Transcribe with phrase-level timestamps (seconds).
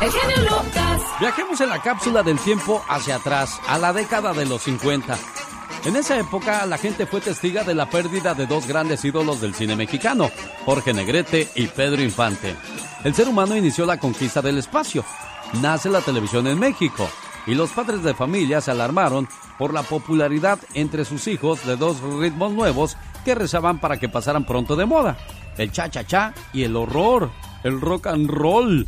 [0.00, 1.02] El genio Lucas.
[1.18, 5.18] Viajemos en la cápsula del tiempo hacia atrás, a la década de los 50.
[5.86, 9.54] En esa época, la gente fue testiga de la pérdida de dos grandes ídolos del
[9.54, 10.30] cine mexicano,
[10.64, 12.54] Jorge Negrete y Pedro Infante.
[13.02, 15.04] El ser humano inició la conquista del espacio.
[15.62, 17.08] Nace la televisión en México
[17.46, 19.28] y los padres de familia se alarmaron
[19.58, 24.44] por la popularidad entre sus hijos de dos ritmos nuevos que rezaban para que pasaran
[24.44, 25.16] pronto de moda,
[25.56, 27.30] el cha-cha-cha y el horror,
[27.64, 28.86] el rock and roll.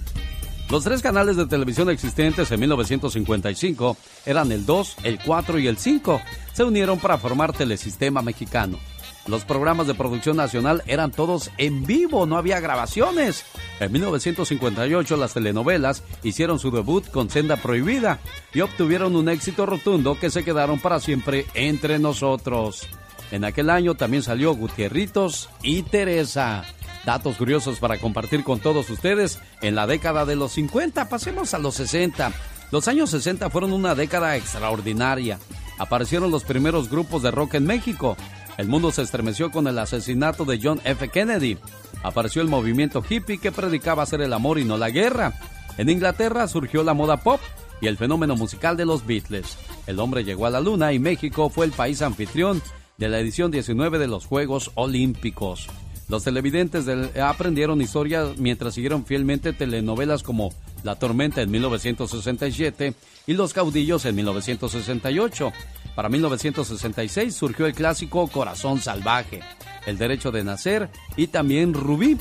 [0.71, 5.77] Los tres canales de televisión existentes en 1955 eran el 2, el 4 y el
[5.77, 6.21] 5.
[6.53, 8.79] Se unieron para formar Telesistema Mexicano.
[9.27, 13.44] Los programas de producción nacional eran todos en vivo, no había grabaciones.
[13.80, 18.21] En 1958 las telenovelas hicieron su debut con Senda Prohibida
[18.55, 22.86] y obtuvieron un éxito rotundo que se quedaron para siempre entre nosotros.
[23.32, 26.64] En aquel año también salió Gutierritos y Teresa.
[27.04, 31.08] Datos curiosos para compartir con todos ustedes en la década de los 50.
[31.08, 32.33] Pasemos a los 60.
[32.70, 35.39] Los años 60 fueron una década extraordinaria.
[35.78, 38.16] Aparecieron los primeros grupos de rock en México.
[38.58, 41.08] El mundo se estremeció con el asesinato de John F.
[41.08, 41.56] Kennedy.
[42.02, 45.33] Apareció el movimiento hippie que predicaba hacer el amor y no la guerra.
[45.78, 47.41] En Inglaterra surgió la moda pop
[47.80, 49.56] y el fenómeno musical de los Beatles.
[49.86, 52.61] El hombre llegó a la luna y México fue el país anfitrión
[52.98, 55.69] de la edición 19 de los Juegos Olímpicos.
[56.11, 56.86] Los televidentes
[57.22, 60.52] aprendieron historia mientras siguieron fielmente telenovelas como
[60.83, 62.94] La Tormenta en 1967
[63.28, 65.52] y Los Caudillos en 1968.
[65.94, 69.39] Para 1966 surgió el clásico Corazón Salvaje,
[69.86, 72.19] El Derecho de Nacer y también Rubí.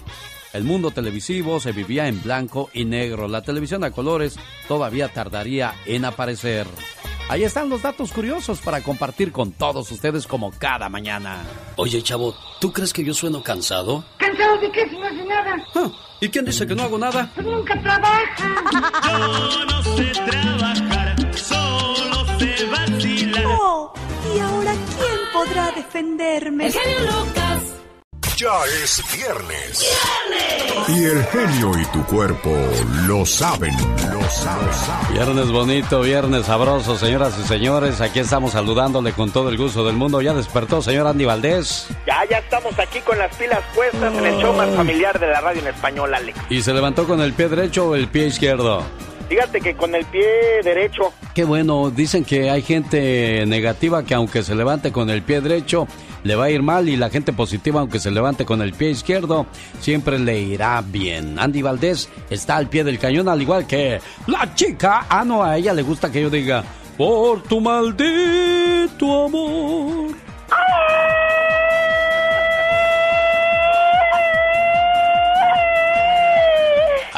[0.53, 3.27] El mundo televisivo se vivía en blanco y negro.
[3.27, 4.35] La televisión a colores
[4.67, 6.67] todavía tardaría en aparecer.
[7.29, 11.43] Ahí están los datos curiosos para compartir con todos ustedes como cada mañana.
[11.75, 14.03] Oye, chavo, ¿tú crees que yo sueno cansado?
[14.17, 15.55] ¿Cansado de qué si no hace nada?
[15.75, 15.91] Ah,
[16.21, 17.31] ¿Y quién dice que no hago nada?
[17.35, 18.55] Pues nunca trabaja.
[19.51, 23.45] Yo no sé trabajar, solo sé vacilar.
[23.61, 23.93] Oh,
[24.35, 26.65] ¿y ahora quién podrá defenderme?
[26.65, 27.78] El genio Lucas.
[28.39, 28.47] Ya
[28.81, 29.85] es viernes.
[30.87, 32.55] Y el genio y tu cuerpo
[33.05, 33.73] lo saben,
[34.13, 35.11] lo saben.
[35.11, 37.99] Viernes bonito, viernes sabroso, señoras y señores.
[37.99, 40.21] Aquí estamos saludándole con todo el gusto del mundo.
[40.21, 41.89] ¿Ya despertó, señor Andy Valdés?
[42.07, 45.41] Ya, ya estamos aquí con las pilas puestas en el show más familiar de la
[45.41, 46.39] radio en español, Alex.
[46.49, 48.85] ¿Y se levantó con el pie derecho o el pie izquierdo?
[49.27, 50.25] Fíjate que con el pie
[50.63, 51.13] derecho.
[51.35, 55.87] Qué bueno, dicen que hay gente negativa que aunque se levante con el pie derecho,
[56.23, 58.89] le va a ir mal y la gente positiva, aunque se levante con el pie
[58.91, 59.45] izquierdo,
[59.79, 61.39] siempre le irá bien.
[61.39, 65.05] Andy Valdés está al pie del cañón, al igual que la chica.
[65.09, 66.63] Ah, no, a ella le gusta que yo diga,
[66.97, 70.15] por tu maldito amor.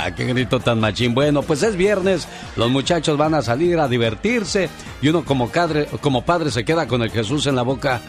[0.03, 1.13] Ah, qué grito tan machín.
[1.13, 4.67] Bueno, pues es viernes, los muchachos van a salir a divertirse
[4.99, 8.01] y uno como, cadre, como padre se queda con el Jesús en la boca.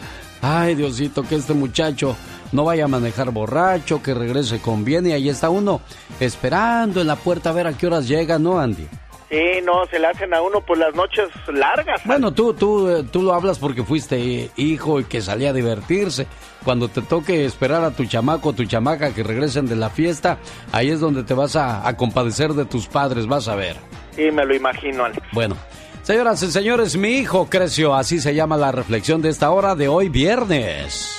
[0.45, 2.17] Ay, Diosito, que este muchacho
[2.51, 5.79] no vaya a manejar borracho, que regrese con bien y ahí está uno
[6.19, 8.85] esperando en la puerta a ver a qué horas llega, ¿no, Andy?
[9.29, 12.01] Sí, no, se le hacen a uno por las noches largas.
[12.03, 16.27] Bueno, tú, tú, eh, tú lo hablas porque fuiste hijo y que salía a divertirse.
[16.65, 20.39] Cuando te toque esperar a tu chamaco o tu chamaca que regresen de la fiesta,
[20.73, 23.77] ahí es donde te vas a, a compadecer de tus padres, vas a ver.
[24.11, 25.25] Sí, me lo imagino, Alex.
[25.31, 25.55] Bueno,
[26.03, 29.87] señoras y señores, mi hijo creció, así se llama la reflexión de esta hora de
[29.87, 31.09] hoy viernes.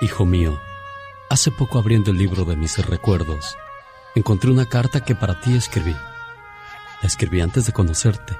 [0.00, 0.60] Hijo mío,
[1.30, 3.56] hace poco abriendo el libro de mis recuerdos,
[4.14, 5.94] encontré una carta que para ti escribí.
[7.00, 8.36] La escribí antes de conocerte,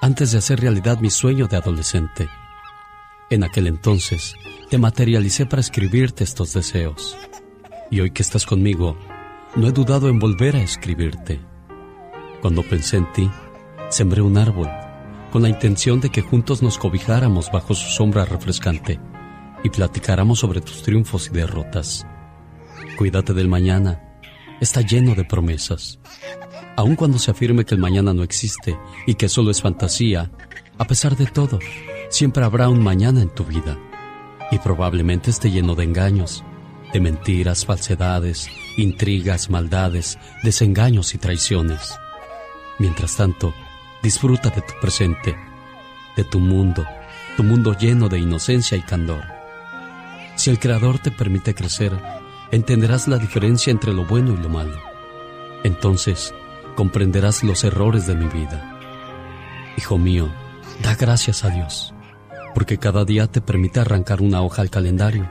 [0.00, 2.28] antes de hacer realidad mi sueño de adolescente.
[3.30, 4.34] En aquel entonces
[4.68, 7.16] te materialicé para escribirte estos deseos.
[7.90, 8.98] Y hoy que estás conmigo,
[9.54, 11.40] no he dudado en volver a escribirte.
[12.40, 13.30] Cuando pensé en ti,
[13.90, 14.68] sembré un árbol,
[15.32, 19.00] con la intención de que juntos nos cobijáramos bajo su sombra refrescante
[19.64, 22.06] y platicáramos sobre tus triunfos y derrotas.
[22.98, 24.20] Cuídate del mañana,
[24.60, 25.98] está lleno de promesas.
[26.76, 30.30] Aun cuando se afirme que el mañana no existe y que solo es fantasía,
[30.76, 31.58] a pesar de todo,
[32.10, 33.78] siempre habrá un mañana en tu vida.
[34.50, 36.44] Y probablemente esté lleno de engaños,
[36.92, 41.94] de mentiras, falsedades, intrigas, maldades, desengaños y traiciones.
[42.78, 43.54] Mientras tanto,
[44.02, 45.36] disfruta de tu presente,
[46.16, 46.84] de tu mundo,
[47.36, 49.24] tu mundo lleno de inocencia y candor.
[50.34, 51.92] Si el Creador te permite crecer,
[52.50, 54.76] entenderás la diferencia entre lo bueno y lo malo.
[55.62, 56.34] Entonces,
[56.74, 58.78] comprenderás los errores de mi vida.
[59.76, 60.30] Hijo mío,
[60.82, 61.94] da gracias a Dios,
[62.54, 65.30] porque cada día te permite arrancar una hoja al calendario.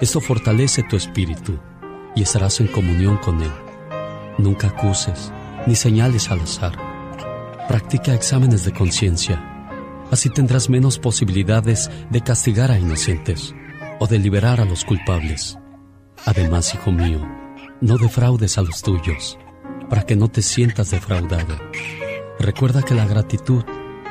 [0.00, 1.58] Esto fortalece tu espíritu
[2.14, 3.52] y estarás en comunión con Él.
[4.38, 5.32] Nunca acuses,
[5.66, 6.85] ni señales al azar.
[7.68, 9.68] Practica exámenes de conciencia.
[10.10, 13.54] Así tendrás menos posibilidades de castigar a inocentes
[13.98, 15.58] o de liberar a los culpables.
[16.24, 17.20] Además, hijo mío,
[17.80, 19.38] no defraudes a los tuyos,
[19.90, 21.56] para que no te sientas defraudado.
[22.38, 23.64] Recuerda que la gratitud,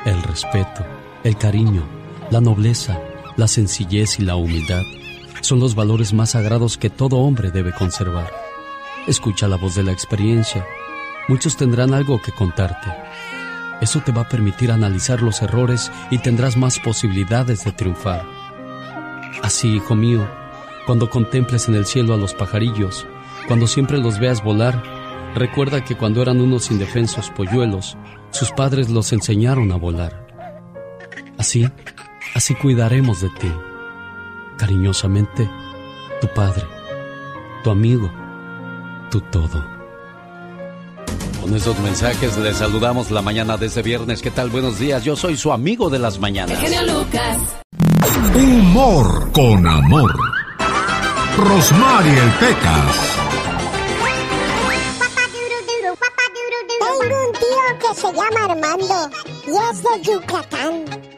[0.04, 0.84] el respeto,
[1.24, 1.86] el cariño,
[2.30, 3.00] la nobleza,
[3.36, 4.82] la sencillez y la humildad
[5.46, 8.32] son los valores más sagrados que todo hombre debe conservar.
[9.06, 10.66] Escucha la voz de la experiencia.
[11.28, 13.05] Muchos tendrán algo que contarte.
[13.80, 18.24] Eso te va a permitir analizar los errores y tendrás más posibilidades de triunfar.
[19.42, 20.26] Así, hijo mío,
[20.86, 23.06] cuando contemples en el cielo a los pajarillos,
[23.46, 24.82] cuando siempre los veas volar,
[25.34, 27.96] recuerda que cuando eran unos indefensos polluelos,
[28.30, 30.26] sus padres los enseñaron a volar.
[31.38, 31.68] Así,
[32.34, 33.52] así cuidaremos de ti.
[34.56, 35.48] Cariñosamente,
[36.20, 36.64] tu padre,
[37.62, 38.10] tu amigo,
[39.10, 39.75] tu todo.
[41.46, 44.20] Con esos mensajes les saludamos la mañana de ese viernes.
[44.20, 44.50] ¿Qué tal?
[44.50, 45.04] Buenos días.
[45.04, 46.58] Yo soy su amigo de las mañanas.
[46.60, 47.38] El genio Lucas.
[48.34, 50.12] Humor con amor.
[51.36, 52.96] Rosmarie el Pecas.
[56.80, 59.10] Tengo un tío que se llama Armando
[59.46, 61.15] y es de Yucatán.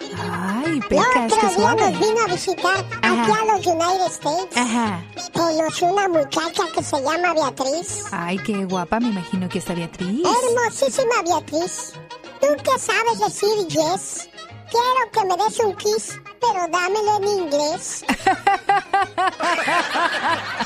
[0.68, 1.90] Ay, El Pecas, otro qué día suave.
[1.90, 3.22] nos vino a visitar Ajá.
[3.22, 4.56] aquí a los United States.
[4.56, 5.04] Ajá.
[5.32, 8.04] Conoció una muchacha que se llama Beatriz.
[8.12, 10.22] Ay, qué guapa, me imagino que está Beatriz.
[10.26, 11.92] Hermosísima Beatriz.
[12.40, 14.28] ¿Tú qué sabes decir yes?
[14.70, 18.04] Quiero que me des un kiss, pero dámelo en inglés.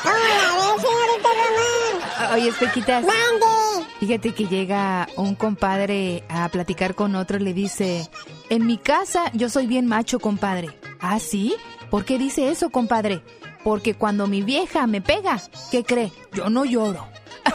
[0.05, 2.33] Hola, señorita Román.
[2.35, 3.87] Oye, Pequitas, Mande.
[4.01, 8.09] fíjate que llega un compadre a platicar con otro y le dice,
[8.51, 10.77] en mi casa yo soy bien macho, compadre.
[11.01, 11.55] ¿Ah, sí?
[11.91, 13.23] ¿Por qué dice eso, compadre?
[13.65, 15.41] Porque cuando mi vieja me pega,
[15.71, 16.13] ¿qué cree?
[16.33, 17.07] Yo no lloro.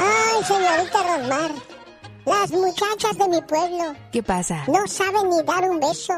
[0.00, 1.50] Ay, señorita Rosmar.
[2.24, 4.64] Las muchachas de mi pueblo ¿Qué pasa?
[4.68, 6.14] no saben ni dar un beso.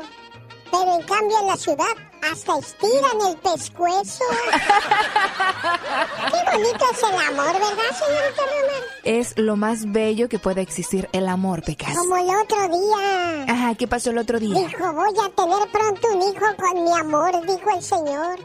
[0.70, 1.84] Pero en cambio en la ciudad
[2.22, 4.24] hasta estiran el pescuezo.
[6.30, 8.82] Qué bonito es el amor, ¿verdad, señorita Román?
[9.04, 11.94] Es lo más bello que puede existir el amor, Pecas.
[11.96, 13.44] Como el otro día.
[13.48, 14.54] Ajá, ¿qué pasó el otro día?
[14.66, 18.38] Dijo, voy a tener pronto un hijo con mi amor, dijo el señor.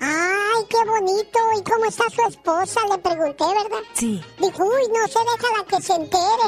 [0.00, 1.38] Ah, Ay, qué bonito.
[1.58, 2.80] ¿Y cómo está su esposa?
[2.90, 3.82] Le pregunté, ¿verdad?
[3.94, 4.22] sí.
[4.38, 6.46] Dijo, uy, no sé, déjala que se entere.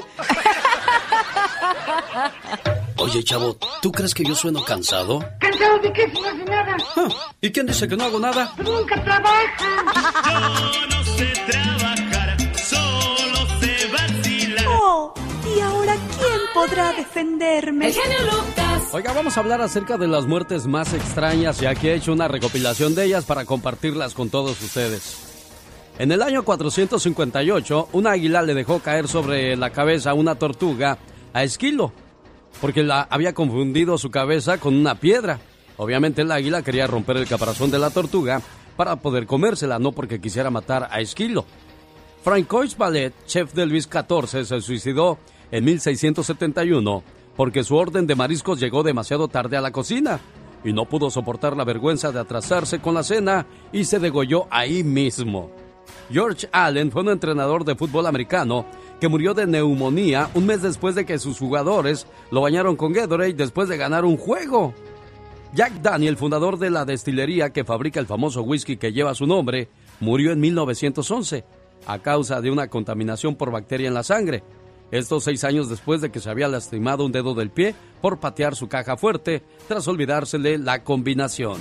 [2.97, 5.21] Oye, chavo, ¿tú crees que yo sueno cansado?
[5.41, 6.77] ¿Cansado de qué si no hace nada?
[6.97, 7.09] Ah,
[7.41, 8.53] ¿Y quién dice que no hago nada?
[8.59, 9.85] Nunca trabaja.
[10.73, 14.67] Yo no sé trabajar, solo sé vacilar.
[14.69, 15.15] Oh,
[15.57, 17.87] ¿y ahora quién podrá defenderme?
[17.89, 18.68] El genio Lucas.
[18.91, 22.27] Oiga, vamos a hablar acerca de las muertes más extrañas, ya que he hecho una
[22.27, 25.29] recopilación de ellas para compartirlas con todos ustedes.
[25.99, 30.97] En el año 458, un águila le dejó caer sobre la cabeza una tortuga
[31.35, 31.93] a Esquilo,
[32.63, 35.39] porque la había confundido su cabeza con una piedra.
[35.77, 38.41] Obviamente el águila quería romper el caparazón de la tortuga
[38.75, 41.45] para poder comérsela, no porque quisiera matar a Esquilo.
[42.25, 45.19] Francois Ballet, chef de Luis XIV, se suicidó
[45.51, 50.19] en 1671 porque su orden de mariscos llegó demasiado tarde a la cocina
[50.65, 54.83] y no pudo soportar la vergüenza de atrasarse con la cena y se degolló ahí
[54.83, 55.49] mismo.
[56.11, 58.67] George Allen fue un entrenador de fútbol americano
[59.01, 63.35] que murió de neumonía un mes después de que sus jugadores lo bañaron con Gatorade
[63.35, 64.75] después de ganar un juego.
[65.55, 69.69] Jack Daniel, fundador de la destilería que fabrica el famoso whisky que lleva su nombre,
[70.01, 71.45] murió en 1911
[71.87, 74.43] a causa de una contaminación por bacteria en la sangre.
[74.91, 78.57] Estos seis años después de que se había lastimado un dedo del pie por patear
[78.57, 81.59] su caja fuerte tras olvidársele la combinación.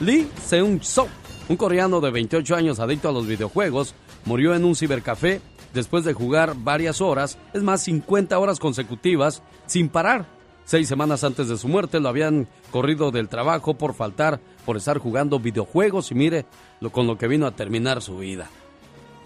[0.00, 1.08] Lee Seung-soo,
[1.48, 3.94] un coreano de 28 años adicto a los videojuegos,
[4.26, 5.40] murió en un cibercafé
[5.72, 10.26] después de jugar varias horas, es más, 50 horas consecutivas, sin parar.
[10.64, 14.98] Seis semanas antes de su muerte lo habían corrido del trabajo por faltar, por estar
[14.98, 16.44] jugando videojuegos y mire
[16.80, 18.50] lo con lo que vino a terminar su vida.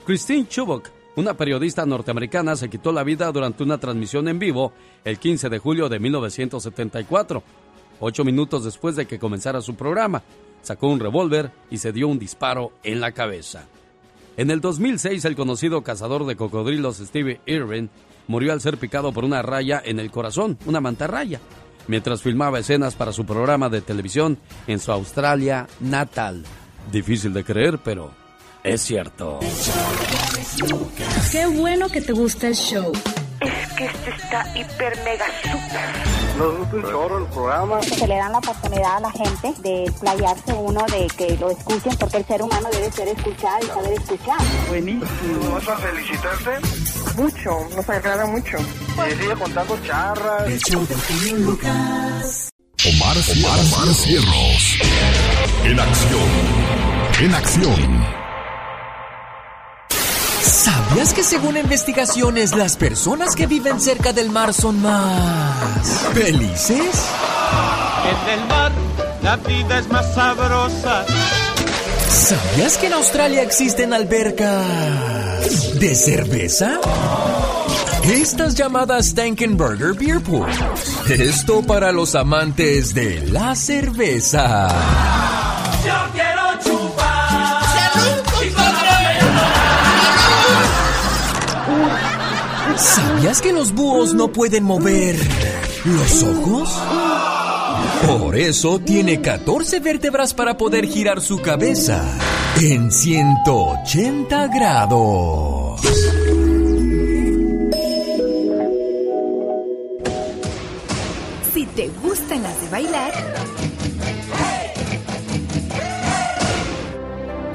[0.04, 4.72] Christine Chubbuck, una periodista norteamericana, se quitó la vida durante una transmisión en vivo
[5.04, 7.42] el 15 de julio de 1974,
[8.00, 10.22] ocho minutos después de que comenzara su programa.
[10.62, 13.66] Sacó un revólver y se dio un disparo en la cabeza.
[14.36, 17.90] En el 2006, el conocido cazador de cocodrilos Steve Irwin
[18.26, 21.40] murió al ser picado por una raya en el corazón, una mantarraya,
[21.88, 26.44] mientras filmaba escenas para su programa de televisión en su Australia natal.
[26.92, 28.12] Difícil de creer, pero
[28.64, 29.40] es cierto.
[31.30, 32.92] Qué bueno que te gusta el show.
[33.40, 37.82] Es que este está hiper mega super Nos gusta un chorro el programa.
[37.82, 41.96] Se le dan la oportunidad a la gente de playarse uno, de que lo escuchen,
[41.98, 44.38] porque el ser humano debe ser escuchado y saber escuchar.
[44.68, 45.06] Buenísimo.
[45.54, 46.50] ¿Vas a felicitarte?
[47.16, 48.58] Mucho, nos agrada mucho.
[48.58, 50.50] Y sigue contando charras.
[52.82, 54.78] Omar, Omar, Omar Cierros.
[55.64, 56.28] En acción.
[57.20, 58.29] En acción.
[60.90, 67.06] ¿Sabías que según investigaciones las personas que viven cerca del mar son más felices?
[68.10, 68.72] En el mar
[69.22, 71.06] la vida es más sabrosa.
[72.08, 76.80] ¿Sabías que en Australia existen albercas de cerveza?
[78.02, 80.58] Estas llamadas Stankenberger Beer Pools.
[81.08, 84.66] Esto para los amantes de la cerveza.
[92.80, 95.14] ¿Sabías que los búhos no pueden mover
[95.84, 96.82] los ojos?
[98.06, 102.02] Por eso tiene 14 vértebras para poder girar su cabeza
[102.58, 105.80] en 180 grados.
[111.52, 113.12] Si te gustan las de bailar,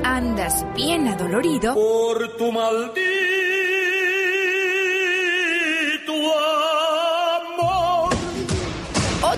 [0.04, 3.25] andas bien adolorido Por tu maldito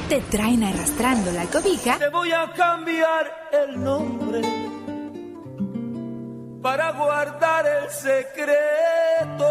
[0.10, 4.42] te traen arrastrando la cobija, Te voy a cambiar el nombre
[6.62, 9.44] para guardar el secreto.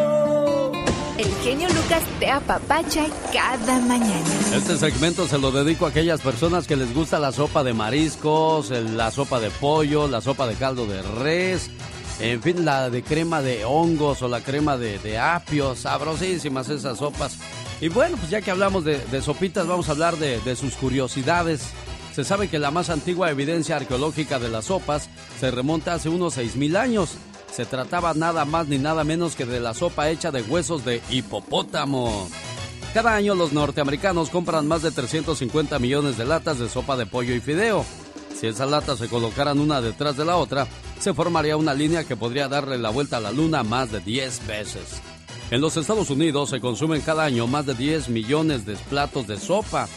[1.19, 4.25] el genio Lucas te apapacha cada mañana.
[4.55, 8.71] Este segmento se lo dedico a aquellas personas que les gusta la sopa de mariscos,
[8.71, 11.71] la sopa de pollo, la sopa de caldo de res,
[12.19, 16.99] en fin, la de crema de hongos o la crema de, de apio, sabrosísimas esas
[16.99, 17.39] sopas.
[17.81, 21.63] Y bueno, pues ya que hablamos de, sopitas, vamos a hablar de, de sus curiosidades.
[22.15, 26.39] Se sabe que la más antigua evidencia arqueológica de las sopas se remonta hace unos
[26.39, 27.17] 6.000 años.
[27.53, 31.03] Se trataba nada más ni nada menos que de la sopa hecha de huesos de
[31.11, 32.29] hipopótamo.
[32.95, 37.35] Cada año los norteamericanos compran más de 350 millones de latas de sopa de pollo
[37.35, 37.85] y fideo.
[38.35, 40.67] Si esas latas se colocaran una detrás de la otra,
[40.99, 44.47] se formaría una línea que podría darle la vuelta a la luna más de 10
[44.47, 45.03] veces.
[45.49, 49.39] En los Estados Unidos se consumen cada año más de 10 millones de platos de
[49.39, 49.89] sopa.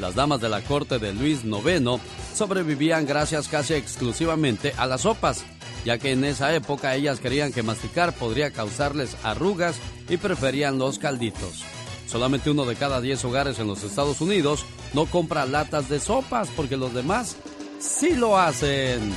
[0.00, 2.00] Las damas de la corte de Luis IX
[2.34, 5.44] sobrevivían gracias casi exclusivamente a las sopas,
[5.84, 9.76] ya que en esa época ellas creían que masticar podría causarles arrugas
[10.08, 11.62] y preferían los calditos.
[12.06, 16.48] Solamente uno de cada 10 hogares en los Estados Unidos no compra latas de sopas
[16.56, 17.36] porque los demás
[17.80, 19.12] sí lo hacen.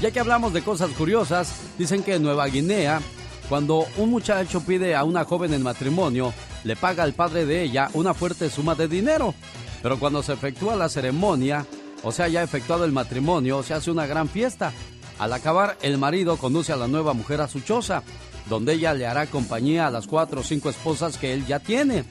[0.00, 3.00] Ya que hablamos de cosas curiosas, dicen que en Nueva Guinea,
[3.48, 6.32] cuando un muchacho pide a una joven en matrimonio,
[6.64, 9.34] le paga al padre de ella una fuerte suma de dinero.
[9.82, 11.64] Pero cuando se efectúa la ceremonia,
[12.02, 14.72] o sea, ya efectuado el matrimonio, se hace una gran fiesta.
[15.18, 18.02] Al acabar, el marido conduce a la nueva mujer a su choza,
[18.48, 22.04] donde ella le hará compañía a las cuatro o cinco esposas que él ya tiene.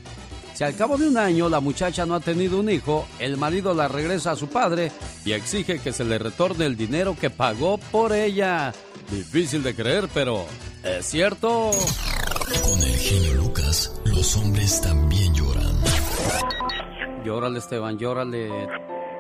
[0.53, 3.73] Si al cabo de un año la muchacha no ha tenido un hijo, el marido
[3.73, 4.89] la regresa a su padre
[5.25, 8.73] y exige que se le retorne el dinero que pagó por ella.
[9.09, 10.45] Difícil de creer, pero
[10.83, 11.71] es cierto.
[12.63, 15.75] Con el genio Lucas, los hombres también lloran.
[17.23, 18.47] Llórale, Esteban, llórale.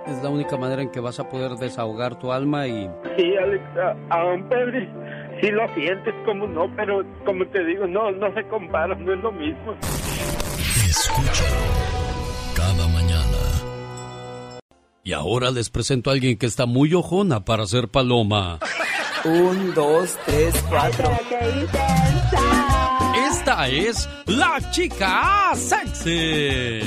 [0.07, 2.87] Es la única manera en que vas a poder desahogar tu alma y...
[3.17, 4.87] Sí, Alex, a, a un Pedri,
[5.41, 9.19] sí lo sientes, como no, pero como te digo, no, no se compara, no es
[9.19, 9.75] lo mismo.
[10.87, 11.55] Escúchalo
[12.55, 13.37] cada mañana.
[15.03, 18.59] Y ahora les presento a alguien que está muy ojona para ser paloma.
[19.25, 21.09] Un, dos, tres, cuatro.
[23.31, 26.81] Esta es la chica sexy.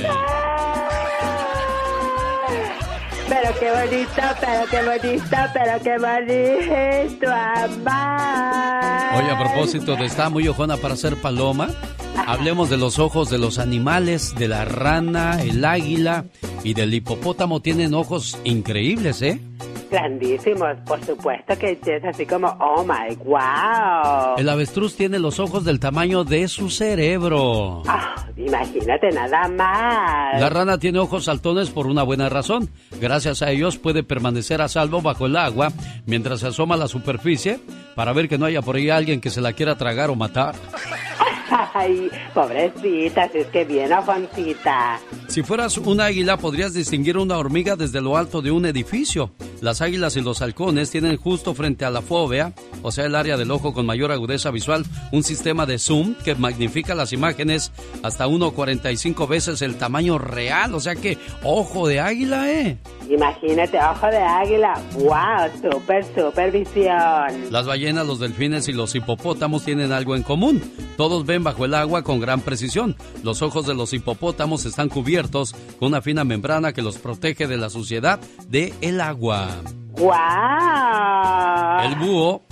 [3.29, 9.15] Pero qué bonito, pero qué bonito, pero qué bonito, amar.
[9.17, 11.69] Oye, a propósito de estar muy ojona para ser paloma,
[12.25, 16.25] hablemos de los ojos de los animales, de la rana, el águila
[16.63, 17.61] y del hipopótamo.
[17.61, 19.39] Tienen ojos increíbles, ¿eh?
[19.89, 24.35] Grandísimos, por supuesto que es así como, oh my wow.
[24.37, 27.81] El avestruz tiene los ojos del tamaño de su cerebro.
[27.87, 30.39] Ah, imagínate nada más.
[30.39, 32.69] La rana tiene ojos saltones por una buena razón.
[33.01, 35.71] Gracias a ellos puede permanecer a salvo bajo el agua
[36.05, 37.59] mientras se asoma a la superficie
[37.95, 40.55] para ver que no haya por ahí alguien que se la quiera tragar o matar.
[41.73, 44.99] Ay, pobrecita, si es que bien afoncita.
[45.27, 49.31] Si fueras un águila podrías distinguir una hormiga desde lo alto de un edificio.
[49.61, 53.35] Las águilas y los halcones tienen justo frente a la fóvea, o sea, el área
[53.35, 57.71] del ojo con mayor agudeza visual, un sistema de zoom que magnifica las imágenes
[58.03, 60.73] hasta 1.45 veces el tamaño real.
[60.75, 62.77] O sea que, ojo de águila, ¿eh?
[63.09, 64.81] Imagínate, ojo de águila.
[64.93, 65.71] ¡Wow!
[65.71, 67.51] Súper, súper visión.
[67.51, 70.61] Las ballenas, los delfines y los hipopótamos tienen algo en común.
[70.95, 72.95] Todos ven bajo el agua con gran precisión.
[73.23, 77.57] Los ojos de los hipopótamos están cubiertos con una fina membrana que los protege de
[77.57, 79.49] la suciedad del el agua.
[79.97, 80.11] ¡Wow!
[81.83, 82.43] El búho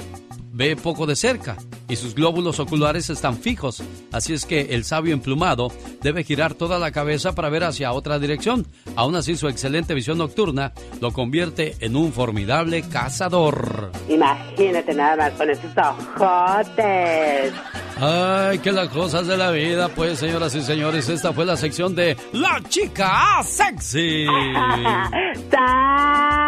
[0.57, 1.55] ve poco de cerca
[1.87, 5.71] y sus glóbulos oculares están fijos, así es que el sabio emplumado
[6.01, 8.65] debe girar toda la cabeza para ver hacia otra dirección.
[8.95, 13.91] Aún así, su excelente visión nocturna lo convierte en un formidable cazador.
[14.09, 17.53] Imagínate nada más con esos ojotes.
[17.99, 21.95] Ay, que las cosas de la vida, pues, señoras y señores, esta fue la sección
[21.95, 24.25] de La Chica Sexy.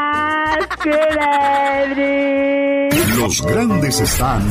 [3.17, 4.41] Los grandes están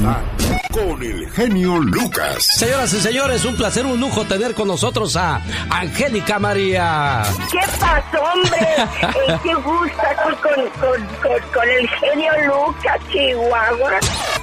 [0.70, 2.46] con el genio Lucas.
[2.56, 5.40] Señoras y señores, un placer, un lujo tener con nosotros a
[5.70, 7.22] Angélica María.
[7.50, 8.58] ¿Qué pasó, hombre?
[9.42, 10.70] ¿Qué gusta con, con,
[11.22, 13.98] con, con, el genio Lucas, Chihuahua?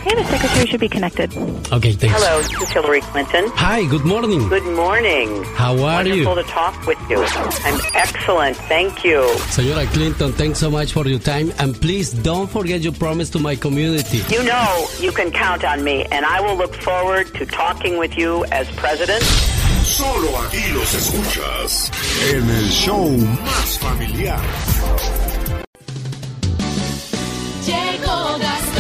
[0.08, 1.32] And the secretary should be connected.
[1.72, 2.16] Okay, thanks.
[2.16, 3.46] Hello, this is Hillary Clinton.
[3.56, 4.48] Hi, good morning.
[4.50, 5.44] Good morning.
[5.56, 6.44] How are Wonderful you?
[6.44, 7.24] to talk with you.
[7.66, 9.22] I'm excellent, thank you.
[9.50, 11.45] Señora Clinton, thanks so much for your time.
[11.60, 14.22] And please don't forget your promise to my community.
[14.30, 18.18] You know you can count on me, and I will look forward to talking with
[18.18, 19.24] you as president.
[19.84, 21.92] Solo aquí los escuchas
[22.32, 23.10] en el show
[23.44, 24.40] más familiar.
[27.66, 28.75] Llegó Gastón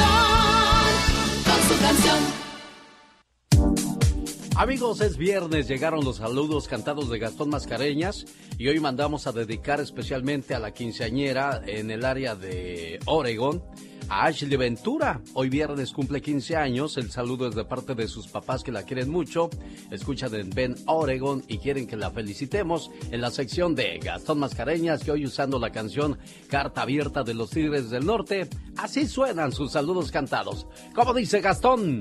[4.57, 8.25] Amigos, es viernes, llegaron los saludos cantados de Gastón Mascareñas
[8.57, 13.61] y hoy mandamos a dedicar especialmente a la quinceañera en el área de Oregon,
[14.07, 15.19] a Ashley Ventura.
[15.33, 18.83] Hoy viernes cumple 15 años, el saludo es de parte de sus papás que la
[18.83, 19.49] quieren mucho,
[19.91, 25.03] escuchan en Ben Oregon y quieren que la felicitemos en la sección de Gastón Mascareñas
[25.03, 28.47] que hoy usando la canción Carta Abierta de los Tigres del Norte,
[28.77, 30.65] así suenan sus saludos cantados.
[30.95, 31.99] ¿Cómo dice Gastón?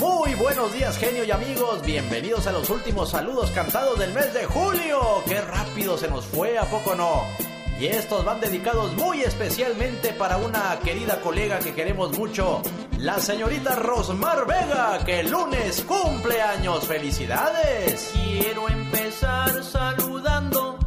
[0.00, 1.82] Muy buenos días, genio y amigos.
[1.82, 5.22] Bienvenidos a los últimos saludos cantados del mes de julio.
[5.28, 7.24] Qué rápido se nos fue, ¿a poco no?
[7.78, 12.62] Y estos van dedicados muy especialmente para una querida colega que queremos mucho,
[12.96, 16.86] la señorita Rosmar Vega, que el lunes cumple años.
[16.86, 18.10] ¡Felicidades!
[18.14, 20.79] Quiero empezar saludando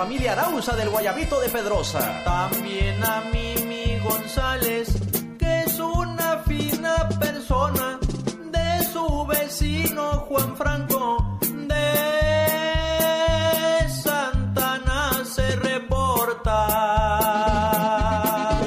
[0.00, 2.22] familia Arauza del Guayabito de Pedrosa.
[2.24, 4.88] También a Mimi González,
[5.38, 7.98] que es una fina persona,
[8.50, 11.84] de su vecino Juan Franco, de
[14.02, 16.56] Santana se reporta.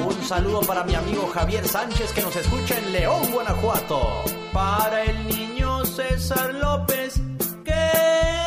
[0.06, 4.22] Un saludo para mi amigo Javier Sánchez que nos escucha en León, Guanajuato.
[4.52, 7.20] Para el niño César López,
[7.64, 8.43] que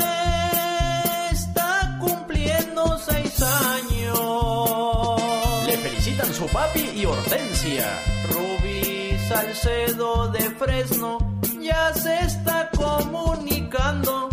[6.26, 7.88] Su papi y Hortensia.
[8.30, 11.18] Rubí Salcedo de Fresno
[11.60, 14.30] ya se está comunicando.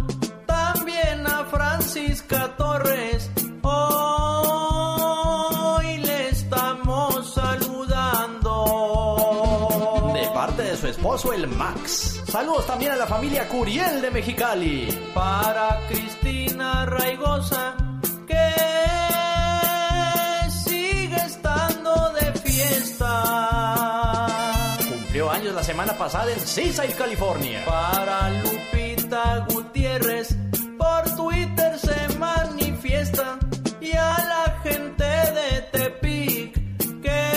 [0.47, 3.31] También a Francisca Torres.
[3.63, 4.77] Hoy
[5.99, 8.53] le estamos saludando.
[10.15, 12.23] De parte de su esposo, el Max.
[12.27, 14.89] Saludos también a la familia Curiel de Mexicali.
[15.15, 17.77] Para Cristina Raigosa,
[18.27, 19.04] que
[24.89, 27.65] Cumplió años la semana pasada en Seaside, California.
[27.65, 30.37] Para Lupita Gutiérrez,
[30.79, 33.39] por Twitter se manifiesta.
[33.81, 36.53] Y a la gente de Tepic,
[37.03, 37.33] que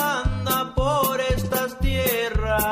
[0.00, 2.64] anda por estas tierras.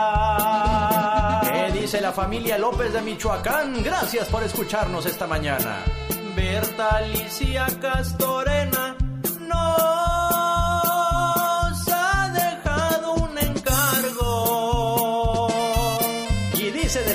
[1.49, 3.83] ¿Qué dice la familia López de Michoacán?
[3.83, 5.85] Gracias por escucharnos esta mañana.
[6.35, 8.72] Berta Alicia Castorena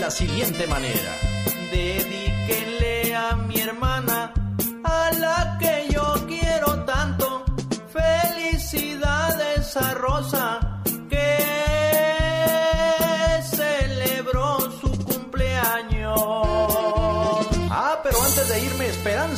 [0.07, 1.36] la siguiente manera.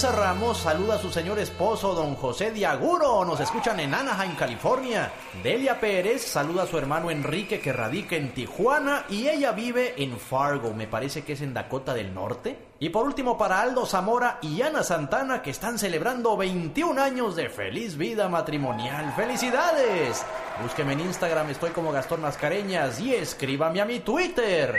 [0.02, 3.26] Ramos saluda a su señor esposo, don José Diaguro.
[3.26, 5.12] Nos escuchan en Anaheim, California.
[5.44, 10.18] Delia Pérez saluda a su hermano Enrique que radica en Tijuana y ella vive en
[10.18, 12.58] Fargo, me parece que es en Dakota del Norte.
[12.80, 17.50] Y por último para Aldo Zamora y Ana Santana que están celebrando 21 años de
[17.50, 19.14] feliz vida matrimonial.
[19.18, 20.26] ¡Felicidades!
[20.64, 24.74] Búsqueme en Instagram, estoy como Gastón Mascareñas y escríbame a mi Twitter,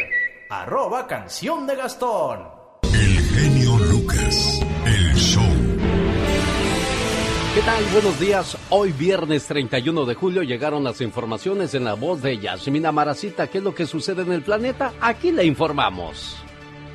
[0.48, 2.60] arroba canción de Gastón.
[2.82, 5.42] El genio Lucas, el show.
[7.54, 7.84] ¿Qué tal?
[7.92, 8.56] Buenos días.
[8.70, 13.48] Hoy viernes 31 de julio llegaron las informaciones en la voz de Yasmina Maracita.
[13.48, 14.92] ¿Qué es lo que sucede en el planeta?
[15.00, 16.36] Aquí le informamos.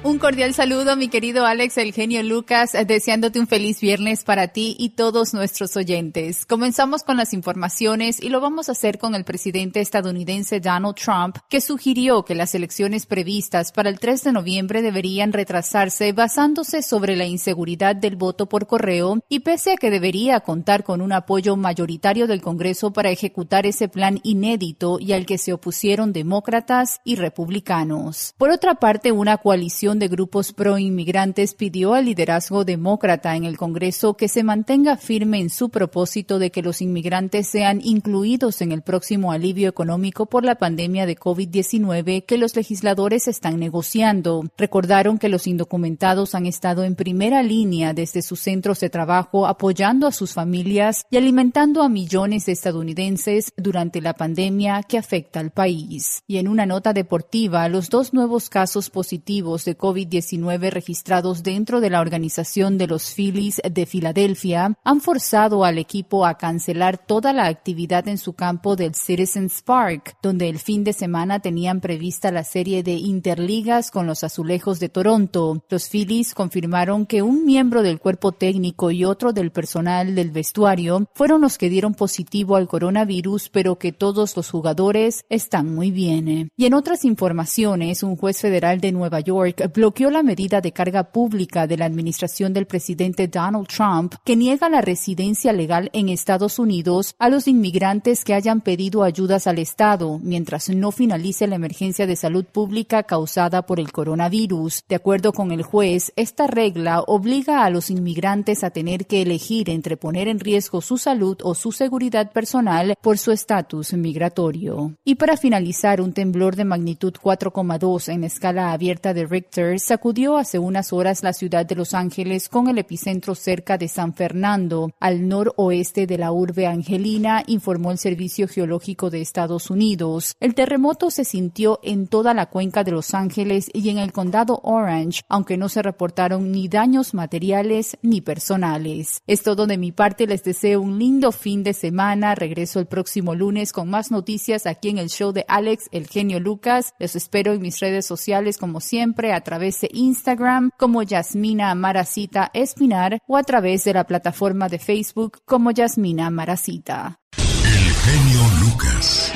[0.05, 4.49] Un cordial saludo, mi querido Alex, el genio Lucas, eh, deseándote un feliz viernes para
[4.49, 6.45] ti y todos nuestros oyentes.
[6.45, 11.37] Comenzamos con las informaciones y lo vamos a hacer con el presidente estadounidense Donald Trump,
[11.49, 17.15] que sugirió que las elecciones previstas para el 3 de noviembre deberían retrasarse basándose sobre
[17.15, 21.55] la inseguridad del voto por correo y pese a que debería contar con un apoyo
[21.55, 27.15] mayoritario del Congreso para ejecutar ese plan inédito y al que se opusieron demócratas y
[27.15, 28.35] republicanos.
[28.37, 34.15] Por otra parte, una coalición de grupos pro-inmigrantes pidió al liderazgo demócrata en el Congreso
[34.15, 38.81] que se mantenga firme en su propósito de que los inmigrantes sean incluidos en el
[38.81, 44.43] próximo alivio económico por la pandemia de COVID-19 que los legisladores están negociando.
[44.57, 50.07] Recordaron que los indocumentados han estado en primera línea desde sus centros de trabajo apoyando
[50.07, 55.51] a sus familias y alimentando a millones de estadounidenses durante la pandemia que afecta al
[55.51, 56.23] país.
[56.27, 61.91] Y en una nota deportiva, los dos nuevos casos positivos de COVID-19 registrados dentro de
[61.91, 67.45] la organización de los Phillies de Filadelfia han forzado al equipo a cancelar toda la
[67.45, 72.43] actividad en su campo del Citizens Park, donde el fin de semana tenían prevista la
[72.43, 75.63] serie de interligas con los azulejos de Toronto.
[75.69, 81.05] Los Phillies confirmaron que un miembro del cuerpo técnico y otro del personal del vestuario
[81.13, 86.49] fueron los que dieron positivo al coronavirus, pero que todos los jugadores están muy bien.
[86.57, 91.11] Y en otras informaciones, un juez federal de Nueva York bloqueó la medida de carga
[91.11, 96.59] pública de la administración del presidente Donald Trump que niega la residencia legal en Estados
[96.59, 102.07] Unidos a los inmigrantes que hayan pedido ayudas al Estado mientras no finalice la emergencia
[102.07, 104.83] de salud pública causada por el coronavirus.
[104.87, 109.69] De acuerdo con el juez, esta regla obliga a los inmigrantes a tener que elegir
[109.69, 114.95] entre poner en riesgo su salud o su seguridad personal por su estatus migratorio.
[115.03, 120.59] Y para finalizar, un temblor de magnitud 4,2 en escala abierta de Richter sacudió hace
[120.59, 125.27] unas horas la ciudad de Los Ángeles con el epicentro cerca de San Fernando, al
[125.27, 130.35] noroeste de la urbe angelina, informó el Servicio Geológico de Estados Unidos.
[130.39, 134.59] El terremoto se sintió en toda la cuenca de Los Ángeles y en el condado
[134.63, 139.21] Orange, aunque no se reportaron ni daños materiales ni personales.
[139.27, 142.35] Es todo de mi parte, les deseo un lindo fin de semana.
[142.35, 146.39] Regreso el próximo lunes con más noticias aquí en el show de Alex, el genio
[146.39, 146.93] Lucas.
[146.99, 152.51] Les espero en mis redes sociales como siempre a través de Instagram como Yasmina Maracita
[152.53, 157.19] Espinar o a través de la plataforma de Facebook como Yasmina Maracita.
[157.37, 159.31] El genio Lucas,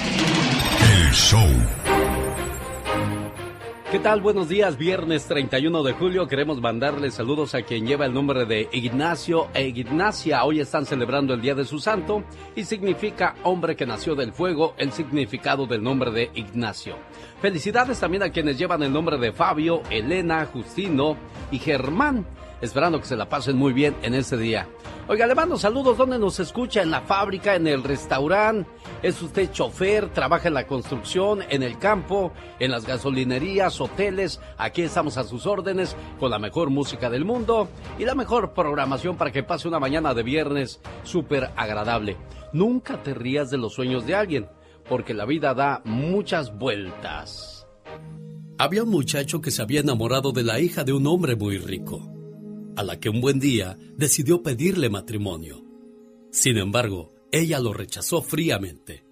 [0.81, 1.78] el show.
[3.91, 4.21] ¿Qué tal?
[4.21, 6.27] Buenos días, viernes 31 de julio.
[6.27, 10.43] Queremos mandarles saludos a quien lleva el nombre de Ignacio e Ignacia.
[10.43, 12.23] Hoy están celebrando el Día de su Santo
[12.55, 16.97] y significa hombre que nació del fuego, el significado del nombre de Ignacio.
[17.41, 21.17] Felicidades también a quienes llevan el nombre de Fabio, Elena, Justino
[21.49, 22.27] y Germán.
[22.61, 24.67] Esperando que se la pasen muy bien en este día.
[25.07, 28.69] Oiga, le mando saludos donde nos escucha, en la fábrica, en el restaurante.
[29.01, 34.41] Es usted chofer, trabaja en la construcción, en el campo, en las gasolinerías, hoteles.
[34.57, 39.15] Aquí estamos a sus órdenes con la mejor música del mundo y la mejor programación
[39.15, 42.17] para que pase una mañana de viernes súper agradable.
[42.51, 44.49] Nunca te rías de los sueños de alguien,
[44.87, 47.67] porque la vida da muchas vueltas.
[48.57, 52.18] Había un muchacho que se había enamorado de la hija de un hombre muy rico
[52.79, 55.61] a la que un buen día decidió pedirle matrimonio.
[56.31, 59.03] Sin embargo, ella lo rechazó fríamente.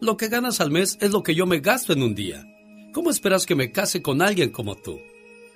[0.00, 2.44] Lo que ganas al mes es lo que yo me gasto en un día.
[2.92, 4.98] ¿Cómo esperas que me case con alguien como tú?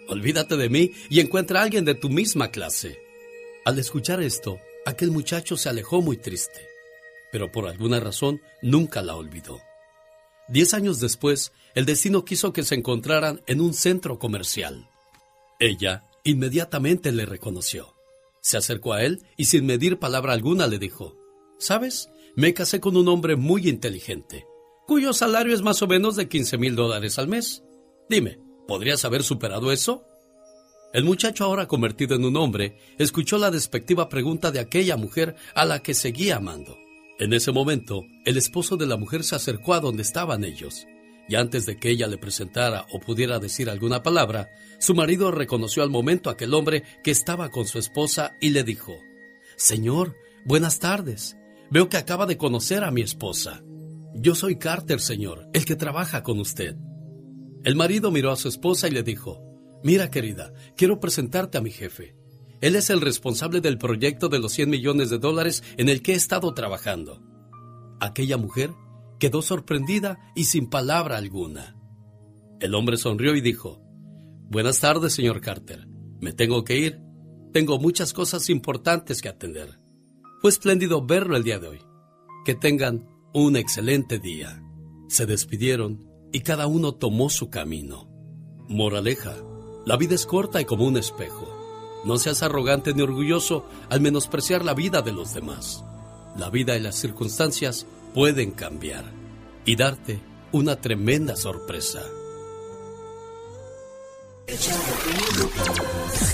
[0.06, 3.00] Olvídate de mí y encuentra a alguien de tu misma clase.
[3.64, 6.68] Al escuchar esto, aquel muchacho se alejó muy triste,
[7.32, 9.58] pero por alguna razón nunca la olvidó.
[10.48, 14.88] Diez años después, el destino quiso que se encontraran en un centro comercial.
[15.58, 17.94] Ella Inmediatamente le reconoció.
[18.42, 21.16] Se acercó a él y sin medir palabra alguna le dijo,
[21.58, 22.08] ¿Sabes?
[22.36, 24.46] Me casé con un hombre muy inteligente,
[24.86, 27.62] cuyo salario es más o menos de 15 mil dólares al mes.
[28.08, 30.04] Dime, ¿podrías haber superado eso?
[30.92, 35.64] El muchacho, ahora convertido en un hombre, escuchó la despectiva pregunta de aquella mujer a
[35.64, 36.76] la que seguía amando.
[37.18, 40.86] En ese momento, el esposo de la mujer se acercó a donde estaban ellos,
[41.30, 45.84] y antes de que ella le presentara o pudiera decir alguna palabra, su marido reconoció
[45.84, 48.98] al momento a aquel hombre que estaba con su esposa y le dijo,
[49.56, 51.36] Señor, buenas tardes.
[51.70, 53.62] Veo que acaba de conocer a mi esposa.
[54.12, 56.74] Yo soy Carter, señor, el que trabaja con usted.
[57.62, 59.40] El marido miró a su esposa y le dijo,
[59.84, 62.16] Mira, querida, quiero presentarte a mi jefe.
[62.60, 66.14] Él es el responsable del proyecto de los 100 millones de dólares en el que
[66.14, 67.22] he estado trabajando.
[68.00, 68.70] Aquella mujer
[69.20, 71.76] quedó sorprendida y sin palabra alguna.
[72.58, 73.80] El hombre sonrió y dijo,
[74.48, 75.86] Buenas tardes, señor Carter.
[76.20, 77.00] Me tengo que ir.
[77.52, 79.78] Tengo muchas cosas importantes que atender.
[80.40, 81.78] Fue espléndido verlo el día de hoy.
[82.44, 84.62] Que tengan un excelente día.
[85.08, 88.08] Se despidieron y cada uno tomó su camino.
[88.68, 89.36] Moraleja.
[89.86, 91.48] La vida es corta y como un espejo.
[92.04, 95.84] No seas arrogante ni orgulloso al menospreciar la vida de los demás.
[96.36, 99.04] La vida y las circunstancias pueden cambiar
[99.64, 100.20] y darte
[100.52, 102.02] una tremenda sorpresa.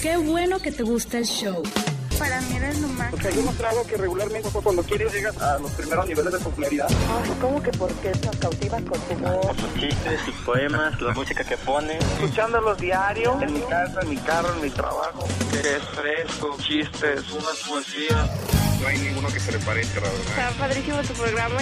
[0.01, 1.63] Qué bueno que te gusta el show.
[2.19, 3.11] Para mí eres lo más.
[3.11, 6.87] Porque hay demostrado que regularmente cuando quieres llegas a los primeros niveles de popularidad.
[6.89, 9.47] Ay, ¿cómo que por qué nos cautivas con tu voz?
[9.47, 11.99] Por sus chistes, sus poemas, la música que pone.
[11.99, 15.27] Escuchándolos diario, en mi casa, en mi carro, en mi trabajo.
[15.51, 18.31] Que es fresco, chistes, unas poesías.
[18.81, 20.27] No hay ninguno que se le parezca, la verdad.
[20.29, 21.57] Está padrísimo tu programa.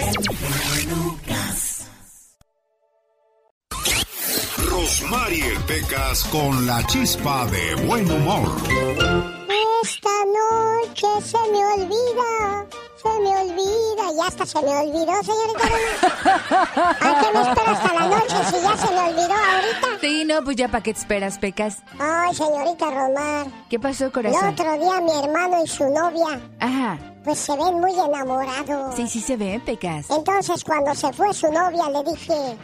[4.69, 9.44] Rosmarie Pecas con la chispa de buen humor.
[9.83, 12.65] Esta noche se me olvida,
[13.01, 16.95] se me olvida, y hasta se me olvidó, señorita Romar.
[16.99, 19.87] ¿A qué me espero hasta la noche si ya se me olvidó ahorita?
[20.01, 21.77] Sí, no, pues ya para qué te esperas, Pecas.
[21.99, 23.47] Ay, señorita Romar.
[23.69, 24.49] ¿Qué pasó, El corazón?
[24.49, 26.97] otro día mi hermano y su novia, Ajá.
[27.23, 28.95] pues se ven muy enamorados.
[28.95, 30.09] Sí, sí se ve, Pecas.
[30.09, 32.57] Entonces cuando se fue su novia le dije,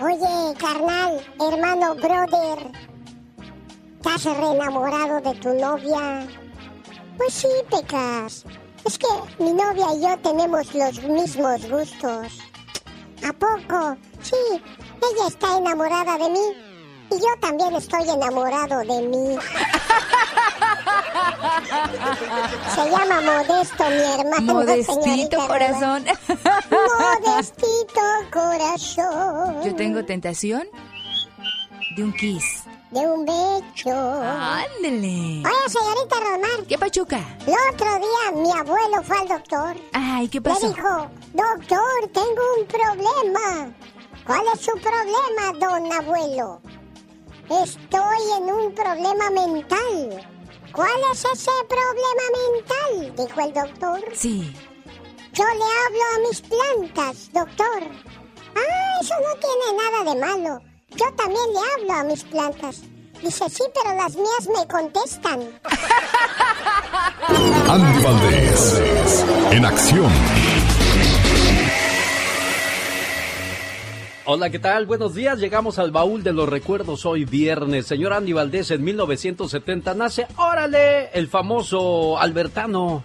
[0.00, 2.70] oye, carnal, hermano, brother,
[3.98, 6.26] ¿estás re enamorado de tu novia?
[7.16, 8.44] Pues sí, Pecas.
[8.84, 9.08] Es que
[9.38, 12.38] mi novia y yo tenemos los mismos gustos.
[13.26, 13.96] ¿A poco?
[14.22, 16.52] Sí, ella está enamorada de mí
[17.10, 19.36] y yo también estoy enamorado de mí.
[22.74, 24.54] Se llama Modesto, mi hermano.
[24.54, 26.04] Modestito, señorita corazón.
[26.70, 28.00] Modestito,
[28.32, 29.62] corazón.
[29.64, 30.68] Yo tengo tentación
[31.96, 32.62] de un kiss.
[32.90, 33.90] De un becho.
[33.90, 35.42] Ándele.
[35.46, 36.66] Oye, señorita Román.
[36.66, 37.20] ¿Qué pachuca?
[37.46, 39.76] El otro día mi abuelo fue al doctor.
[39.92, 40.68] Ay, ¿qué Le pasó?
[40.68, 43.70] dijo, doctor, tengo un problema.
[44.26, 46.60] ¿Cuál es su problema, don abuelo?
[47.50, 50.26] Estoy en un problema mental.
[50.72, 53.16] ¿Cuál es ese problema mental?
[53.26, 54.00] Dijo el doctor.
[54.14, 54.54] Sí.
[55.32, 57.82] Yo le hablo a mis plantas, doctor.
[58.56, 60.60] Ah, eso no tiene nada de malo.
[60.90, 62.82] Yo también le hablo a mis plantas.
[63.22, 65.40] Dice, sí, pero las mías me contestan.
[67.68, 68.82] Andy Valdés,
[69.50, 70.12] en acción.
[74.24, 74.86] Hola, ¿qué tal?
[74.86, 75.38] Buenos días.
[75.38, 77.86] Llegamos al baúl de los recuerdos hoy viernes.
[77.86, 83.02] Señor Andy Valdés, en 1970 nace, órale, el famoso Albertano.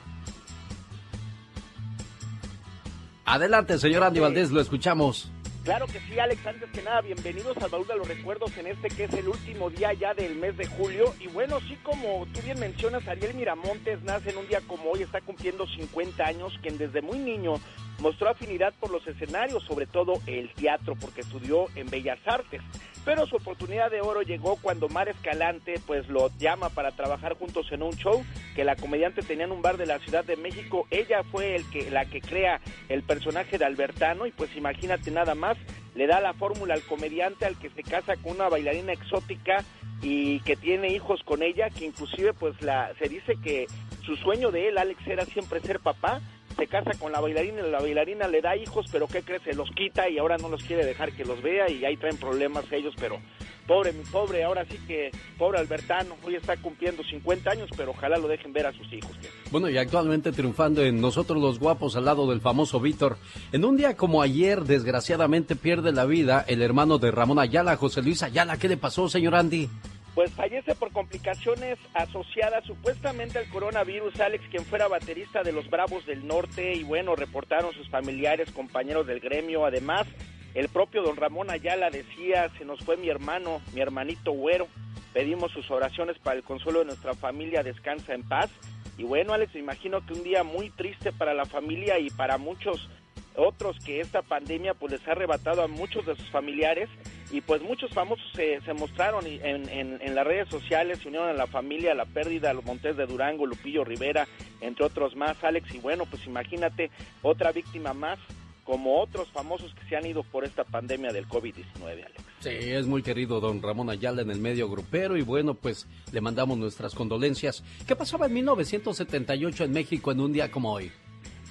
[3.25, 5.32] Adelante, señor Andy Valdés, lo escuchamos.
[5.63, 6.45] Claro que sí, Alex.
[6.45, 9.69] Antes que nada, bienvenidos al baúl de los recuerdos en este que es el último
[9.69, 11.15] día ya del mes de julio.
[11.21, 15.03] Y bueno, sí, como tú bien mencionas, Ariel Miramontes nace en un día como hoy,
[15.03, 17.61] está cumpliendo 50 años, quien desde muy niño
[18.03, 22.61] mostró afinidad por los escenarios, sobre todo el teatro, porque estudió en Bellas Artes.
[23.05, 27.71] Pero su oportunidad de oro llegó cuando Mar Escalante pues lo llama para trabajar juntos
[27.71, 28.23] en un show
[28.55, 30.85] que la comediante tenía en un bar de la Ciudad de México.
[30.91, 35.33] Ella fue el que la que crea el personaje de Albertano y pues imagínate nada
[35.33, 35.57] más,
[35.95, 39.63] le da la fórmula al comediante al que se casa con una bailarina exótica
[40.01, 43.67] y que tiene hijos con ella, que inclusive pues la se dice que
[44.05, 46.21] su sueño de él, Alex, era siempre ser papá.
[46.55, 49.41] Se casa con la bailarina y la bailarina le da hijos, pero ¿qué crees?
[49.43, 52.17] Se los quita y ahora no los quiere dejar que los vea y ahí traen
[52.17, 53.19] problemas ellos, pero
[53.67, 58.17] pobre, mi pobre, ahora sí que pobre Albertano, hoy está cumpliendo 50 años, pero ojalá
[58.17, 59.11] lo dejen ver a sus hijos.
[59.51, 63.17] Bueno, y actualmente triunfando en Nosotros los Guapos al lado del famoso Víctor.
[63.51, 68.01] En un día como ayer, desgraciadamente pierde la vida el hermano de Ramón Ayala, José
[68.01, 68.57] Luis Ayala.
[68.57, 69.69] ¿Qué le pasó, señor Andy?
[70.15, 76.05] Pues fallece por complicaciones asociadas supuestamente al coronavirus, Alex, quien fuera baterista de los Bravos
[76.05, 80.05] del Norte y bueno, reportaron sus familiares, compañeros del gremio, además
[80.53, 84.67] el propio don Ramón Ayala decía, se nos fue mi hermano, mi hermanito güero.
[85.13, 88.51] pedimos sus oraciones para el consuelo de nuestra familia, descansa en paz.
[88.97, 92.37] Y bueno, Alex, me imagino que un día muy triste para la familia y para
[92.37, 92.87] muchos
[93.35, 96.89] otros que esta pandemia pues les ha arrebatado a muchos de sus familiares
[97.31, 101.29] y pues muchos famosos se, se mostraron en, en, en, las redes sociales, se unieron
[101.29, 104.27] a la familia, a la pérdida, los Montes de Durango, Lupillo Rivera,
[104.61, 106.91] entre otros más, Alex, y bueno, pues imagínate
[107.23, 108.19] otra víctima más
[108.63, 112.23] como otros famosos que se han ido por esta pandemia del COVID-19, Alex.
[112.39, 116.21] Sí, es muy querido don Ramón Ayala en el medio grupero y bueno, pues le
[116.21, 117.63] mandamos nuestras condolencias.
[117.87, 120.91] ¿Qué pasaba en 1978 en México en un día como hoy?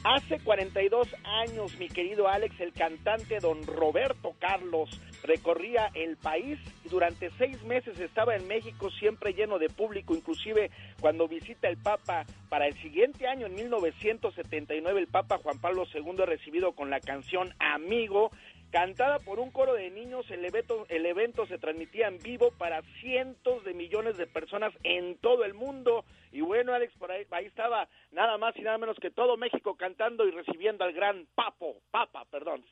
[0.04, 4.90] Hace 42 años, mi querido Alex, el cantante don Roberto Carlos
[5.22, 10.72] recorría el país y durante seis meses estaba en México siempre lleno de público, inclusive
[11.00, 16.16] cuando visita el Papa para el siguiente año, en 1979, el Papa Juan Pablo II
[16.18, 18.32] es recibido con la canción Amigo,
[18.72, 22.82] cantada por un coro de niños, el evento, el evento se transmitía en vivo para
[23.00, 26.04] cientos de millones de personas en todo el mundo.
[26.32, 29.76] Y bueno, Alex, por ahí, ahí estaba nada más y nada menos que todo México
[29.76, 32.64] cantando y recibiendo al gran Papo, Papa, perdón.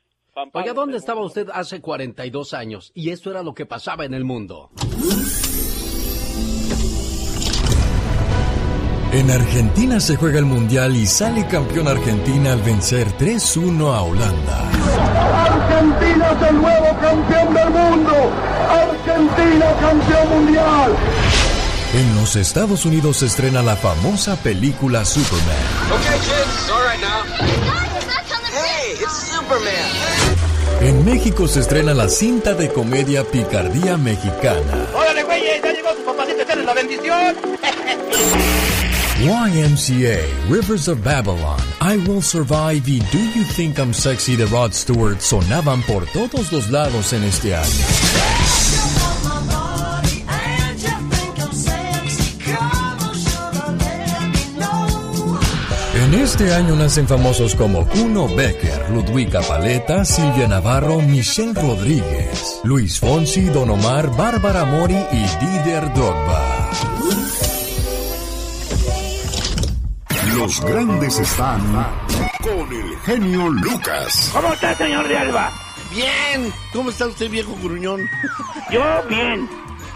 [0.53, 2.91] Oiga, ¿dónde estaba usted hace 42 años?
[2.95, 4.69] Y esto era lo que pasaba en el mundo.
[9.13, 14.69] En Argentina se juega el Mundial y sale campeón Argentina al vencer 3-1 a Holanda.
[15.43, 18.31] Argentina es el nuevo campeón del mundo.
[18.69, 20.95] Argentina campeón mundial.
[21.93, 25.57] En los Estados Unidos se estrena la famosa película Superman.
[25.91, 27.25] Okay, kids, all right now.
[28.53, 29.91] Hey, it's Superman.
[30.79, 34.87] En México se estrena la cinta de comedia Picardía Mexicana.
[34.95, 37.35] Órale, güey, ya llegó su papacito, echarle la bendición.
[39.19, 44.73] YMCA, Rivers of Babylon, I Will Survive y Do You Think I'm Sexy de Rod
[44.73, 47.69] Stewart sonaban por todos los lados en este año.
[55.93, 62.99] En este año nacen famosos como Kuno Becker, Ludwika Paleta, Silvia Navarro, Michelle Rodríguez, Luis
[62.99, 66.50] Fonsi, Don Omar, Bárbara Mori y Dider Drogba.
[70.41, 71.61] Los grandes están
[72.41, 74.31] con el genio Lucas.
[74.33, 75.51] ¿Cómo está, señor de Alba?
[75.91, 76.51] Bien.
[76.73, 78.09] ¿Cómo está usted, viejo gruñón?
[78.71, 79.47] Yo bien.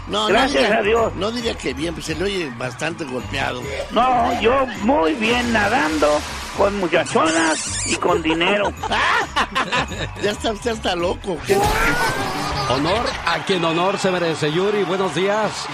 [0.06, 1.14] No, Gracias no a Dios.
[1.16, 3.60] No diga que bien, pues se le oye bastante golpeado.
[3.90, 6.20] No, yo muy bien nadando,
[6.56, 8.72] con muchachonas y con dinero.
[10.22, 11.38] ya está usted hasta loco.
[12.70, 14.52] Honor a quien honor se merece.
[14.52, 15.66] Yuri, buenos días.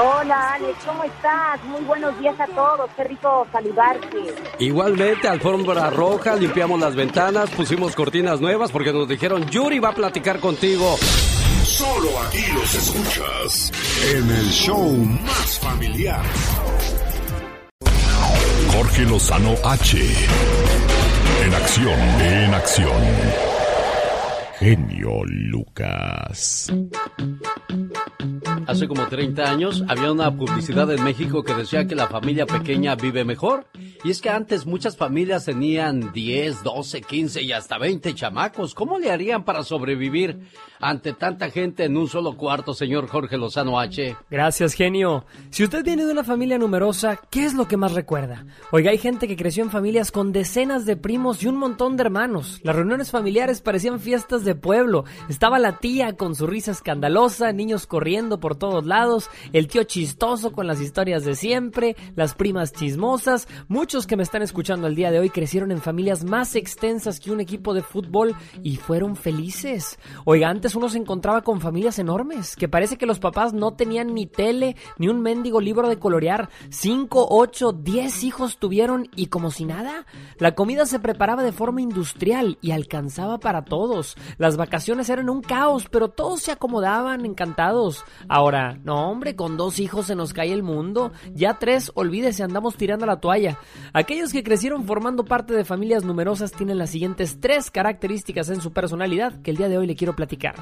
[0.00, 1.64] Hola Alex, ¿cómo estás?
[1.64, 4.32] Muy buenos días a todos, qué rico saludarte.
[4.60, 9.94] Igualmente, alfombra roja, limpiamos las ventanas, pusimos cortinas nuevas porque nos dijeron, Yuri va a
[9.94, 10.96] platicar contigo.
[11.64, 13.72] Solo aquí los escuchas
[14.14, 16.22] en el show más familiar.
[18.72, 19.98] Jorge Lozano H.
[21.42, 23.02] En acción, en acción.
[24.60, 26.70] Genio Lucas.
[28.68, 32.96] Hace como 30 años había una publicidad en México que decía que la familia pequeña
[32.96, 33.64] vive mejor.
[34.04, 38.74] Y es que antes muchas familias tenían 10, 12, 15 y hasta 20 chamacos.
[38.74, 40.40] ¿Cómo le harían para sobrevivir
[40.80, 44.14] ante tanta gente en un solo cuarto, señor Jorge Lozano H?
[44.30, 45.24] Gracias, genio.
[45.48, 48.44] Si usted viene de una familia numerosa, ¿qué es lo que más recuerda?
[48.70, 52.02] Oiga, hay gente que creció en familias con decenas de primos y un montón de
[52.02, 52.60] hermanos.
[52.64, 55.06] Las reuniones familiares parecían fiestas de pueblo.
[55.30, 60.52] Estaba la tía con su risa escandalosa, niños corriendo por todos lados, el tío chistoso
[60.52, 63.48] con las historias de siempre, las primas chismosas.
[63.68, 67.30] Muchos que me están escuchando el día de hoy crecieron en familias más extensas que
[67.30, 69.98] un equipo de fútbol y fueron felices.
[70.24, 74.14] Oiga, antes uno se encontraba con familias enormes, que parece que los papás no tenían
[74.14, 76.48] ni tele, ni un mendigo libro de colorear.
[76.70, 80.06] Cinco, ocho, diez hijos tuvieron y como si nada.
[80.38, 84.16] La comida se preparaba de forma industrial y alcanzaba para todos.
[84.38, 88.04] Las vacaciones eran un caos, pero todos se acomodaban encantados.
[88.28, 91.12] Ahora, no hombre, con dos hijos se nos cae el mundo.
[91.34, 93.58] Ya tres, olvídese, andamos tirando la toalla.
[93.92, 98.72] Aquellos que crecieron formando parte de familias numerosas tienen las siguientes tres características en su
[98.72, 100.54] personalidad que el día de hoy le quiero platicar.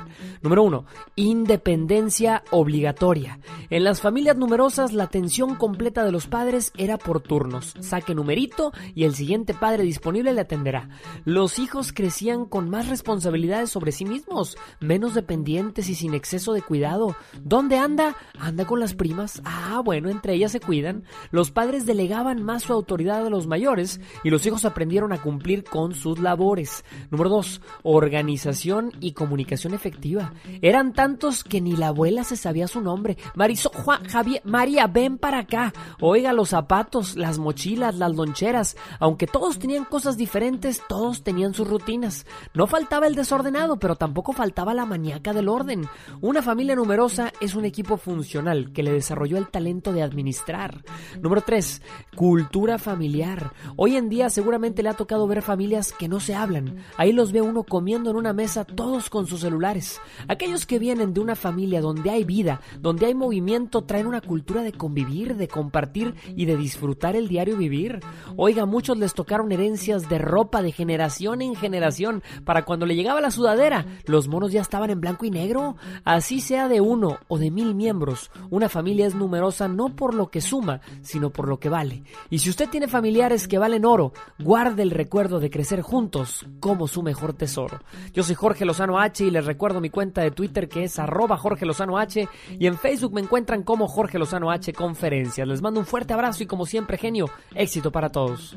[0.42, 3.38] Número uno, independencia obligatoria.
[3.70, 7.75] En las familias numerosas la atención completa de los padres era por turnos.
[7.81, 10.88] Saque numerito y el siguiente padre disponible le atenderá.
[11.25, 16.62] Los hijos crecían con más responsabilidades sobre sí mismos, menos dependientes y sin exceso de
[16.62, 17.16] cuidado.
[17.43, 18.16] ¿Dónde anda?
[18.39, 19.41] Anda con las primas.
[19.45, 21.05] Ah, bueno, entre ellas se cuidan.
[21.31, 25.64] Los padres delegaban más su autoridad a los mayores y los hijos aprendieron a cumplir
[25.64, 26.85] con sus labores.
[27.11, 30.33] Número dos, organización y comunicación efectiva.
[30.62, 33.16] Eran tantos que ni la abuela se sabía su nombre.
[33.35, 35.72] Marisol, Juan, Javier, María, ven para acá.
[36.01, 38.77] Oiga, los zapatos, las mochilas, las loncheras.
[39.01, 42.27] Aunque todos tenían cosas diferentes, todos tenían sus rutinas.
[42.55, 45.89] No faltaba el desordenado, pero tampoco faltaba la maníaca del orden.
[46.20, 50.84] Una familia numerosa es un equipo funcional que le desarrolló el talento de administrar.
[51.20, 51.82] Número 3.
[52.14, 53.52] Cultura familiar.
[53.76, 56.78] Hoy en día seguramente le ha tocado ver familias que no se hablan.
[56.96, 60.00] Ahí los ve uno comiendo en una mesa todos con sus celulares.
[60.28, 64.62] Aquellos que vienen de una familia donde hay vida, donde hay movimiento, traen una cultura
[64.62, 68.00] de convivir, de compartir y de disfrutar el diario vivir.
[68.36, 72.22] Oiga, muchos les tocaron herencias de ropa de generación en generación.
[72.44, 75.76] Para cuando le llegaba la sudadera, los monos ya estaban en blanco y negro.
[76.04, 80.28] Así sea de uno o de mil miembros, una familia es numerosa no por lo
[80.30, 82.03] que suma, sino por lo que vale.
[82.30, 86.88] Y si usted tiene familiares que valen oro, guarde el recuerdo de crecer juntos como
[86.88, 87.80] su mejor tesoro.
[88.12, 91.36] Yo soy Jorge Lozano H y les recuerdo mi cuenta de Twitter que es arroba
[91.36, 92.28] Jorge Lozano H
[92.59, 95.47] y en Facebook me encuentran como Jorge Lozano H Conferencias.
[95.47, 98.57] Les mando un fuerte abrazo y como siempre, genio, éxito para todos.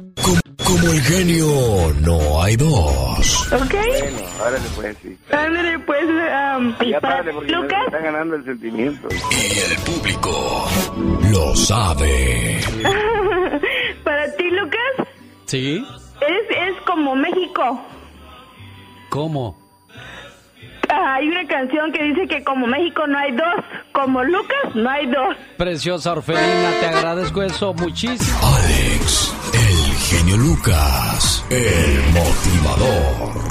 [0.66, 1.48] Como el genio
[2.02, 3.52] no hay dos.
[3.52, 3.72] ¿Ok?
[3.72, 5.18] Bueno, árale pues, sí.
[5.32, 7.80] Árale pues, um, ya párale porque Lucas.
[7.88, 8.79] está ganando el sentimiento.
[8.80, 10.68] Y el público
[11.32, 12.60] lo sabe.
[14.04, 15.08] para ti, Lucas.
[15.46, 15.86] ¿Sí?
[16.22, 17.82] Es, es como México.
[19.10, 19.58] ¿Cómo?
[20.92, 24.90] Ah, hay una canción que dice que como México no hay dos, como Lucas no
[24.90, 25.36] hay dos.
[25.58, 28.38] Preciosa Orfelina, te agradezco eso muchísimo.
[28.42, 33.50] Alex, el genio Lucas, el motivador.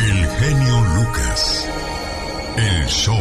[0.00, 1.57] El genio Lucas,
[2.88, 3.18] show.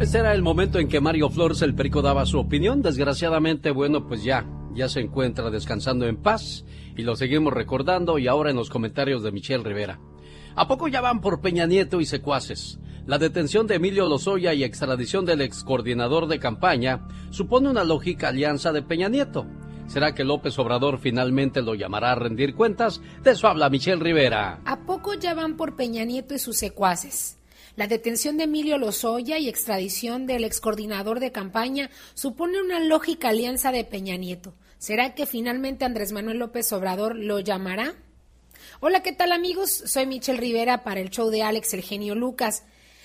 [0.00, 2.82] Este era el momento en que Mario Flores el Perico daba su opinión.
[2.82, 6.64] Desgraciadamente, bueno, pues ya, ya se encuentra descansando en paz
[6.96, 10.00] y lo seguimos recordando y ahora en los comentarios de Michelle Rivera.
[10.54, 12.78] ¿A poco ya van por Peña Nieto y secuaces?
[13.06, 18.28] La detención de Emilio Lozoya y extradición del ex coordinador de campaña supone una lógica
[18.28, 19.46] alianza de Peña Nieto.
[19.86, 23.00] ¿Será que López Obrador finalmente lo llamará a rendir cuentas?
[23.22, 24.60] De eso habla Michelle Rivera.
[24.64, 27.38] ¿A poco ya van por Peña Nieto y sus secuaces?
[27.74, 33.30] La detención de Emilio Lozoya y extradición del ex coordinador de campaña supone una lógica
[33.30, 34.54] alianza de Peña Nieto.
[34.76, 37.94] ¿Será que finalmente Andrés Manuel López Obrador lo llamará?
[38.80, 39.70] Hola, ¿qué tal amigos?
[39.70, 42.64] Soy Michelle Rivera para el show de Alex El Genio Lucas.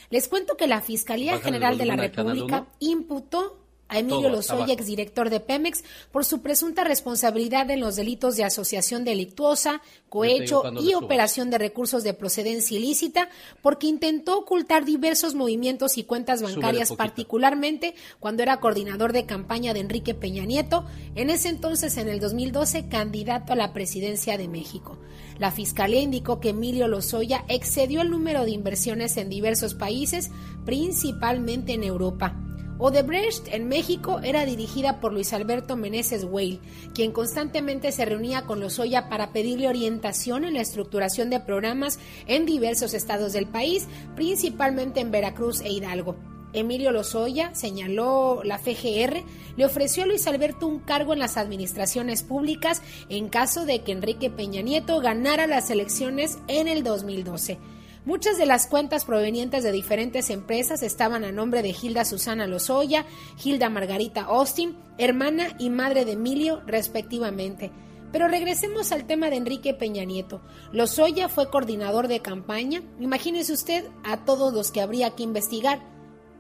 [0.10, 5.40] Les cuento que la Fiscalía General de la República imputó a Emilio Lozoya, exdirector de
[5.40, 11.58] Pemex, por su presunta responsabilidad en los delitos de asociación delictuosa, cohecho y operación de
[11.58, 13.30] recursos de procedencia ilícita,
[13.62, 19.80] porque intentó ocultar diversos movimientos y cuentas bancarias, particularmente cuando era coordinador de campaña de
[19.80, 20.86] Enrique Peña Nieto,
[21.16, 24.98] en ese entonces, en el 2012, candidato a la presidencia de México.
[25.40, 30.32] La fiscalía indicó que Emilio Lozoya excedió el número de inversiones en diversos países,
[30.66, 32.47] principalmente en Europa.
[32.80, 36.60] Odebrecht en México era dirigida por Luis Alberto Meneses Weil,
[36.94, 41.98] quien constantemente se reunía con Lozoya para pedirle orientación en la estructuración de programas
[42.28, 46.18] en diversos estados del país, principalmente en Veracruz e Hidalgo.
[46.54, 49.24] Emilio Lozoya, señaló la FGR,
[49.58, 53.92] le ofreció a Luis Alberto un cargo en las administraciones públicas en caso de que
[53.92, 57.58] Enrique Peña Nieto ganara las elecciones en el 2012.
[58.08, 63.06] Muchas de las cuentas provenientes de diferentes empresas estaban a nombre de Hilda Susana Lozoya,
[63.44, 67.70] Hilda Margarita Austin, hermana y madre de Emilio, respectivamente.
[68.14, 70.42] Pero regresemos al tema de Enrique Peña Nieto.
[70.72, 72.82] Lozoya fue coordinador de campaña.
[73.02, 75.82] Imagínese usted a todos los que habría que investigar.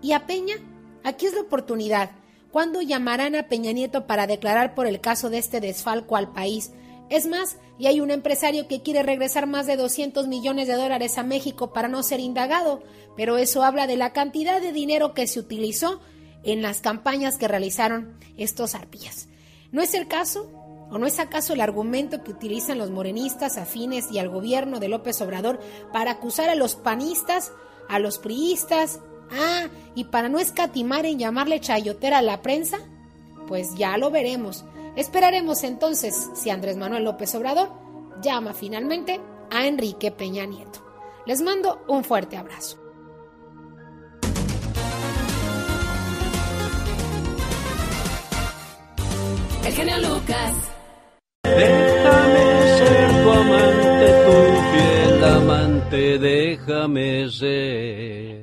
[0.01, 0.55] ¿Y a Peña?
[1.03, 2.11] Aquí es la oportunidad.
[2.49, 6.71] ¿Cuándo llamarán a Peña Nieto para declarar por el caso de este desfalco al país?
[7.09, 11.17] Es más, y hay un empresario que quiere regresar más de 200 millones de dólares
[11.17, 12.83] a México para no ser indagado,
[13.15, 16.01] pero eso habla de la cantidad de dinero que se utilizó
[16.43, 19.27] en las campañas que realizaron estos arpías.
[19.71, 20.49] ¿No es el caso?
[20.89, 24.87] ¿O no es acaso el argumento que utilizan los morenistas afines y al gobierno de
[24.87, 25.59] López Obrador
[25.91, 27.51] para acusar a los panistas,
[27.89, 29.01] a los priistas,
[29.31, 32.79] ah, y para no escatimar en llamarle chayotera a la prensa?
[33.47, 34.63] Pues ya lo veremos.
[34.97, 37.69] Esperaremos entonces si Andrés Manuel López Obrador
[38.19, 39.21] llama finalmente
[39.51, 40.83] a Enrique Peña Nieto.
[41.27, 42.79] Les mando un fuerte abrazo.
[49.63, 50.55] El genio Lucas.
[51.43, 52.39] Déjame
[52.77, 54.37] ser tu amante, tu
[54.71, 58.36] fiel amante, déjame ser.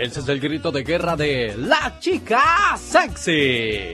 [0.00, 3.92] Ese es el grito de guerra de la chica sexy.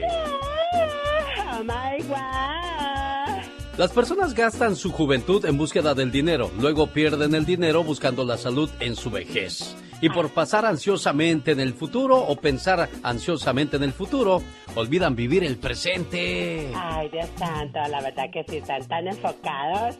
[1.51, 3.77] Oh my God.
[3.77, 8.37] Las personas gastan su juventud en búsqueda del dinero, luego pierden el dinero buscando la
[8.37, 9.75] salud en su vejez.
[9.99, 14.41] Y por pasar ansiosamente en el futuro o pensar ansiosamente en el futuro,
[14.75, 16.71] olvidan vivir el presente.
[16.73, 19.97] Ay, Dios santo, la verdad que sí, están tan enfocados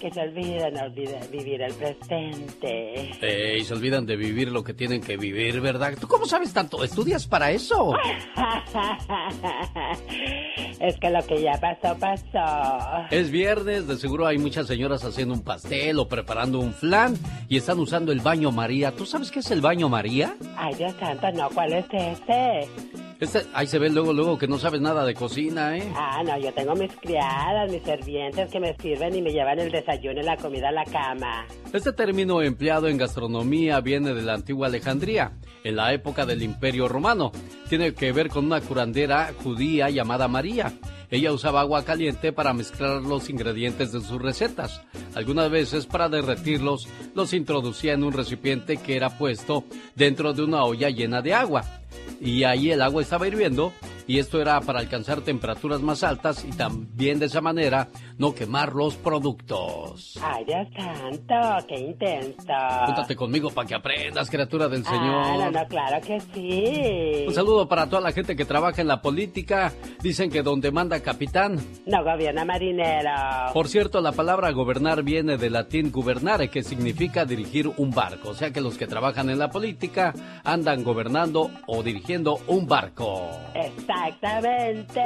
[0.00, 3.10] que se olvidan olvida- vivir el presente.
[3.22, 5.94] Eh, y se olvidan de vivir lo que tienen que vivir, ¿verdad?
[6.00, 6.82] ¿Tú cómo sabes tanto?
[6.84, 7.92] ¿Estudias para eso?
[10.80, 13.06] es que lo que ya pasó, pasó.
[13.10, 17.14] Es viernes, de seguro hay muchas señoras haciendo un pastel o preparando un flan
[17.48, 18.92] y están usando el baño María.
[18.92, 20.36] ¿Tú sabes qué es el baño María?
[20.56, 22.68] Ay, Dios santo, no, ¿cuál es ese?
[23.20, 25.82] Este, ahí se ve luego, luego que no sabes nada de cocina, ¿eh?
[25.96, 29.67] Ah, no, yo tengo mis criadas, mis servientes que me sirven y me llevan el
[29.70, 31.46] desayuno y la comida la cama.
[31.72, 35.32] Este término empleado en gastronomía viene de la antigua Alejandría,
[35.64, 37.32] en la época del Imperio Romano.
[37.68, 40.72] Tiene que ver con una curandera judía llamada María.
[41.10, 44.82] Ella usaba agua caliente para mezclar los ingredientes de sus recetas.
[45.14, 49.64] Algunas veces para derretirlos los introducía en un recipiente que era puesto
[49.94, 51.64] dentro de una olla llena de agua.
[52.20, 53.72] Y ahí el agua estaba hirviendo
[54.08, 58.72] y esto era para alcanzar temperaturas más altas y también de esa manera no quemar
[58.74, 60.18] los productos.
[60.22, 62.52] Ay, Dios santo, qué intenso.
[62.86, 65.52] Júntate conmigo para que aprendas, criatura del Ah, Señor.
[65.52, 67.24] no, no, claro que sí.
[67.28, 69.72] Un saludo para toda la gente que trabaja en la política.
[70.02, 71.60] Dicen que donde manda capitán.
[71.86, 73.10] No gobierna marinero.
[73.52, 78.30] Por cierto, la palabra gobernar viene del latín gubernare, que significa dirigir un barco.
[78.30, 80.14] O sea que los que trabajan en la política
[80.44, 83.28] andan gobernando o dirigiendo un barco.
[83.54, 85.02] Exactamente.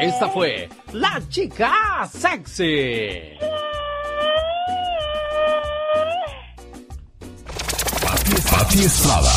[0.00, 3.36] Esta fue la chica sexy.
[8.50, 9.32] Pati Estrada.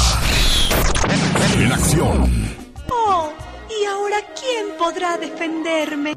[1.58, 2.56] En acción.
[2.90, 3.30] Oh,
[3.70, 6.16] ¿y ahora quién podrá defenderme?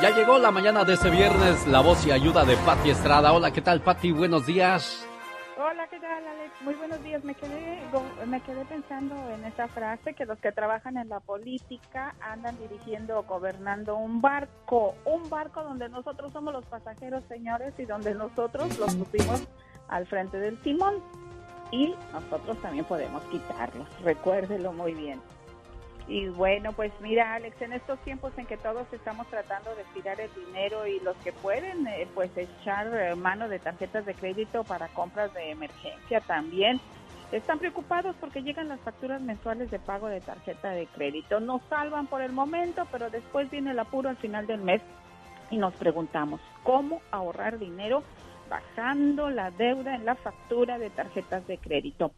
[0.00, 3.32] Ya llegó la mañana de este viernes la voz y ayuda de Patti Estrada.
[3.32, 4.10] Hola, ¿qué tal, Patti?
[4.10, 5.06] Buenos días.
[5.72, 6.52] Hola, ¿qué tal, Alex?
[6.60, 7.24] Muy buenos días.
[7.24, 7.80] Me quedé,
[8.26, 13.18] me quedé pensando en esa frase que los que trabajan en la política andan dirigiendo
[13.18, 18.78] o gobernando un barco, un barco donde nosotros somos los pasajeros, señores, y donde nosotros
[18.78, 19.48] los pusimos
[19.88, 20.96] al frente del timón
[21.70, 23.88] y nosotros también podemos quitarlos.
[24.02, 25.22] Recuérdelo muy bien.
[26.08, 30.20] Y bueno, pues mira, Alex, en estos tiempos en que todos estamos tratando de tirar
[30.20, 34.64] el dinero y los que pueden, eh, pues echar eh, mano de tarjetas de crédito
[34.64, 36.80] para compras de emergencia también,
[37.30, 41.40] están preocupados porque llegan las facturas mensuales de pago de tarjeta de crédito.
[41.40, 44.82] Nos salvan por el momento, pero después viene el apuro al final del mes
[45.50, 48.02] y nos preguntamos, ¿cómo ahorrar dinero
[48.50, 52.12] bajando la deuda en la factura de tarjetas de crédito?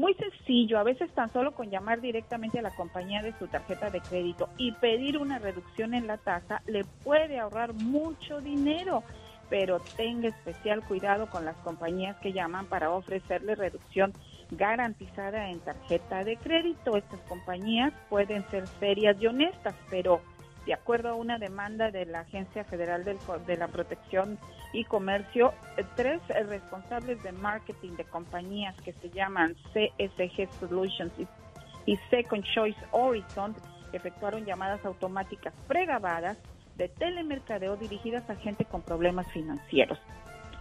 [0.00, 3.90] Muy sencillo, a veces tan solo con llamar directamente a la compañía de su tarjeta
[3.90, 9.02] de crédito y pedir una reducción en la tasa le puede ahorrar mucho dinero,
[9.50, 14.14] pero tenga especial cuidado con las compañías que llaman para ofrecerle reducción
[14.52, 16.96] garantizada en tarjeta de crédito.
[16.96, 20.22] Estas compañías pueden ser serias y honestas, pero
[20.66, 24.38] de acuerdo a una demanda de la Agencia Federal de la Protección
[24.72, 31.26] y Comercio, eh, tres responsables de marketing de compañías que se llaman CSG Solutions y,
[31.92, 33.54] y Second Choice Horizon
[33.92, 36.36] efectuaron llamadas automáticas pregrabadas
[36.76, 39.98] de telemercadeo dirigidas a gente con problemas financieros.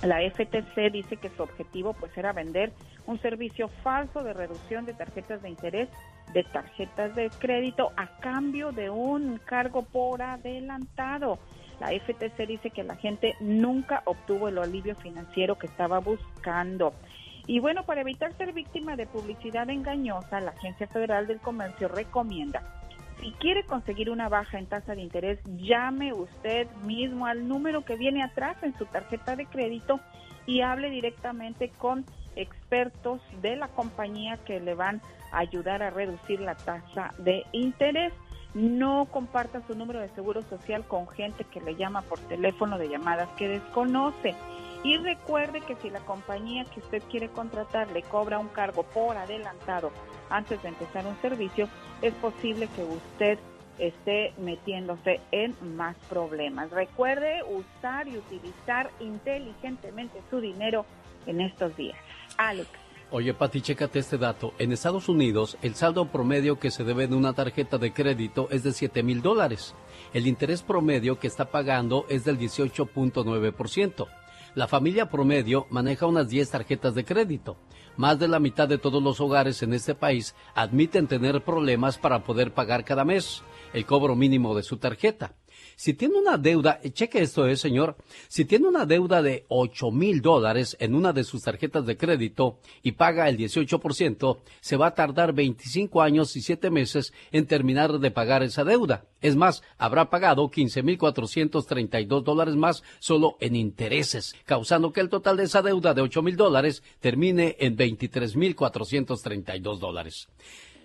[0.01, 2.71] La FTC dice que su objetivo pues era vender
[3.05, 5.89] un servicio falso de reducción de tarjetas de interés
[6.33, 11.39] de tarjetas de crédito a cambio de un cargo por adelantado.
[11.79, 16.93] La FTC dice que la gente nunca obtuvo el alivio financiero que estaba buscando.
[17.47, 22.61] Y bueno, para evitar ser víctima de publicidad engañosa, la Agencia Federal del Comercio recomienda
[23.21, 27.95] si quiere conseguir una baja en tasa de interés, llame usted mismo al número que
[27.95, 29.99] viene atrás en su tarjeta de crédito
[30.45, 32.05] y hable directamente con
[32.41, 38.13] expertos de la compañía que le van a ayudar a reducir la tasa de interés.
[38.53, 42.89] No comparta su número de seguro social con gente que le llama por teléfono de
[42.89, 44.33] llamadas que desconoce.
[44.83, 49.17] Y recuerde que si la compañía que usted quiere contratar le cobra un cargo por
[49.17, 49.91] adelantado
[50.29, 51.67] antes de empezar un servicio,
[52.01, 53.39] es posible que usted
[53.77, 56.69] esté metiéndose en más problemas.
[56.71, 60.85] Recuerde usar y utilizar inteligentemente su dinero
[61.25, 61.97] en estos días.
[63.11, 64.53] Oye, Pati, chécate este dato.
[64.59, 68.63] En Estados Unidos, el saldo promedio que se debe de una tarjeta de crédito es
[68.63, 69.73] de 7 mil dólares.
[70.13, 74.07] El interés promedio que está pagando es del 18.9%.
[74.53, 77.57] La familia promedio maneja unas 10 tarjetas de crédito.
[77.97, 82.23] Más de la mitad de todos los hogares en este país admiten tener problemas para
[82.23, 85.33] poder pagar cada mes el cobro mínimo de su tarjeta.
[85.79, 87.95] Si tiene una deuda, eh, cheque esto, eh, señor,
[88.27, 92.59] si tiene una deuda de 8 mil dólares en una de sus tarjetas de crédito
[92.83, 97.97] y paga el 18%, se va a tardar 25 años y 7 meses en terminar
[97.97, 99.05] de pagar esa deuda.
[99.21, 105.07] Es más, habrá pagado 15 mil 432 dólares más solo en intereses, causando que el
[105.07, 110.27] total de esa deuda de 8 mil dólares termine en 23 mil 432 dólares.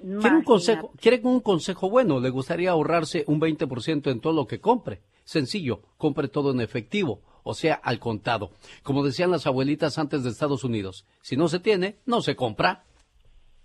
[0.05, 2.21] ¿Quiere un, consejo, ¿Quiere un consejo bueno?
[2.21, 5.01] ¿Le gustaría ahorrarse un 20% en todo lo que compre?
[5.25, 8.51] Sencillo, compre todo en efectivo, o sea, al contado.
[8.83, 12.85] Como decían las abuelitas antes de Estados Unidos, si no se tiene, no se compra.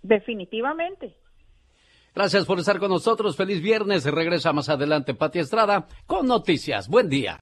[0.00, 1.14] Definitivamente.
[2.14, 3.36] Gracias por estar con nosotros.
[3.36, 4.04] Feliz viernes.
[4.04, 6.88] Regresa más adelante Pati Estrada con noticias.
[6.88, 7.38] Buen día.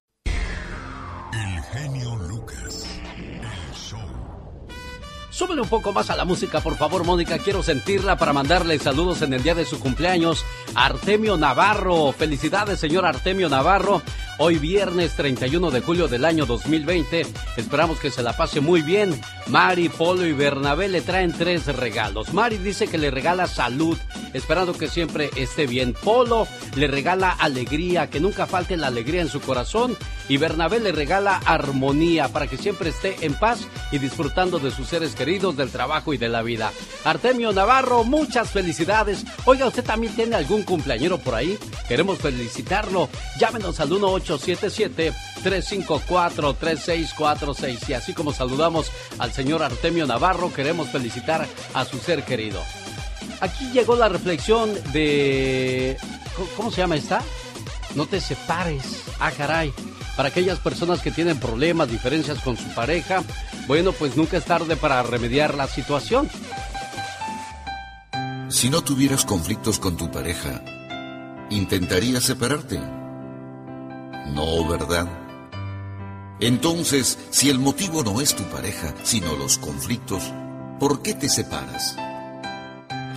[5.39, 7.39] Súbele un poco más a la música, por favor, Mónica.
[7.39, 10.45] Quiero sentirla para mandarle saludos en el día de su cumpleaños.
[10.75, 12.11] Artemio Navarro.
[12.11, 14.03] Felicidades, señor Artemio Navarro.
[14.41, 17.25] Hoy viernes 31 de julio del año 2020.
[17.57, 19.21] Esperamos que se la pase muy bien.
[19.47, 22.33] Mari, Polo y Bernabé le traen tres regalos.
[22.33, 23.97] Mari dice que le regala salud,
[24.33, 25.93] esperando que siempre esté bien.
[25.93, 29.97] Polo le regala alegría, que nunca falte la alegría en su corazón.
[30.29, 33.61] Y Bernabé le regala armonía, para que siempre esté en paz
[33.91, 36.73] y disfrutando de sus seres queridos, del trabajo y de la vida.
[37.05, 39.27] Artemio Navarro, muchas felicidades.
[39.45, 41.59] Oiga, ¿usted también tiene algún cumpleañero por ahí?
[41.87, 43.11] Queremos felicitarlo.
[43.39, 44.39] Llámenos al 18
[45.45, 47.91] 877-354-3646.
[47.91, 52.63] Y así como saludamos al señor Artemio Navarro, queremos felicitar a su ser querido.
[53.43, 55.99] Aquí llegó la reflexión de...
[56.57, 57.21] ¿Cómo se llama esta?
[57.95, 59.03] No te separes.
[59.21, 59.75] Ah, caray.
[60.19, 63.23] Para aquellas personas que tienen problemas, diferencias con su pareja,
[63.69, 66.29] bueno, pues nunca es tarde para remediar la situación.
[68.49, 70.61] Si no tuvieras conflictos con tu pareja,
[71.51, 72.81] ¿intentarías separarte?
[74.35, 75.07] No, ¿verdad?
[76.41, 80.25] Entonces, si el motivo no es tu pareja, sino los conflictos,
[80.81, 81.95] ¿por qué te separas?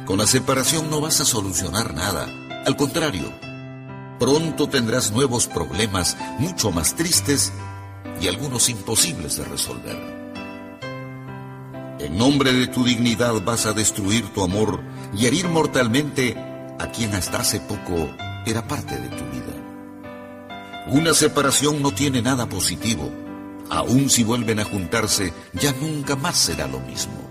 [0.05, 2.27] Con la separación no vas a solucionar nada.
[2.63, 3.33] Al contrario,
[4.21, 7.51] pronto tendrás nuevos problemas mucho más tristes
[8.21, 9.97] y algunos imposibles de resolver.
[11.97, 14.79] En nombre de tu dignidad vas a destruir tu amor
[15.17, 16.37] y herir mortalmente
[16.77, 18.11] a quien hasta hace poco
[18.45, 20.85] era parte de tu vida.
[20.89, 23.09] Una separación no tiene nada positivo.
[23.71, 27.27] Aun si vuelven a juntarse, ya nunca más será lo mismo.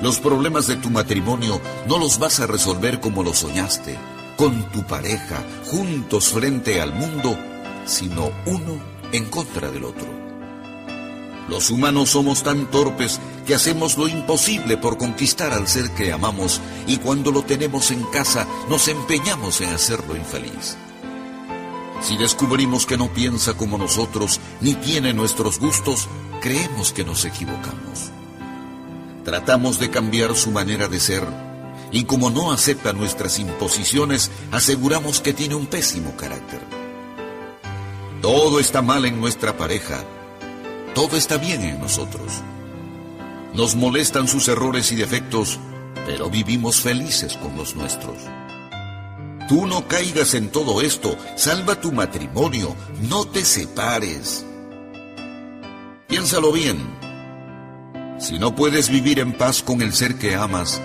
[0.00, 3.98] Los problemas de tu matrimonio no los vas a resolver como lo soñaste,
[4.36, 7.36] con tu pareja, juntos frente al mundo,
[7.86, 8.78] sino uno
[9.12, 10.06] en contra del otro.
[11.48, 16.60] Los humanos somos tan torpes que hacemos lo imposible por conquistar al ser que amamos
[16.86, 20.76] y cuando lo tenemos en casa nos empeñamos en hacerlo infeliz.
[22.02, 26.08] Si descubrimos que no piensa como nosotros ni tiene nuestros gustos,
[26.42, 28.10] creemos que nos equivocamos.
[29.24, 31.45] Tratamos de cambiar su manera de ser
[31.96, 36.60] y como no acepta nuestras imposiciones, aseguramos que tiene un pésimo carácter.
[38.20, 40.04] Todo está mal en nuestra pareja,
[40.94, 42.42] todo está bien en nosotros.
[43.54, 45.58] Nos molestan sus errores y defectos,
[46.04, 48.18] pero vivimos felices con los nuestros.
[49.48, 52.76] Tú no caigas en todo esto, salva tu matrimonio,
[53.08, 54.44] no te separes.
[56.08, 56.76] Piénsalo bien.
[58.18, 60.78] Si no puedes vivir en paz con el ser que amas,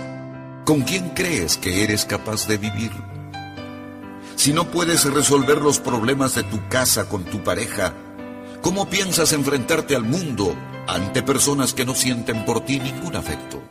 [0.72, 2.94] ¿con quién crees que eres capaz de vivir?
[4.38, 7.94] Si no puedes resolver los problemas de tu casa con tu pareja,
[8.62, 10.56] ¿cómo piensas enfrentarte al mundo
[10.88, 13.62] ante personas que no sienten por ti ningún afecto?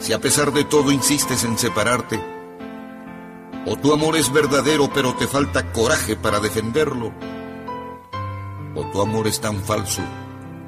[0.00, 2.20] Si a pesar de todo insistes en separarte,
[3.66, 7.12] o tu amor es verdadero pero te falta coraje para defenderlo.
[8.74, 10.02] O tu amor es tan falso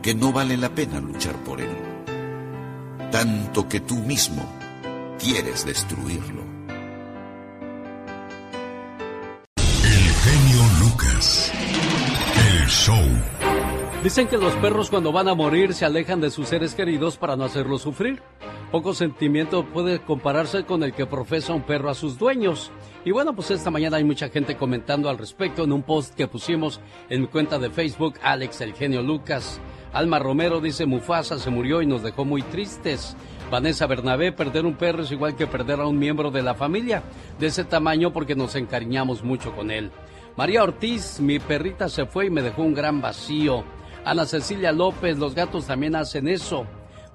[0.03, 1.90] que no vale la pena luchar por él.
[3.11, 4.49] Tanto que tú mismo
[5.19, 6.43] quieres destruirlo.
[9.57, 11.53] El genio Lucas.
[12.37, 13.05] El show.
[14.05, 17.35] Dicen que los perros cuando van a morir se alejan de sus seres queridos para
[17.35, 18.23] no hacerlos sufrir.
[18.71, 22.71] Poco sentimiento puede compararse con el que profesa un perro a sus dueños.
[23.05, 26.29] Y bueno, pues esta mañana hay mucha gente comentando al respecto en un post que
[26.29, 29.61] pusimos en mi cuenta de Facebook, Alex el genio Lucas.
[29.93, 33.17] Alma Romero dice, Mufasa se murió y nos dejó muy tristes.
[33.51, 37.03] Vanessa Bernabé, perder un perro es igual que perder a un miembro de la familia,
[37.41, 39.91] de ese tamaño porque nos encariñamos mucho con él.
[40.37, 43.65] María Ortiz, mi perrita se fue y me dejó un gran vacío.
[44.05, 46.67] Ana Cecilia López, los gatos también hacen eso.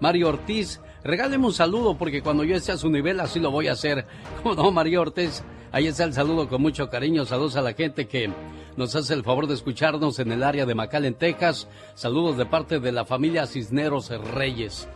[0.01, 3.70] Mario Ortiz, regáleme un saludo porque cuando yo esté a su nivel así lo voy
[3.70, 4.06] a hacer.
[4.43, 5.43] ¿Cómo no, María Ortiz?
[5.72, 7.26] Ahí está el saludo con mucho cariño.
[7.26, 8.32] Saludos a la gente que
[8.76, 11.68] nos hace el favor de escucharnos en el área de McAllen, Texas.
[11.93, 14.88] Saludos de parte de la familia Cisneros Reyes.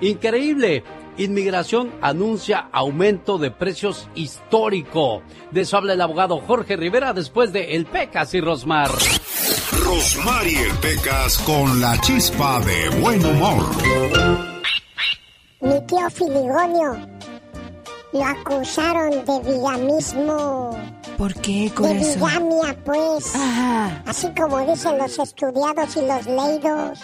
[0.00, 0.82] Increíble.
[1.16, 5.22] Inmigración anuncia aumento de precios histórico.
[5.52, 8.90] De eso habla el abogado Jorge Rivera después de El Pecas y Rosmar.
[9.84, 14.53] Rosmar y El Pecas con la chispa de buen humor.
[15.64, 16.94] Mi tío Filigonio
[18.12, 20.76] lo acusaron de villamismo.
[21.18, 22.14] ¿Por qué, De corazón?
[22.14, 23.32] bigamia, pues.
[24.06, 27.00] Así como dicen los estudiados y los leídos.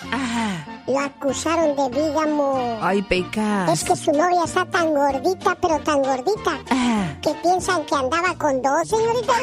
[0.87, 2.79] Lo acusaron de bígamo.
[2.83, 3.71] Ay, pecas.
[3.73, 6.59] Es que su novia está tan gordita, pero tan gordita,
[7.23, 9.33] que piensan que andaba con dos, señorita.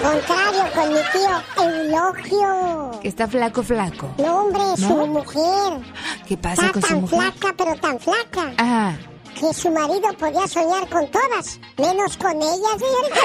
[0.00, 3.00] Contrario con mi tío Eulogio.
[3.00, 4.10] Que está flaco, flaco.
[4.18, 5.06] No, hombre, su ¿No?
[5.06, 5.80] mujer.
[6.26, 7.32] ¿Qué pasa Está con su tan mujer?
[7.32, 8.52] flaca, pero tan flaca.
[8.58, 8.92] Ah.
[9.38, 13.20] Que su marido podía soñar con todas, menos con ella, señorita.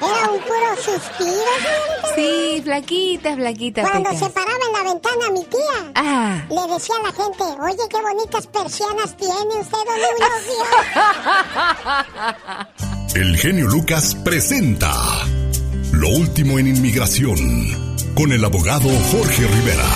[0.02, 2.14] Era un puro suspiro, señorita.
[2.14, 4.24] Sí, flaquita, flaquita, Cuando pecas.
[4.26, 6.42] se paraba en la ventana mi tía, Ah.
[6.50, 10.64] le decía a la gente, oye, qué bonitas persianas tiene usted, don Eulogio.
[13.14, 14.92] El genio Lucas presenta
[15.92, 17.36] Lo último en inmigración
[18.16, 19.86] con el abogado Jorge Rivera.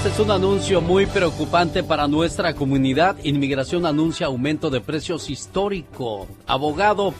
[0.00, 3.22] Este es un anuncio muy preocupante para nuestra comunidad.
[3.22, 6.26] Inmigración anuncia aumento de precios histórico.
[6.46, 7.12] Abogado,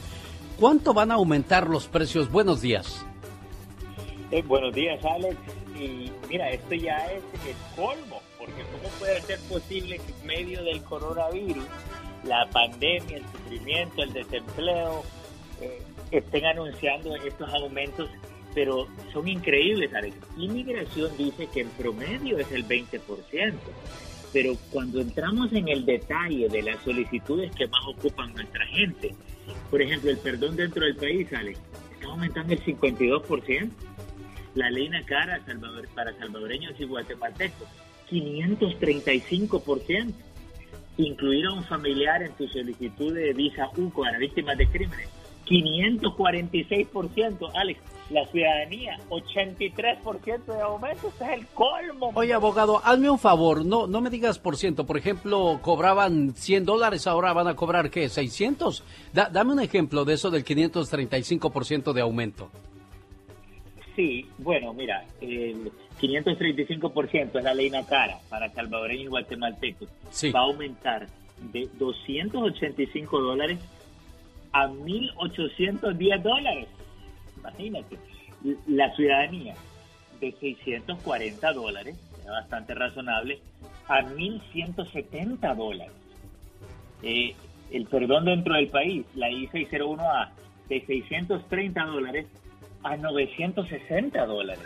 [0.58, 2.30] ¿cuánto van a aumentar los precios?
[2.30, 3.04] Buenos días.
[4.30, 5.36] Eh, buenos días, Alex.
[5.78, 10.64] Y mira, esto ya es el colmo, porque ¿cómo puede ser posible que en medio
[10.64, 11.66] del coronavirus,
[12.24, 15.02] la pandemia, el sufrimiento, el desempleo,
[15.60, 18.08] eh, estén anunciando estos aumentos?
[18.54, 20.16] Pero son increíbles, Alex.
[20.36, 23.54] Inmigración dice que en promedio es el 20%,
[24.32, 29.14] pero cuando entramos en el detalle de las solicitudes que más ocupan nuestra gente,
[29.70, 31.58] por ejemplo, el perdón dentro del país, Alex,
[31.94, 33.70] está aumentando el 52%.
[34.56, 37.68] La ley Nacara Salvador- para salvadoreños y guatemaltecos,
[38.10, 40.12] 535%.
[40.96, 45.08] Incluir a un familiar en tu solicitud de visa UCO para víctimas de crímenes,
[45.46, 47.48] 546%.
[47.54, 47.78] Alex,
[48.10, 51.08] la ciudadanía, 83% de aumento.
[51.08, 52.10] Este es el colmo.
[52.14, 54.84] Oye, abogado, hazme un favor, no, no me digas por ciento.
[54.86, 58.06] Por ejemplo, cobraban 100 dólares, ahora van a cobrar, ¿qué?
[58.06, 58.82] ¿600?
[59.12, 62.50] Da- dame un ejemplo de eso del 535% de aumento.
[63.96, 69.88] Sí, bueno, mira, el 535% es la ley Nacara para salvadoreños y guatemaltecos.
[70.34, 71.06] Va a aumentar
[71.52, 73.58] de 285 dólares
[74.52, 76.68] a 1.810 dólares.
[77.40, 77.98] Imagínate.
[78.66, 79.54] La ciudadanía
[80.20, 83.40] de 640 dólares, bastante razonable,
[83.88, 85.92] a 1.170 dólares.
[87.02, 87.34] Eh,
[87.70, 90.30] el perdón dentro del país, la I-601A,
[90.68, 92.26] de 630 dólares
[92.82, 94.64] a 960 dólares.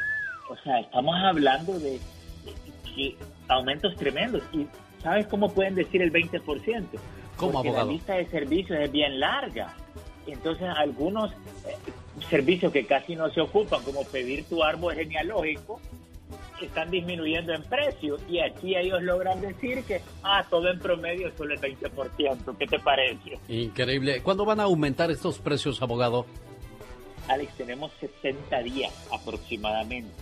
[0.51, 1.99] O sea, estamos hablando de,
[2.95, 3.17] que
[3.49, 4.43] aumentos tremendos.
[4.53, 4.67] ¿Y
[5.03, 6.43] sabes cómo pueden decir el 20%?
[7.37, 7.87] ¿Cómo, Porque abogado?
[7.87, 9.75] la lista de servicios es bien larga.
[10.27, 11.77] Entonces, algunos eh,
[12.31, 15.81] servicios que casi no se ocupan, como pedir tu árbol genealógico,
[16.61, 18.17] están disminuyendo en precio.
[18.29, 22.57] Y aquí ellos logran decir que, ah, todo en promedio es solo el 20%.
[22.59, 23.39] ¿Qué te parece?
[23.49, 24.23] Increíble.
[24.23, 26.27] ¿Cuándo van a aumentar estos precios, abogado?
[27.29, 30.13] Alex, tenemos 60 días aproximadamente.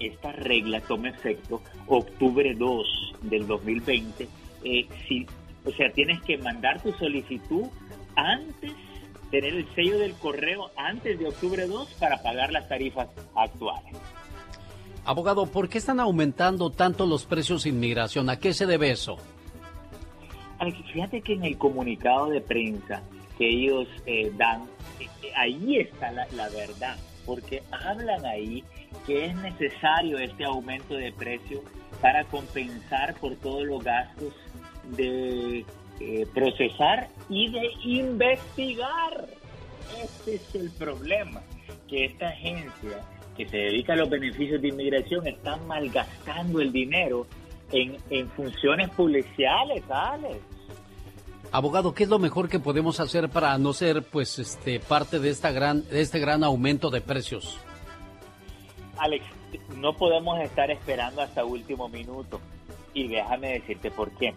[0.00, 4.28] Esta regla toma efecto octubre 2 del 2020.
[4.64, 5.26] Eh, si,
[5.64, 7.66] o sea, tienes que mandar tu solicitud
[8.16, 8.72] antes,
[9.30, 13.96] tener el sello del correo antes de octubre 2 para pagar las tarifas actuales.
[15.04, 18.30] Abogado, ¿por qué están aumentando tanto los precios de inmigración?
[18.30, 19.18] ¿A qué se debe eso?
[20.58, 23.02] Alex, fíjate que en el comunicado de prensa
[23.36, 24.62] que ellos eh, dan,
[25.00, 26.96] eh, eh, ahí está la, la verdad,
[27.26, 28.64] porque hablan ahí
[29.06, 31.62] que es necesario este aumento de precio
[32.00, 34.32] para compensar por todos los gastos
[34.96, 35.64] de
[36.00, 39.26] eh, procesar y de investigar.
[40.02, 41.42] Ese es el problema,
[41.88, 43.04] que esta agencia
[43.36, 47.26] que se dedica a los beneficios de inmigración están malgastando el dinero
[47.72, 50.38] en, en funciones policiales, Alex.
[51.50, 55.30] Abogado, ¿qué es lo mejor que podemos hacer para no ser pues este parte de
[55.30, 57.58] esta gran de este gran aumento de precios?
[58.98, 59.24] Alex,
[59.76, 62.40] no podemos estar esperando hasta último minuto
[62.92, 64.34] y déjame decirte por qué.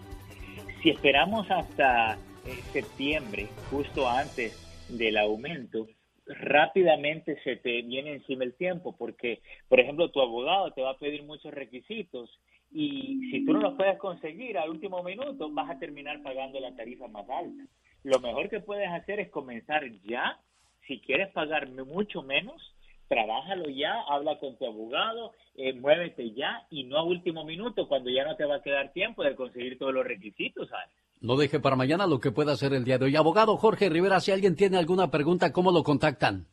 [0.82, 5.88] Si esperamos hasta eh, septiembre, justo antes del aumento,
[6.26, 10.98] rápidamente se te viene encima el tiempo, porque, por ejemplo, tu abogado te va a
[10.98, 12.30] pedir muchos requisitos
[12.72, 16.76] y si tú no los puedes conseguir al último minuto, vas a terminar pagando la
[16.76, 17.64] tarifa más alta.
[18.04, 20.40] Lo mejor que puedes hacer es comenzar ya.
[20.86, 22.76] Si quieres pagar mucho menos,
[23.08, 28.10] trabájalo ya, habla con tu abogado, eh, muévete ya y no a último minuto cuando
[28.10, 30.70] ya no te va a quedar tiempo de conseguir todos los requisitos.
[30.70, 30.90] ¿sabes?
[31.22, 33.16] No deje para mañana lo que pueda hacer el día de hoy.
[33.16, 36.46] Abogado Jorge Rivera, si alguien tiene alguna pregunta, ¿cómo lo contactan?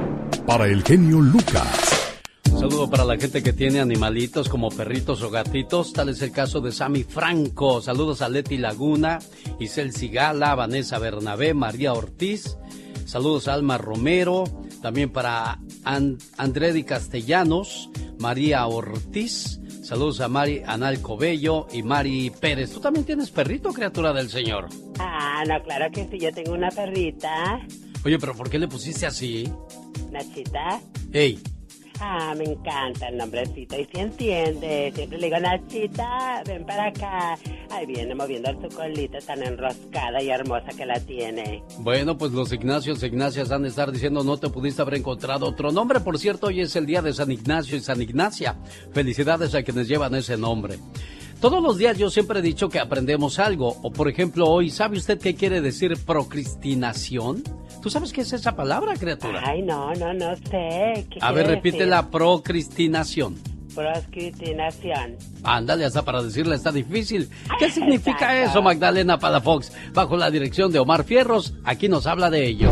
[0.47, 2.13] Para el genio Lucas.
[2.45, 5.93] saludo para la gente que tiene animalitos como perritos o gatitos.
[5.93, 7.83] Tal es el caso de Sammy Franco.
[7.83, 9.19] Saludos a Leti Laguna,
[9.59, 12.57] Isel Sigala, Vanessa Bernabé, María Ortiz.
[13.05, 14.45] Saludos a Alma Romero.
[14.83, 17.91] También para Andredi Castellanos,
[18.21, 19.59] María Ortiz.
[19.83, 22.73] Saludos a Mari Anal Cobello y Mari Pérez.
[22.73, 24.69] ¿Tú también tienes perrito, criatura del Señor?
[25.01, 27.61] Ah, no, claro que sí, yo tengo una perrita.
[28.05, 29.53] Oye, pero ¿por qué le pusiste así?
[30.13, 30.81] Nachita.
[31.13, 31.41] Ey,
[32.05, 33.79] Ah, me encanta el nombrecito.
[33.79, 37.39] Y si entiende, siempre le digo, Nachita, ven para acá.
[37.71, 41.63] Ahí viene moviendo su colita tan enroscada y hermosa que la tiene.
[41.79, 45.71] Bueno, pues los Ignacios Ignacias han de estar diciendo no te pudiste haber encontrado otro
[45.71, 46.01] nombre.
[46.01, 48.57] Por cierto, hoy es el día de San Ignacio y San Ignacia.
[48.93, 50.79] Felicidades a quienes llevan ese nombre.
[51.43, 53.77] Todos los días yo siempre he dicho que aprendemos algo.
[53.83, 57.43] O por ejemplo, hoy, ¿sabe usted qué quiere decir procrastinación?
[57.83, 59.43] ¿Tú sabes qué es esa palabra, criatura?
[59.45, 61.05] Ay, no, no, no sé.
[61.21, 63.35] A ver, repite la procrastinación.
[63.75, 65.17] Procrastinación.
[65.43, 67.29] Ándale, hasta para decirle está difícil.
[67.59, 69.73] ¿Qué significa eso, Magdalena Palafox?
[69.93, 72.71] Bajo la dirección de Omar Fierros, aquí nos habla de ello.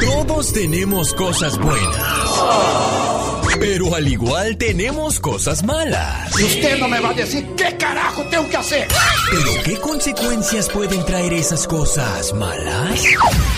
[0.00, 3.11] Todos tenemos cosas buenas.
[3.60, 6.38] Pero al igual tenemos cosas malas.
[6.40, 8.88] Y usted no me va a decir qué carajo tengo que hacer.
[9.30, 13.04] Pero ¿qué consecuencias pueden traer esas cosas malas?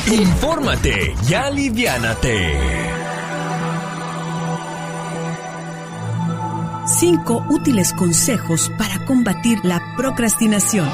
[0.06, 2.94] Infórmate y aliviánate.
[6.86, 10.88] Cinco útiles consejos para combatir la procrastinación.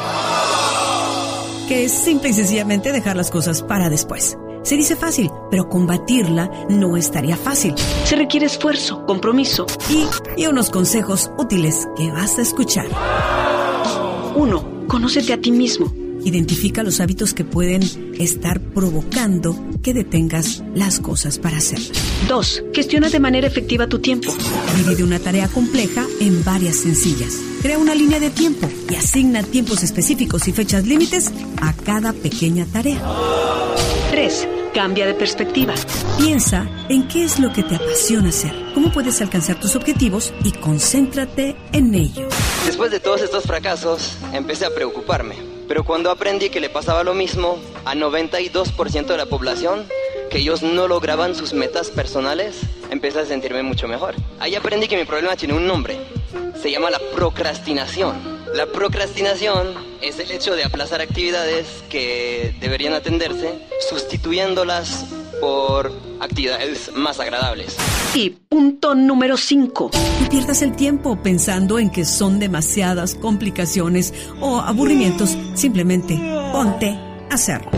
[1.68, 4.36] Que es simple y sencillamente dejar las cosas para después.
[4.62, 7.74] Se dice fácil, pero combatirla no estaría fácil.
[8.04, 10.06] Se requiere esfuerzo, compromiso y,
[10.40, 12.86] y unos consejos útiles que vas a escuchar.
[14.34, 14.86] 1.
[14.86, 16.09] Conócete a ti mismo.
[16.24, 17.82] Identifica los hábitos que pueden
[18.18, 21.78] estar provocando que detengas las cosas para hacer.
[22.28, 22.64] 2.
[22.72, 24.34] Gestiona de manera efectiva tu tiempo.
[24.76, 27.34] Divide una tarea compleja en varias sencillas.
[27.62, 32.66] Crea una línea de tiempo y asigna tiempos específicos y fechas límites a cada pequeña
[32.66, 33.00] tarea.
[34.10, 34.48] 3.
[34.74, 35.74] Cambia de perspectiva.
[36.18, 40.52] Piensa en qué es lo que te apasiona hacer, cómo puedes alcanzar tus objetivos y
[40.52, 42.28] concéntrate en ello.
[42.66, 45.49] Después de todos estos fracasos, empecé a preocuparme.
[45.70, 49.86] Pero cuando aprendí que le pasaba lo mismo a 92% de la población,
[50.28, 52.56] que ellos no lograban sus metas personales,
[52.90, 54.16] empecé a sentirme mucho mejor.
[54.40, 55.96] Ahí aprendí que mi problema tiene un nombre.
[56.60, 58.16] Se llama la procrastinación.
[58.52, 65.06] La procrastinación es el hecho de aplazar actividades que deberían atenderse, sustituyéndolas
[65.40, 67.76] por actividades más agradables.
[68.14, 69.90] Y punto número 5.
[70.22, 75.36] No pierdas el tiempo pensando en que son demasiadas complicaciones o aburrimientos.
[75.54, 76.16] Simplemente
[76.52, 76.90] ponte
[77.30, 77.70] a hacerlo.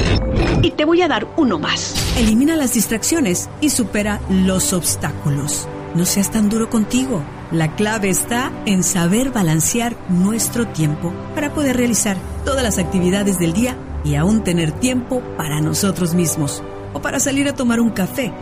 [0.62, 1.94] Y te voy a dar uno más.
[2.16, 5.68] Elimina las distracciones y supera los obstáculos.
[5.94, 7.22] No seas tan duro contigo.
[7.50, 12.16] La clave está en saber balancear nuestro tiempo para poder realizar
[12.46, 16.62] todas las actividades del día y aún tener tiempo para nosotros mismos
[16.92, 18.32] o para salir a tomar un café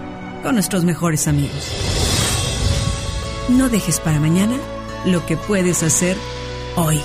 [0.43, 1.69] con nuestros mejores amigos.
[3.49, 4.57] No dejes para mañana
[5.05, 6.17] lo que puedes hacer
[6.77, 7.01] hoy.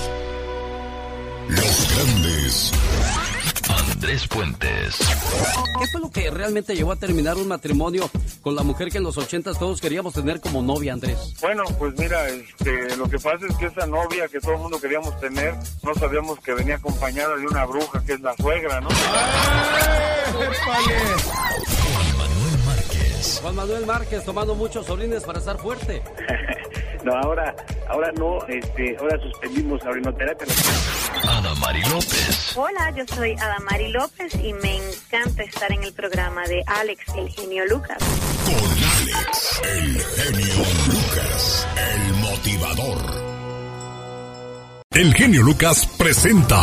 [1.48, 2.35] Los grandes
[3.96, 4.98] Andrés Puentes.
[4.98, 8.10] ¿Qué fue lo que realmente llevó a terminar un matrimonio
[8.42, 11.32] con la mujer que en los ochentas todos queríamos tener como novia, Andrés?
[11.40, 14.78] Bueno, pues mira, este, lo que pasa es que esa novia que todo el mundo
[14.78, 18.90] queríamos tener, no sabíamos que venía acompañada de una bruja que es la suegra, ¿no?
[22.18, 23.38] Manuel Márquez.
[23.40, 26.02] Juan Manuel Márquez tomando muchos orines para estar fuerte.
[27.06, 27.54] no, ahora,
[27.88, 30.46] ahora no, este, ahora suspendimos la orinoterapia.
[31.28, 32.52] Adamari López.
[32.56, 37.28] Hola, yo soy Adamari López y me encanta estar en el programa de Alex, el
[37.30, 37.98] genio Lucas.
[38.44, 43.26] Con Alex, el genio Lucas, el motivador.
[44.90, 46.58] El genio Lucas presenta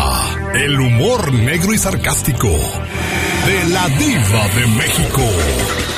[0.55, 5.92] el humor negro y sarcástico de la diva de México.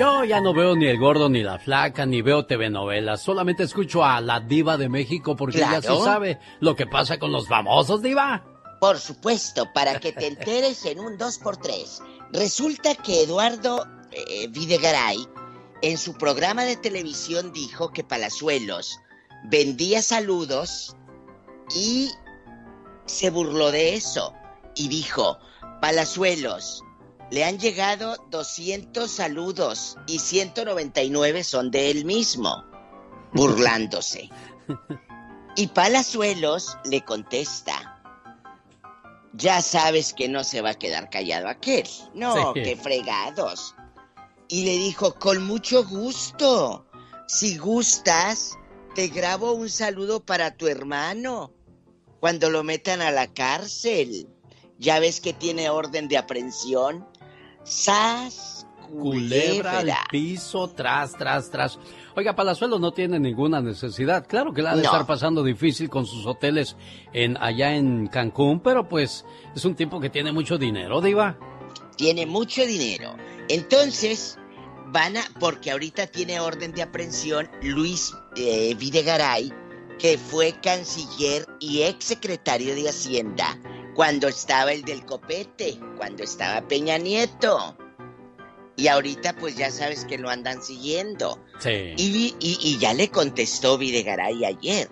[0.00, 3.64] Yo ya no veo ni el gordo ni la flaca, ni veo TV novelas, solamente
[3.64, 7.46] escucho a la diva de México porque ya se sabe lo que pasa con los
[7.46, 8.42] famosos, diva.
[8.80, 12.02] Por supuesto, para que te enteres en un 2x3.
[12.32, 15.18] Resulta que Eduardo eh, Videgaray
[15.82, 19.00] en su programa de televisión dijo que Palazuelos
[19.50, 20.96] vendía saludos
[21.76, 22.08] y
[23.04, 24.32] se burló de eso
[24.74, 25.36] y dijo,
[25.82, 26.82] Palazuelos,
[27.30, 32.64] le han llegado 200 saludos y 199 son de él mismo,
[33.32, 34.28] burlándose.
[35.56, 38.00] Y Palazuelos le contesta,
[39.32, 41.88] ya sabes que no se va a quedar callado aquel.
[42.14, 43.74] No, qué fregados.
[44.48, 46.86] Y le dijo, con mucho gusto,
[47.26, 48.58] si gustas,
[48.94, 51.52] te grabo un saludo para tu hermano
[52.18, 54.28] cuando lo metan a la cárcel.
[54.78, 57.06] Ya ves que tiene orden de aprehensión.
[57.70, 58.66] ¡Sas!
[58.80, 61.78] Culebra al piso, tras, tras, tras.
[62.16, 64.26] Oiga, Palazuelo no tiene ninguna necesidad.
[64.26, 66.76] Claro que la ha de estar pasando difícil con sus hoteles
[67.12, 71.38] en, allá en Cancún, pero pues es un tipo que tiene mucho dinero, Diva.
[71.96, 73.14] Tiene mucho dinero.
[73.48, 74.36] Entonces,
[74.88, 79.52] van a, porque ahorita tiene orden de aprehensión Luis eh, Videgaray,
[80.00, 83.56] que fue canciller y ex secretario de Hacienda
[84.00, 87.76] cuando estaba el del copete, cuando estaba Peña Nieto.
[88.74, 91.38] Y ahorita pues ya sabes que lo andan siguiendo.
[91.58, 91.92] Sí.
[91.98, 94.88] Y, y, ya le contestó Videgaray ayer.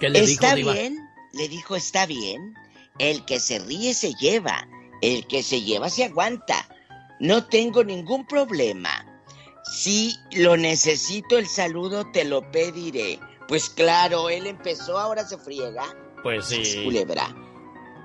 [0.00, 1.06] ¿Qué le ¿Está dijo, bien?
[1.34, 2.54] Le dijo, está bien.
[2.98, 4.66] El que se ríe se lleva.
[5.02, 6.66] El que se lleva se aguanta.
[7.20, 9.22] No tengo ningún problema.
[9.70, 13.20] Si lo necesito el saludo, te lo pediré.
[13.48, 15.94] Pues claro, él empezó, ahora se friega.
[16.22, 16.82] Pues sí.
[16.84, 17.34] Culebra.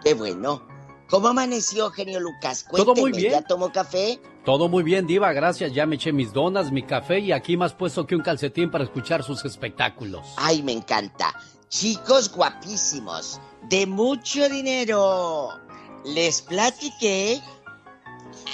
[0.03, 0.65] Qué bueno.
[1.09, 2.65] ¿Cómo amaneció, genio Lucas?
[2.69, 3.31] Todo muy bien.
[3.31, 4.19] ¿Ya tomó café?
[4.43, 5.73] Todo muy bien, Diva, gracias.
[5.73, 8.83] Ya me eché mis donas, mi café y aquí más puesto que un calcetín para
[8.83, 10.25] escuchar sus espectáculos.
[10.37, 11.33] Ay, me encanta.
[11.69, 13.39] Chicos guapísimos,
[13.69, 15.49] de mucho dinero.
[16.05, 17.41] Les platiqué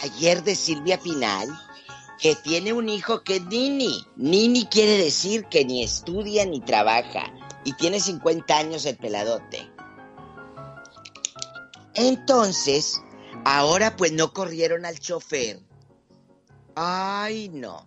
[0.03, 1.49] ayer de Silvia Pinal
[2.19, 4.05] que tiene un hijo que es Nini.
[4.15, 7.31] Nini quiere decir que ni estudia ni trabaja.
[7.63, 9.69] Y tiene 50 años el peladote.
[11.95, 13.01] Entonces,
[13.45, 15.59] ahora pues no corrieron al chofer.
[16.75, 17.85] Ay, no.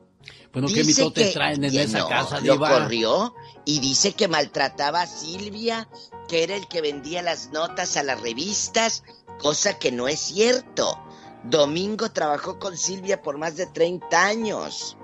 [0.52, 3.34] Bueno, ¿qué mitote traen en esa casa, Lo corrió
[3.66, 5.86] y dice que maltrataba a Silvia,
[6.28, 9.02] que era el que vendía las notas a las revistas,
[9.38, 10.98] cosa que no es cierto.
[11.44, 14.96] Domingo trabajó con Silvia por más de 30 años,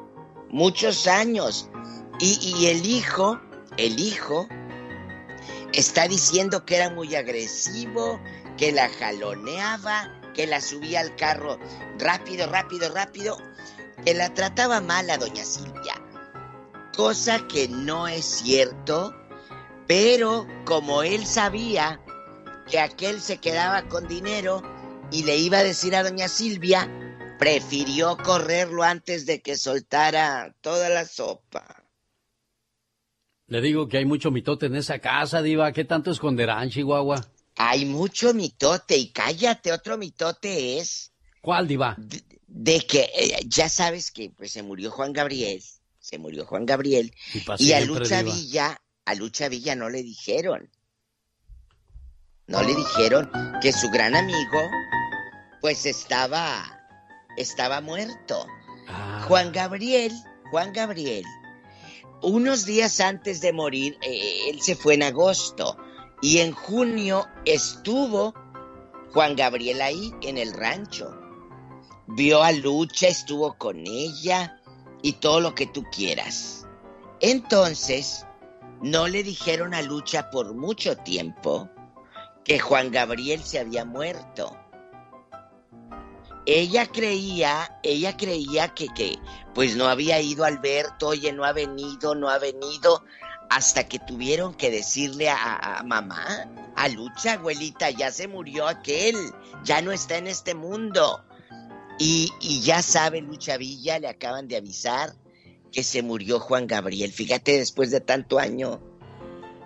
[0.49, 1.69] muchos años.
[2.19, 3.41] Y, el hijo,
[3.77, 4.47] el hijo,
[5.73, 8.21] está diciendo que era muy agresivo,
[8.57, 11.59] que la jaloneaba, que la subía al carro
[11.99, 13.39] rápido, rápido, rápido,
[14.05, 15.95] que la trataba mal a doña Silvia.
[16.95, 19.15] Cosa que no es cierto,
[19.87, 22.01] pero como él sabía
[22.71, 24.63] que aquel se quedaba con dinero,
[25.11, 26.89] y le iba a decir a doña Silvia,
[27.39, 31.82] prefirió correrlo antes de que soltara toda la sopa.
[33.53, 35.73] Le digo que hay mucho mitote en esa casa, Diva.
[35.73, 37.23] ¿Qué tanto esconderán, Chihuahua?
[37.57, 41.13] Hay mucho mitote y cállate, otro mitote es.
[41.43, 41.95] ¿Cuál, Diva?
[42.47, 45.63] De, que eh, ya sabes que pues se murió Juan Gabriel,
[46.01, 47.13] se murió Juan Gabriel
[47.59, 50.71] y, a Lucha Villa, a Lucha Villa no le dijeron.
[52.47, 53.31] No le dijeron
[53.61, 54.61] que su gran amigo
[55.61, 56.81] pues estaba,
[57.37, 58.47] estaba muerto.
[58.89, 59.27] Ah.
[59.29, 60.11] Juan Gabriel,
[60.51, 61.27] Juan Gabriel,
[62.23, 65.77] unos días antes de morir, eh, él se fue en agosto
[66.21, 68.35] y en junio estuvo
[69.13, 71.19] Juan Gabriel ahí en el rancho.
[72.07, 74.61] Vio a Lucha, estuvo con ella
[75.03, 76.67] y todo lo que tú quieras.
[77.21, 78.27] Entonces,
[78.81, 81.69] no le dijeron a Lucha por mucho tiempo
[82.45, 84.57] que Juan Gabriel se había muerto
[86.47, 89.19] ella creía, ella creía que, que
[89.55, 93.05] pues no había ido Alberto, oye, no ha venido, no ha venido,
[93.53, 99.15] hasta que tuvieron que decirle a, mamá, a Lucha, abuelita, ya se murió aquel,
[99.63, 101.23] ya no está en este mundo.
[101.99, 102.31] Y,
[102.63, 105.13] ya sabe Lucha Villa, le acaban de avisar
[105.71, 107.13] que se murió Juan Gabriel.
[107.13, 108.81] Fíjate, después de tanto año.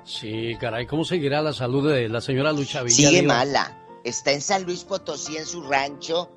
[0.04, 3.08] Sí, caray, ¿cómo seguirá la salud de la señora Lucha Villa?
[3.08, 3.84] Sigue mala.
[4.02, 6.32] Está en San Luis Potosí, en su rancho,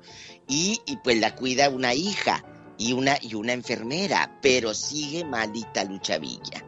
[0.50, 2.44] y, y, pues la cuida una hija
[2.76, 6.64] y una, y una enfermera, pero sigue malita Lucha Villa.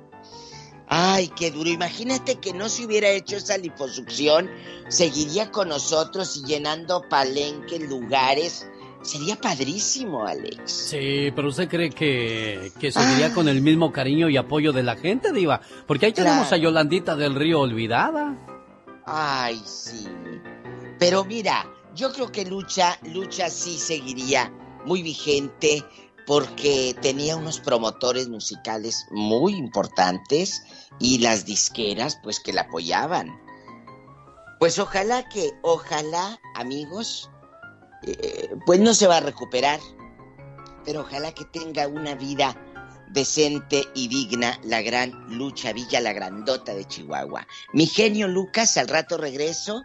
[0.86, 1.68] Ay, qué duro.
[1.68, 4.48] Imagínate que no se hubiera hecho esa liposucción,
[4.88, 8.68] seguiría con nosotros y llenando palenques, lugares.
[9.02, 10.70] Sería padrísimo, Alex.
[10.70, 14.94] Sí, pero ¿usted cree que, que seguiría con el mismo cariño y apoyo de la
[14.94, 15.60] gente, Diva?
[15.88, 18.36] Porque ahí tenemos a Yolandita del Río olvidada.
[19.04, 20.06] Ay, sí.
[21.00, 24.52] Pero mira, yo creo que Lucha, Lucha sí seguiría
[24.84, 25.84] muy vigente
[26.26, 30.62] porque tenía unos promotores musicales muy importantes
[30.98, 33.40] y las disqueras pues que la apoyaban.
[34.58, 37.30] Pues ojalá que, ojalá amigos,
[38.04, 39.80] eh, pues no se va a recuperar,
[40.84, 42.56] pero ojalá que tenga una vida
[43.10, 47.46] decente y digna la gran Lucha Villa, la grandota de Chihuahua.
[47.72, 49.82] Mi genio Lucas, al rato regreso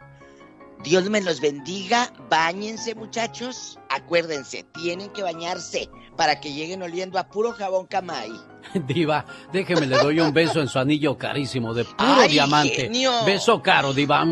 [0.84, 2.12] Dios me los bendiga.
[2.30, 3.80] Báñense, muchachos.
[3.90, 8.32] Acuérdense, tienen que bañarse para que lleguen oliendo a puro jabón camay.
[8.88, 12.92] Diva, déjeme le doy un beso en su anillo carísimo de puro diamante.
[13.26, 14.26] Beso caro, Diva.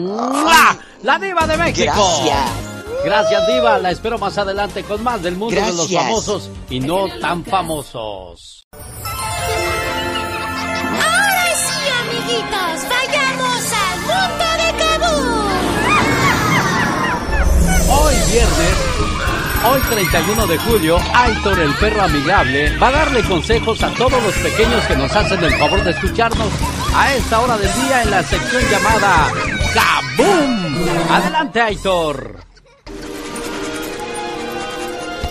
[1.04, 1.94] La Diva de México.
[1.94, 2.76] Gracias.
[3.04, 3.78] Gracias, Diva.
[3.78, 8.66] La espero más adelante con más del mundo de los famosos y no tan famosos.
[11.02, 13.95] Ahora sí, amiguitos, vayamos al
[18.16, 18.76] Hoy viernes,
[19.66, 24.34] hoy 31 de julio, Aitor el perro amigable va a darle consejos a todos los
[24.36, 26.48] pequeños que nos hacen el favor de escucharnos
[26.96, 29.30] a esta hora del día en la sección llamada
[29.74, 31.12] Kaboom.
[31.12, 32.40] Adelante Aitor.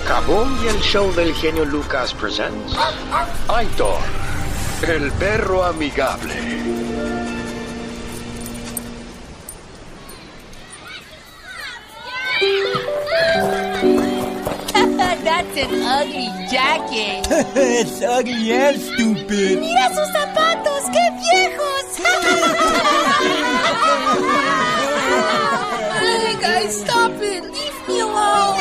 [0.07, 2.77] Kaboom y el show del genio Lucas presents
[3.49, 3.99] Aitor,
[4.87, 6.35] el perro amigable.
[15.25, 17.27] That's an ugly jacket.
[17.57, 19.59] it's ugly and stupid.
[19.59, 21.97] Mira sus zapatos, qué viejos.
[26.01, 27.43] hey guys, stop it.
[27.43, 28.61] Leave me alone.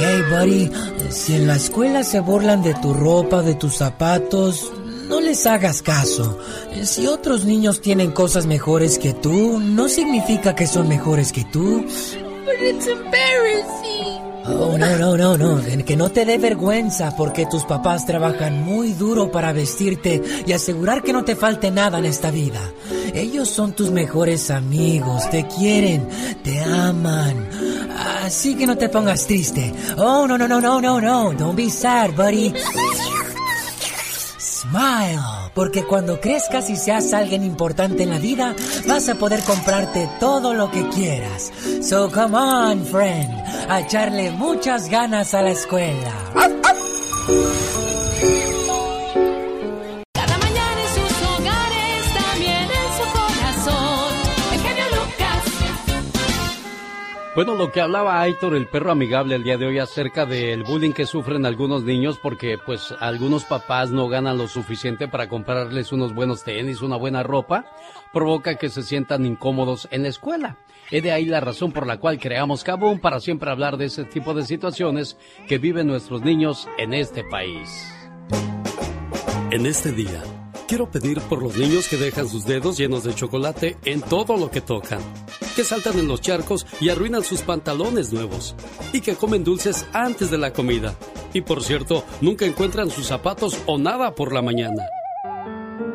[0.00, 0.70] hey buddy,
[1.10, 4.72] si en la escuela se burlan de tu ropa, de tus zapatos,
[5.08, 6.38] no les hagas caso.
[6.82, 11.84] Si otros niños tienen cosas mejores que tú, no significa que son mejores que tú.
[12.44, 14.24] But it's embarrassing.
[14.46, 15.84] Oh, no, no, no, no.
[15.84, 21.02] Que no te dé vergüenza porque tus papás trabajan muy duro para vestirte y asegurar
[21.02, 22.60] que no te falte nada en esta vida.
[23.14, 26.06] Ellos son tus mejores amigos, te quieren,
[26.42, 27.48] te aman.
[28.22, 29.72] Así que no te pongas triste.
[29.96, 31.32] Oh, no, no, no, no, no, no.
[31.32, 32.52] Don't be sad, buddy.
[34.64, 35.20] Smile,
[35.54, 38.54] porque cuando crezcas y seas alguien importante en la vida,
[38.88, 41.52] vas a poder comprarte todo lo que quieras.
[41.82, 43.30] So come on, friend,
[43.68, 46.12] a echarle muchas ganas a la escuela.
[57.34, 60.92] Bueno, lo que hablaba Aitor, el perro amigable, el día de hoy acerca del bullying
[60.92, 66.14] que sufren algunos niños porque pues algunos papás no ganan lo suficiente para comprarles unos
[66.14, 67.66] buenos tenis, una buena ropa,
[68.12, 70.58] provoca que se sientan incómodos en la escuela.
[70.92, 74.04] Es de ahí la razón por la cual creamos Kaboom para siempre hablar de ese
[74.04, 75.16] tipo de situaciones
[75.48, 77.92] que viven nuestros niños en este país.
[79.50, 80.22] En este día,
[80.68, 84.52] quiero pedir por los niños que dejan sus dedos llenos de chocolate en todo lo
[84.52, 85.00] que tocan
[85.54, 88.54] que saltan en los charcos y arruinan sus pantalones nuevos,
[88.92, 90.94] y que comen dulces antes de la comida.
[91.32, 94.82] Y por cierto, nunca encuentran sus zapatos o nada por la mañana.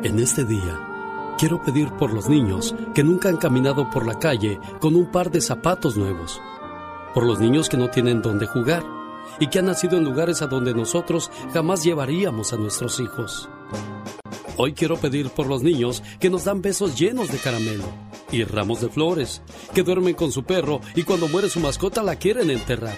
[0.02, 4.58] En este día, quiero pedir por los niños que nunca han caminado por la calle
[4.80, 6.40] con un par de zapatos nuevos.
[7.14, 8.84] Por los niños que no tienen dónde jugar
[9.38, 13.48] y que han nacido en lugares a donde nosotros jamás llevaríamos a nuestros hijos.
[14.56, 18.80] Hoy quiero pedir por los niños que nos dan besos llenos de caramelo y ramos
[18.80, 19.42] de flores,
[19.74, 22.96] que duermen con su perro y cuando muere su mascota la quieren enterrar.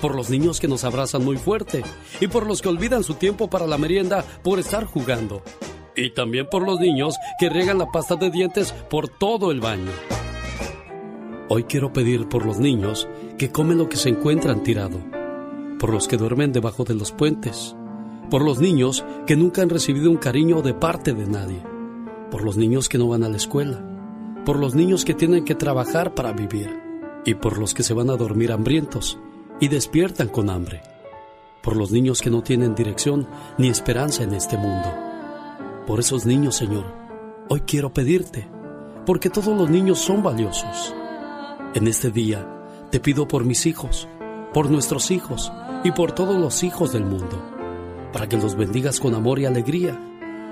[0.00, 1.82] Por los niños que nos abrazan muy fuerte
[2.20, 5.42] y por los que olvidan su tiempo para la merienda por estar jugando.
[5.94, 9.90] Y también por los niños que riegan la pasta de dientes por todo el baño.
[11.48, 14.98] Hoy quiero pedir por los niños que comen lo que se encuentran tirado,
[15.78, 17.76] por los que duermen debajo de los puentes,
[18.30, 21.62] por los niños que nunca han recibido un cariño de parte de nadie,
[22.30, 23.91] por los niños que no van a la escuela,
[24.44, 26.82] por los niños que tienen que trabajar para vivir,
[27.24, 29.18] y por los que se van a dormir hambrientos
[29.60, 30.82] y despiertan con hambre,
[31.62, 33.28] por los niños que no tienen dirección
[33.58, 34.88] ni esperanza en este mundo.
[35.86, 36.86] Por esos niños, Señor,
[37.48, 38.48] hoy quiero pedirte,
[39.06, 40.94] porque todos los niños son valiosos.
[41.74, 42.46] En este día
[42.90, 44.08] te pido por mis hijos,
[44.52, 45.52] por nuestros hijos
[45.84, 47.40] y por todos los hijos del mundo,
[48.12, 50.00] para que los bendigas con amor y alegría.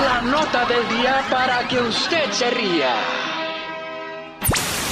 [0.00, 2.94] la nota del día para que usted se ría.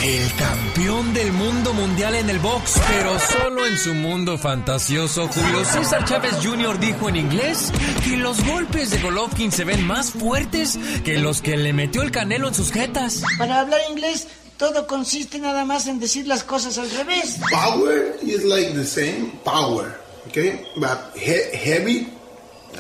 [0.02, 5.64] El campeón del mundo mundial en el box, pero solo en su mundo fantasioso, Julio
[5.64, 6.81] César Chávez Jr.
[6.81, 11.56] dijo en inglés que los golpes de Golovkin se ven más fuertes que los que
[11.56, 13.23] le metió el canelo en sus jetas.
[13.39, 17.38] Para hablar inglés, todo consiste nada más en decir las cosas al revés.
[17.50, 19.96] Power is like the same power,
[20.28, 20.60] okay?
[20.76, 22.08] But he heavy,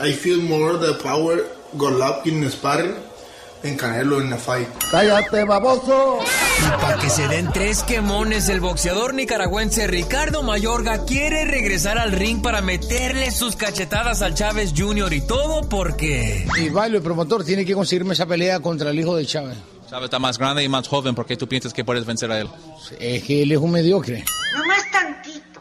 [0.00, 1.44] I feel more the power
[1.74, 2.94] Golovkin sparring
[3.62, 4.68] en Canelo en la fight.
[4.90, 6.18] ¡Cállate, baboso!
[6.58, 12.12] Y para que se den tres quemones, el boxeador nicaragüense Ricardo Mayorga quiere regresar al
[12.12, 15.12] ring para meterle sus cachetadas al Chávez Jr.
[15.12, 16.46] y todo porque...
[16.58, 19.58] Y bailo, el promotor, tiene que conseguirme esa pelea contra el hijo de Chávez.
[19.92, 22.40] Chávez está más grande y más joven, ¿por qué tú piensas que puedes vencer a
[22.40, 22.48] él?
[22.98, 24.24] Es que él es un mediocre.
[24.54, 25.60] No más tantito,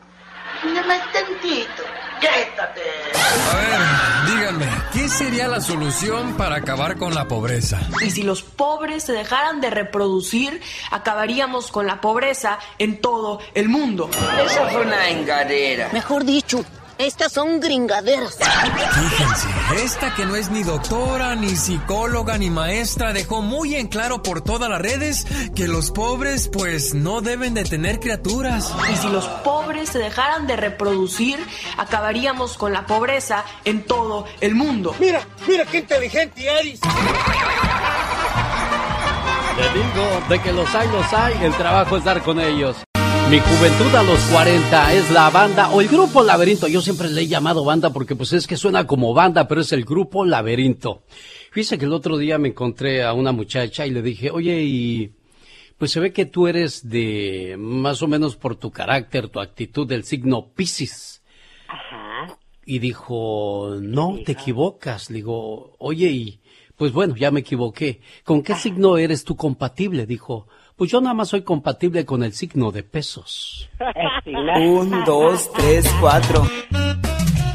[0.64, 1.84] no más tantito.
[2.22, 2.82] ¡Quédate!
[3.14, 7.82] A ver, díganme, ¿qué sería la solución para acabar con la pobreza?
[8.00, 13.68] Y si los pobres se dejaran de reproducir, acabaríamos con la pobreza en todo el
[13.68, 14.10] mundo.
[14.46, 15.90] Esa fue una engadera.
[15.92, 16.64] Mejor dicho,
[17.02, 18.38] estas son gringaderas.
[18.38, 19.48] Fíjense,
[19.84, 24.42] esta que no es ni doctora, ni psicóloga, ni maestra, dejó muy en claro por
[24.42, 25.26] todas las redes
[25.56, 28.74] que los pobres pues no deben de tener criaturas.
[28.92, 31.40] Y si los pobres se dejaran de reproducir,
[31.78, 34.96] acabaríamos con la pobreza en todo el mundo.
[35.00, 36.80] Mira, mira qué inteligente eres.
[39.58, 42.78] Le digo, de que los hay, los hay, el trabajo es dar con ellos.
[43.32, 46.68] Mi juventud a los 40 es la banda o el grupo Laberinto.
[46.68, 49.72] Yo siempre le he llamado banda porque pues es que suena como banda, pero es
[49.72, 51.04] el grupo Laberinto.
[51.50, 55.14] Fíjese que el otro día me encontré a una muchacha y le dije, oye, y
[55.78, 59.88] pues se ve que tú eres de, más o menos por tu carácter, tu actitud,
[59.88, 61.24] del signo Piscis.
[61.70, 62.38] Ajá.
[62.66, 65.10] Y dijo, no, te equivocas.
[65.10, 66.42] Le digo, oye, y
[66.76, 68.02] pues bueno, ya me equivoqué.
[68.26, 70.06] ¿Con qué signo eres tú compatible?
[70.06, 70.50] Dijo,
[70.82, 73.70] pues yo nada más soy compatible con el signo de pesos.
[74.26, 76.44] Un, dos, tres, cuatro.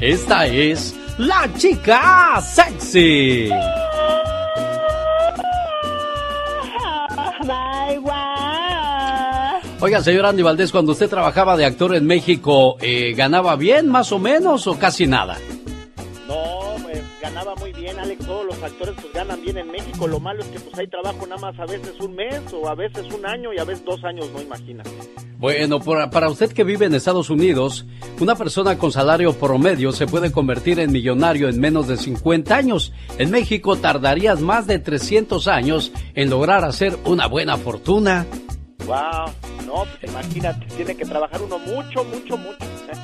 [0.00, 3.50] Esta es la chica sexy.
[9.80, 14.12] Oiga, señor Andy Valdés, cuando usted trabajaba de actor en México, eh, ¿ganaba bien, más
[14.12, 15.36] o menos, o casi nada?
[17.26, 18.24] Ganaba muy bien, Alex.
[18.24, 20.06] Todos los actores pues ganan bien en México.
[20.06, 22.76] Lo malo es que pues hay trabajo nada más a veces un mes o a
[22.76, 24.84] veces un año y a veces dos años, no imagina.
[25.36, 27.84] Bueno, para usted que vive en Estados Unidos,
[28.20, 32.92] una persona con salario promedio se puede convertir en millonario en menos de 50 años.
[33.18, 38.24] En México tardarías más de 300 años en lograr hacer una buena fortuna.
[38.86, 39.32] Wow,
[39.66, 42.56] no, pues imagínate, tiene que trabajar uno mucho, mucho, mucho.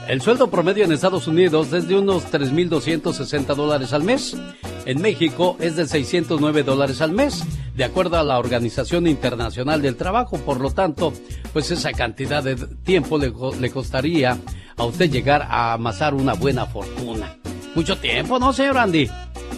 [0.06, 4.36] El sueldo promedio en Estados Unidos es de unos 3.260 dólares al mes.
[4.84, 7.44] En México es de 609 dólares al mes,
[7.74, 10.38] de acuerdo a la Organización Internacional del Trabajo.
[10.38, 11.12] Por lo tanto,
[11.52, 14.38] pues esa cantidad de tiempo le, le costaría
[14.76, 17.36] a usted llegar a amasar una buena fortuna.
[17.74, 19.08] Mucho tiempo, ¿no, señor Andy?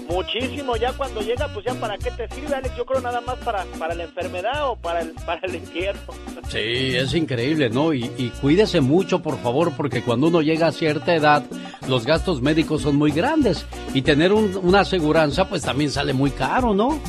[0.08, 3.36] Muchísimo, ya cuando llega, pues ya para qué te sirve, Alex, yo creo nada más
[3.38, 6.00] para, para la enfermedad o para el, para el infierno.
[6.48, 6.58] Sí,
[6.94, 7.92] es increíble, ¿no?
[7.94, 11.42] Y, y cuídese mucho, por favor, porque cuando uno llega a cierta edad,
[11.88, 13.64] los gastos médicos son muy grandes
[13.94, 17.00] y tener un- una aseguranza, pues también sale muy caro, ¿no?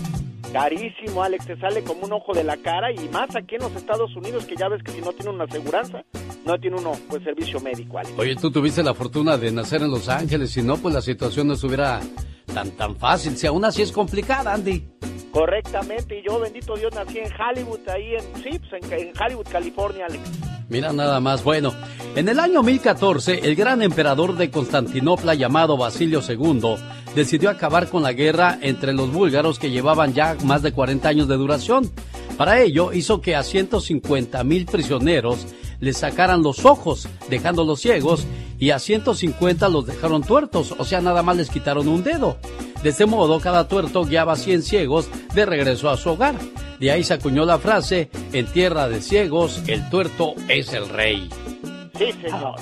[0.55, 3.75] Carísimo, Alex, te sale como un ojo de la cara y más aquí en los
[3.75, 6.05] Estados Unidos, que ya ves que si no tiene una aseguranza,
[6.45, 8.17] no tiene uno, pues, servicio médico, Alex.
[8.17, 11.47] Oye, tú tuviste la fortuna de nacer en Los Ángeles, si no, pues la situación
[11.47, 11.99] no estuviera
[12.53, 13.35] tan, tan fácil.
[13.35, 14.87] Si aún así es complicada, Andy.
[15.29, 19.47] Correctamente, y yo, bendito Dios, nací en Hollywood, ahí en, sí, pues en, en Hollywood,
[19.51, 20.21] California, Alex.
[20.69, 21.43] Mira nada más.
[21.43, 21.73] Bueno,
[22.15, 26.77] en el año 1014, el gran emperador de Constantinopla llamado Basilio II
[27.15, 31.27] decidió acabar con la guerra entre los búlgaros que llevaban ya más de 40 años
[31.27, 31.89] de duración.
[32.37, 35.47] Para ello, hizo que a 150 mil prisioneros
[35.79, 38.27] les sacaran los ojos, dejándolos ciegos,
[38.59, 42.37] y a 150 los dejaron tuertos, o sea, nada más les quitaron un dedo.
[42.83, 46.35] De este modo, cada tuerto guiaba a 100 ciegos de regreso a su hogar.
[46.79, 51.29] De ahí se acuñó la frase, en tierra de ciegos, el tuerto es el rey.
[51.97, 52.55] Sí, señor.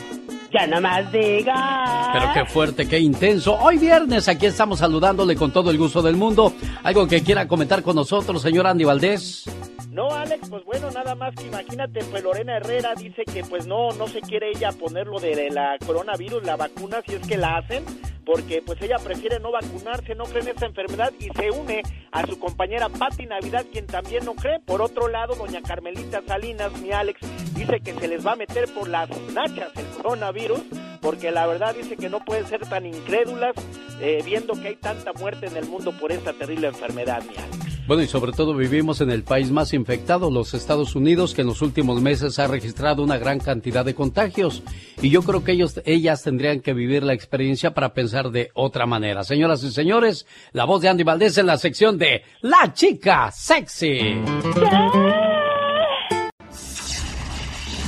[0.53, 2.11] Ya no más diga.
[2.13, 3.57] Pero qué fuerte, qué intenso.
[3.57, 6.53] Hoy viernes aquí estamos saludándole con todo el gusto del mundo.
[6.83, 9.45] ¿Algo que quiera comentar con nosotros, señor Andy Valdés?
[9.93, 13.91] No, Alex, pues bueno, nada más que imagínate, pues Lorena Herrera dice que pues no,
[13.91, 17.57] no se quiere ella poner lo de la coronavirus, la vacuna, si es que la
[17.57, 17.85] hacen,
[18.25, 22.25] porque pues ella prefiere no vacunarse, no cree en esta enfermedad y se une a
[22.25, 24.59] su compañera Patti Navidad, quien también no cree.
[24.61, 27.19] Por otro lado, doña Carmelita Salinas, mi Alex,
[27.53, 30.61] dice que se les va a meter por las nachas el coronavirus,
[31.01, 33.53] porque la verdad dice que no pueden ser tan incrédulas
[34.01, 37.72] eh, viendo que hay tanta muerte en el mundo por esta terrible enfermedad, mi Alex.
[37.85, 41.47] Bueno, y sobre todo vivimos en el país más infectado, los Estados Unidos, que en
[41.47, 44.63] los últimos meses ha registrado una gran cantidad de contagios.
[45.01, 48.85] Y yo creo que ellos, ellas tendrían que vivir la experiencia para pensar de otra
[48.85, 49.25] manera.
[49.25, 54.15] Señoras y señores, la voz de Andy Valdés en la sección de La Chica Sexy.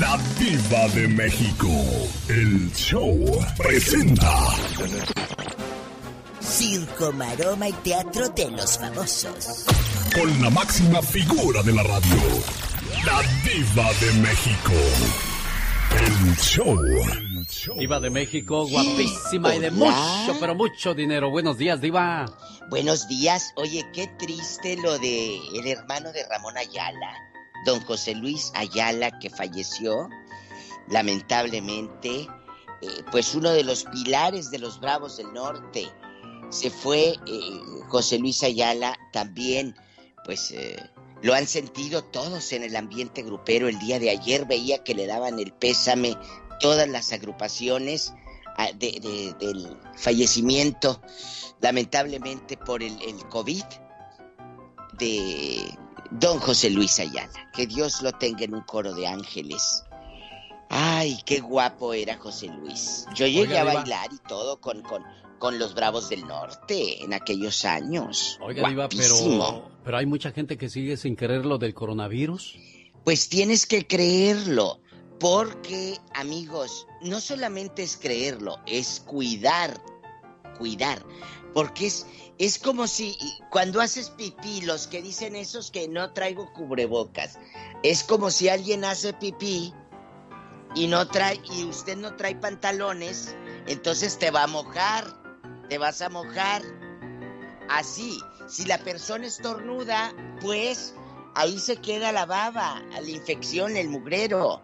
[0.02, 1.70] La Diva de México.
[2.28, 3.18] El show
[3.58, 4.30] presenta.
[6.46, 9.66] Circo, maroma y teatro de los famosos.
[10.14, 12.18] Con la máxima figura de la radio.
[13.04, 14.72] La Diva de México.
[15.92, 16.78] El show.
[17.80, 21.32] Diva de México, guapísima y de mucho, pero mucho dinero.
[21.32, 22.26] Buenos días, Diva.
[22.70, 23.52] Buenos días.
[23.56, 27.12] Oye, qué triste lo de el hermano de Ramón Ayala,
[27.66, 30.10] don José Luis Ayala, que falleció,
[30.90, 32.28] lamentablemente,
[32.82, 35.92] eh, pues uno de los pilares de los Bravos del Norte.
[36.50, 37.60] Se fue eh,
[37.90, 39.76] José Luis Ayala también,
[40.24, 40.78] pues eh,
[41.22, 43.68] lo han sentido todos en el ambiente grupero.
[43.68, 46.16] El día de ayer veía que le daban el pésame
[46.60, 48.14] todas las agrupaciones
[48.58, 51.02] ah, de- de- del fallecimiento,
[51.62, 53.64] lamentablemente por el, el COVID,
[54.98, 55.78] de
[56.12, 57.50] don José Luis Ayala.
[57.54, 59.84] Que Dios lo tenga en un coro de ángeles.
[60.70, 63.06] Ay, qué guapo era José Luis.
[63.14, 65.04] Yo llegué Oiga, a bailar y todo con, con,
[65.46, 68.40] con los Bravos del Norte en aquellos años.
[68.42, 72.58] Oiga, Diva, pero, pero hay mucha gente que sigue sin creer lo del coronavirus.
[73.04, 74.80] Pues tienes que creerlo,
[75.20, 79.80] porque amigos, no solamente es creerlo, es cuidar,
[80.58, 81.06] cuidar,
[81.54, 82.08] porque es,
[82.40, 83.16] es como si
[83.52, 87.38] cuando haces pipí, los que dicen esos que no traigo cubrebocas,
[87.84, 89.72] es como si alguien hace pipí
[90.74, 93.36] y no trae, y usted no trae pantalones,
[93.68, 95.24] entonces te va a mojar,
[95.70, 96.62] te vas a mojar.
[97.70, 100.94] Así, si la persona estornuda, pues
[101.34, 104.62] ahí se queda la baba, la infección, el mugrero.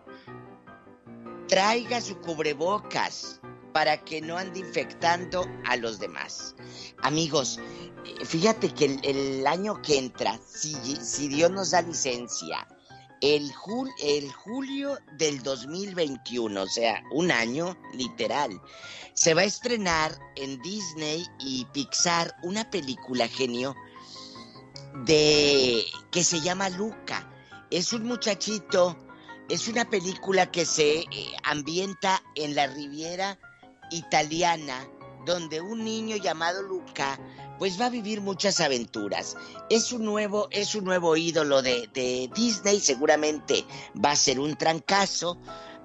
[1.47, 3.41] Traiga su cubrebocas
[3.73, 6.55] para que no ande infectando a los demás.
[7.01, 7.59] Amigos,
[8.05, 12.67] eh, fíjate que el, el año que entra, si, si Dios nos da licencia,
[13.21, 18.59] el, jul- el julio del 2021, o sea, un año literal,
[19.13, 23.75] se va a estrenar en Disney y Pixar una película genio
[25.05, 27.29] de que se llama Luca.
[27.69, 28.97] Es un muchachito,
[29.49, 31.05] es una película que se eh,
[31.43, 33.39] ambienta en la Riviera
[33.91, 34.87] italiana,
[35.25, 37.19] donde un niño llamado Luca
[37.61, 39.37] pues va a vivir muchas aventuras.
[39.69, 43.65] Es un nuevo, es un nuevo ídolo de, de Disney, seguramente
[44.03, 45.37] va a ser un trancazo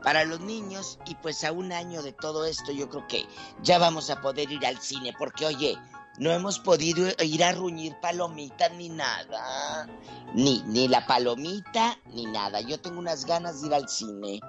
[0.03, 3.27] para los niños y pues a un año de todo esto yo creo que
[3.62, 5.77] ya vamos a poder ir al cine porque oye,
[6.19, 9.86] no hemos podido ir a ruñir palomitas ni nada.
[10.32, 12.62] Ni, ni la palomita ni nada.
[12.62, 14.40] Yo tengo unas ganas de ir al cine.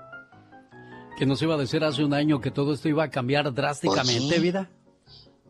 [1.17, 4.35] Que nos iba a decir hace un año que todo esto iba a cambiar drásticamente,
[4.35, 4.39] Oye.
[4.39, 4.69] vida.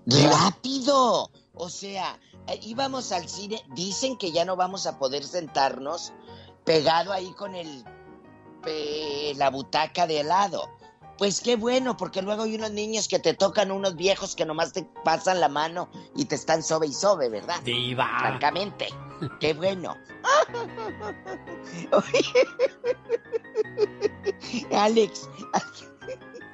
[0.08, 1.30] Rápido.
[1.60, 6.14] O sea, eh, íbamos al cine, dicen que ya no vamos a poder sentarnos
[6.66, 7.84] pegado ahí con el
[9.38, 10.70] la butaca de lado.
[11.18, 14.74] Pues qué bueno, porque luego hay unos niños que te tocan unos viejos que nomás
[14.74, 17.60] te pasan la mano y te están sobe y sobe, ¿verdad?
[17.64, 18.08] Diva.
[18.20, 18.90] Francamente.
[19.40, 19.96] Qué bueno.
[24.72, 25.30] Alex.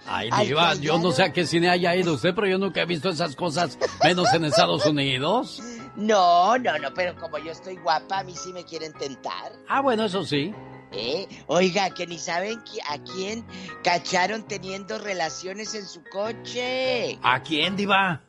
[0.06, 2.86] Ay, Diva, yo no sé a qué cine haya ido usted, pero yo nunca he
[2.86, 5.62] visto esas cosas, menos en Estados Unidos.
[5.96, 9.54] No, no, no, pero como yo estoy guapa, a mí sí me quieren tentar.
[9.68, 10.54] Ah, bueno, eso sí.
[10.92, 11.28] ¿Eh?
[11.48, 13.46] Oiga, que ni saben a quién
[13.84, 17.18] cacharon teniendo relaciones en su coche.
[17.24, 18.24] ¿A quién, Diva?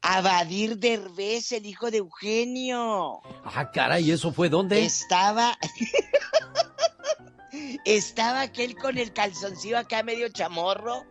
[0.00, 3.20] A Badir Derbez, el hijo de Eugenio.
[3.44, 4.84] Ah, caray, ¿y eso fue dónde?
[4.84, 5.58] Estaba.
[7.84, 11.04] Estaba aquel con el calzoncillo acá medio chamorro,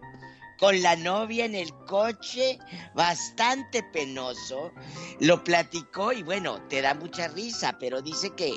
[0.60, 2.60] con la novia en el coche,
[2.94, 4.72] bastante penoso.
[5.20, 8.56] Lo platicó y bueno, te da mucha risa, pero dice que,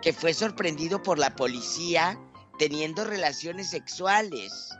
[0.00, 2.18] que fue sorprendido por la policía
[2.58, 4.70] teniendo relaciones sexuales.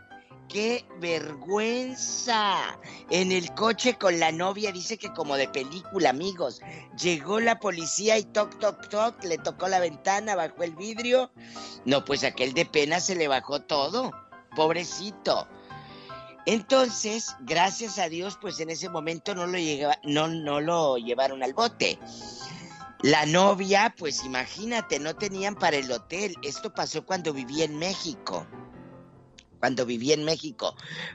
[0.52, 2.78] ¡Qué vergüenza!
[3.08, 6.60] En el coche con la novia, dice que como de película, amigos.
[7.00, 11.32] Llegó la policía y toc, toc, toc, le tocó la ventana, bajó el vidrio.
[11.86, 14.12] No, pues aquel de pena se le bajó todo.
[14.54, 15.48] Pobrecito.
[16.44, 19.56] Entonces, gracias a Dios, pues en ese momento no lo,
[20.02, 21.98] no, no lo llevaron al bote.
[23.00, 26.36] La novia, pues imagínate, no tenían para el hotel.
[26.42, 28.46] Esto pasó cuando vivía en México
[29.62, 30.74] cuando viví en México.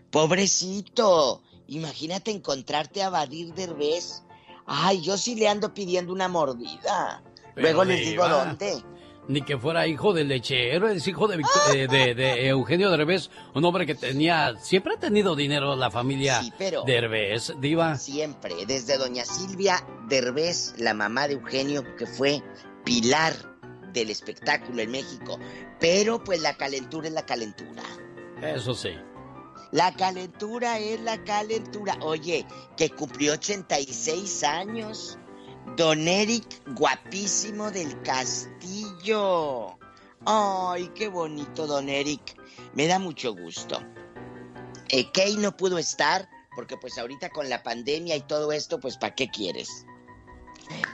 [0.10, 4.24] Pobrecito, imagínate encontrarte a Badir Derbez.
[4.66, 7.22] Ay, yo sí le ando pidiendo una mordida.
[7.58, 8.82] Luego les digo dónde.
[9.28, 11.44] Ni que fuera hijo de lechero, es hijo de,
[11.74, 16.54] eh, de, Eugenio Derbez, un hombre que tenía, siempre ha tenido dinero la familia sí,
[16.58, 17.98] pero Derbez, diva.
[17.98, 22.42] Siempre, desde doña Silvia Derbez, la mamá de Eugenio, que fue
[22.86, 23.34] pilar
[23.92, 25.38] del espectáculo en México.
[25.82, 27.84] Pero pues la calentura es la calentura.
[28.42, 28.92] Eso sí.
[29.72, 31.98] La calentura es la calentura.
[32.02, 32.46] Oye,
[32.76, 35.18] que cumplió 86 años.
[35.76, 36.46] Don Eric,
[36.76, 39.78] guapísimo del castillo.
[40.26, 42.40] Ay, qué bonito, don Eric.
[42.74, 43.80] Me da mucho gusto.
[44.90, 49.14] Eh, no pudo estar porque pues ahorita con la pandemia y todo esto, pues ¿para
[49.14, 49.86] qué quieres?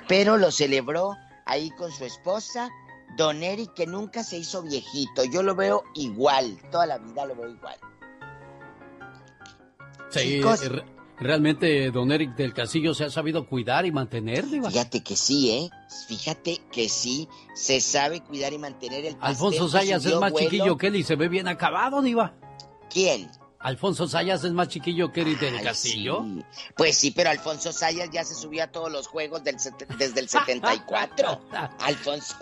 [0.10, 1.16] Pero lo celebró
[1.46, 2.70] ahí con su esposa
[3.18, 7.36] Don Eric que nunca se hizo viejito, yo lo veo igual, toda la vida lo
[7.36, 7.78] veo igual.
[10.10, 10.42] Sí,
[11.18, 14.70] realmente Don Eric del Castillo se ha sabido cuidar y mantener, Diva.
[14.70, 15.70] Fíjate que sí, ¿eh?
[16.08, 20.88] Fíjate que sí, se sabe cuidar y mantener el Alfonso Sayas es más chiquillo que
[20.88, 22.34] él y se ve bien acabado, Diva.
[22.90, 23.30] ¿Quién?
[23.64, 26.26] Alfonso Sayas es más chiquillo que Eric del Castillo.
[26.76, 31.42] Pues sí, pero Alfonso Sayas ya se subió a todos los juegos desde el 74.
[31.80, 32.36] Alfonso.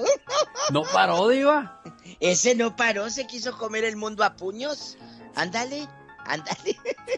[0.72, 1.84] ¿No paró, Diva?
[2.20, 4.98] Ese no paró, se quiso comer el mundo a puños.
[5.36, 5.88] Ándale,
[6.26, 6.78] ándale.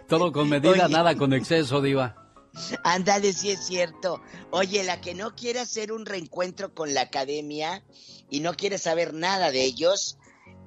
[0.10, 2.16] Todo con medida, nada con exceso, Diva.
[2.84, 4.22] Ándale, sí es cierto.
[4.52, 7.84] Oye, la que no quiere hacer un reencuentro con la academia
[8.30, 10.18] y no quiere saber nada de ellos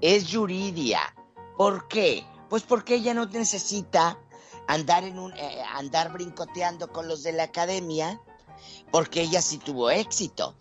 [0.01, 1.15] es Yuridia.
[1.57, 2.25] ¿Por qué?
[2.49, 4.19] Pues porque ella no necesita
[4.67, 8.21] andar en un eh, andar brincoteando con los de la academia,
[8.91, 10.55] porque ella sí tuvo éxito.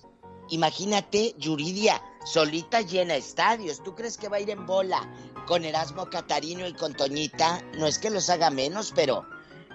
[0.50, 3.82] Imagínate, Yuridia, solita llena estadios.
[3.84, 5.10] ¿Tú crees que va a ir en bola
[5.48, 7.62] con Erasmo Catarino y con Toñita?
[7.78, 9.26] No es que los haga menos, pero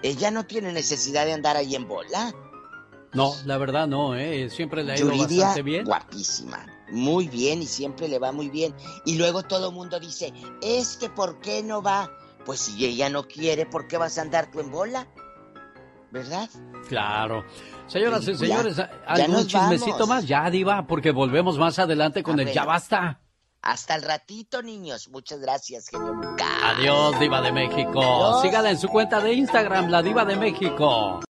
[0.01, 2.33] ella no tiene necesidad de andar ahí en bola.
[3.13, 4.49] No, la verdad no, ¿eh?
[4.49, 5.83] Siempre le ha ido bastante bien.
[5.83, 8.73] guapísima muy bien y siempre le va muy bien.
[9.05, 12.11] Y luego todo el mundo dice, es que ¿por qué no va?
[12.45, 15.07] Pues si ella no quiere, ¿por qué vas a andar tú en bola?
[16.11, 16.49] ¿Verdad?
[16.89, 17.45] Claro.
[17.87, 20.25] Señoras y señores, ¿algún chismecito más?
[20.25, 23.21] Ya, Diva, porque volvemos más adelante con el Ya Basta.
[23.61, 25.07] Hasta el ratito, niños.
[25.09, 26.47] Muchas gracias, genio Lucas.
[26.63, 28.41] Adiós, Diva de México.
[28.41, 31.21] Sígala en su cuenta de Instagram, La Diva de México.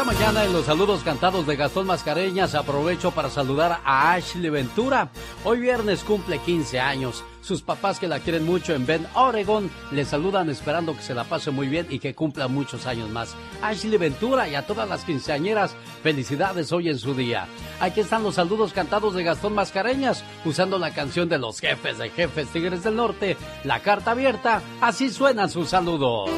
[0.00, 5.10] Esta mañana en los saludos cantados de Gastón Mascareñas aprovecho para saludar a Ashley Ventura.
[5.44, 7.22] Hoy viernes cumple 15 años.
[7.42, 11.24] Sus papás que la quieren mucho en Bend, Oregon, le saludan esperando que se la
[11.24, 13.34] pase muy bien y que cumpla muchos años más.
[13.60, 17.46] Ashley Ventura y a todas las quinceañeras, felicidades hoy en su día.
[17.78, 22.08] Aquí están los saludos cantados de Gastón Mascareñas, usando la canción de los jefes de
[22.08, 26.30] jefes Tigres del Norte, la carta abierta, así suenan sus saludos.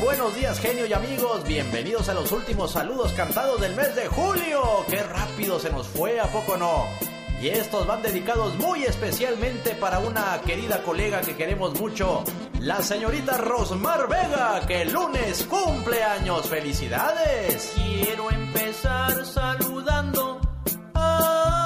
[0.00, 1.44] Buenos días, genio y amigos.
[1.44, 4.84] Bienvenidos a los últimos saludos cantados del mes de julio.
[4.88, 6.20] ¡Qué rápido se nos fue!
[6.20, 6.86] ¿A poco no?
[7.40, 12.22] Y estos van dedicados muy especialmente para una querida colega que queremos mucho,
[12.60, 16.46] la señorita Rosmar Vega, que lunes cumple años.
[16.48, 17.72] ¡Felicidades!
[17.74, 20.40] Quiero empezar saludando
[20.94, 21.59] a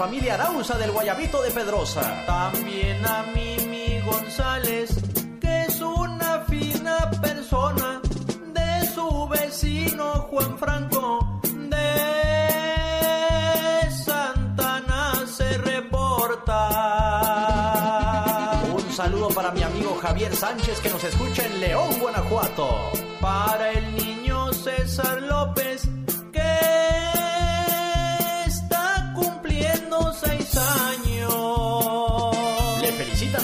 [0.00, 2.24] familia Arauza del Guayabito de Pedrosa.
[2.24, 4.96] También a Mimi González,
[5.38, 8.00] que es una fina persona
[8.54, 11.42] de su vecino Juan Franco.
[11.68, 11.90] De
[13.90, 16.62] Santana se reporta.
[18.72, 22.90] Un saludo para mi amigo Javier Sánchez que nos escucha en León, Guanajuato.
[23.20, 25.82] Para el niño César López,
[26.32, 27.09] que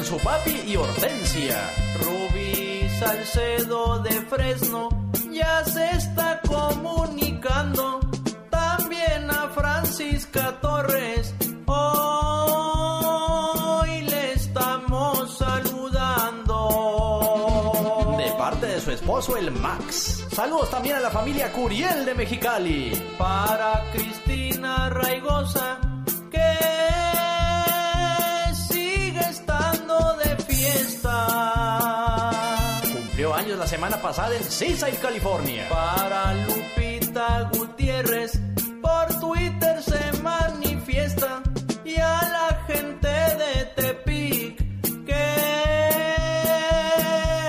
[0.07, 1.59] su papi y Hortensia.
[2.01, 4.89] Rubí Salcedo de Fresno
[5.33, 7.99] ya se está comunicando.
[8.49, 11.35] También a Francisca Torres.
[11.67, 13.01] Hoy
[14.03, 16.55] le estamos saludando.
[18.17, 20.25] De parte de su esposo, el Max.
[20.31, 22.93] Saludos también a la familia Curiel de Mexicali.
[23.19, 25.81] Para Cristina Raigosa,
[26.31, 27.06] que
[33.67, 35.69] la semana pasada en Seaside, California.
[35.69, 38.39] Para Lupita Gutiérrez,
[38.81, 41.43] por Twitter se manifiesta.
[41.85, 44.57] Y a la gente de Tepic,
[45.05, 45.25] que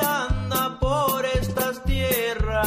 [0.04, 2.66] anda por estas tierras.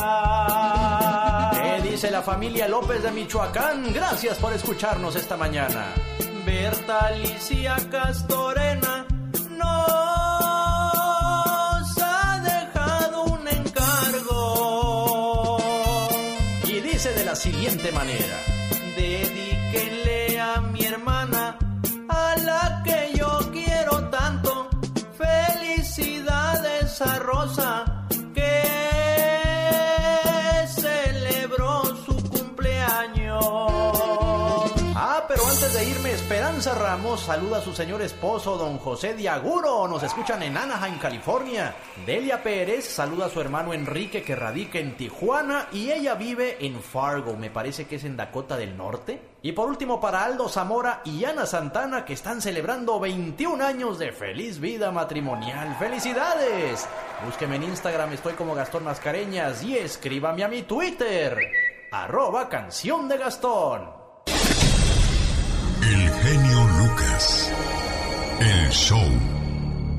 [1.59, 3.93] ¿Qué dice la familia López de Michoacán?
[3.93, 5.87] Gracias por escucharnos esta mañana.
[6.47, 9.07] Berta Alicia Castorena
[9.59, 10.10] nos
[17.41, 18.37] siguiente manera.
[18.95, 21.57] Dedíquenle a mi hermana,
[22.07, 24.69] a la que yo quiero tanto.
[25.17, 27.90] Felicidades a Rosa,
[35.63, 39.87] antes de irme, Esperanza Ramos saluda a su señor esposo, don José Diaguro.
[39.89, 41.75] Nos escuchan en Anaheim, California.
[42.07, 46.81] Delia Pérez saluda a su hermano Enrique, que radica en Tijuana y ella vive en
[46.81, 49.21] Fargo, me parece que es en Dakota del Norte.
[49.43, 54.13] Y por último, para Aldo Zamora y Ana Santana, que están celebrando 21 años de
[54.13, 55.77] feliz vida matrimonial.
[55.79, 56.89] ¡Felicidades!
[57.27, 61.37] Búsqueme en Instagram, estoy como Gastón Mascareñas y escríbame a mi Twitter,
[61.93, 64.00] arroba canción de Gastón.
[65.83, 67.53] El genio Lucas.
[68.41, 69.01] El show.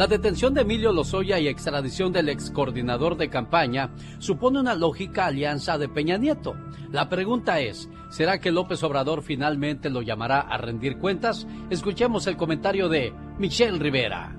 [0.00, 5.26] La detención de Emilio Lozoya y extradición del ex coordinador de campaña supone una lógica
[5.26, 6.54] alianza de Peña Nieto.
[6.90, 11.46] La pregunta es, ¿será que López Obrador finalmente lo llamará a rendir cuentas?
[11.68, 14.34] Escuchemos el comentario de Michelle Rivera.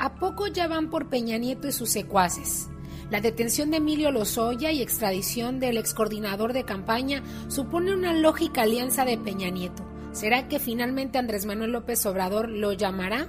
[0.00, 2.68] ¿A poco ya van por Peña Nieto y sus secuaces?
[3.08, 8.62] La detención de Emilio Lozoya y extradición del ex coordinador de campaña supone una lógica
[8.62, 9.84] alianza de Peña Nieto.
[10.10, 13.28] ¿Será que finalmente Andrés Manuel López Obrador lo llamará?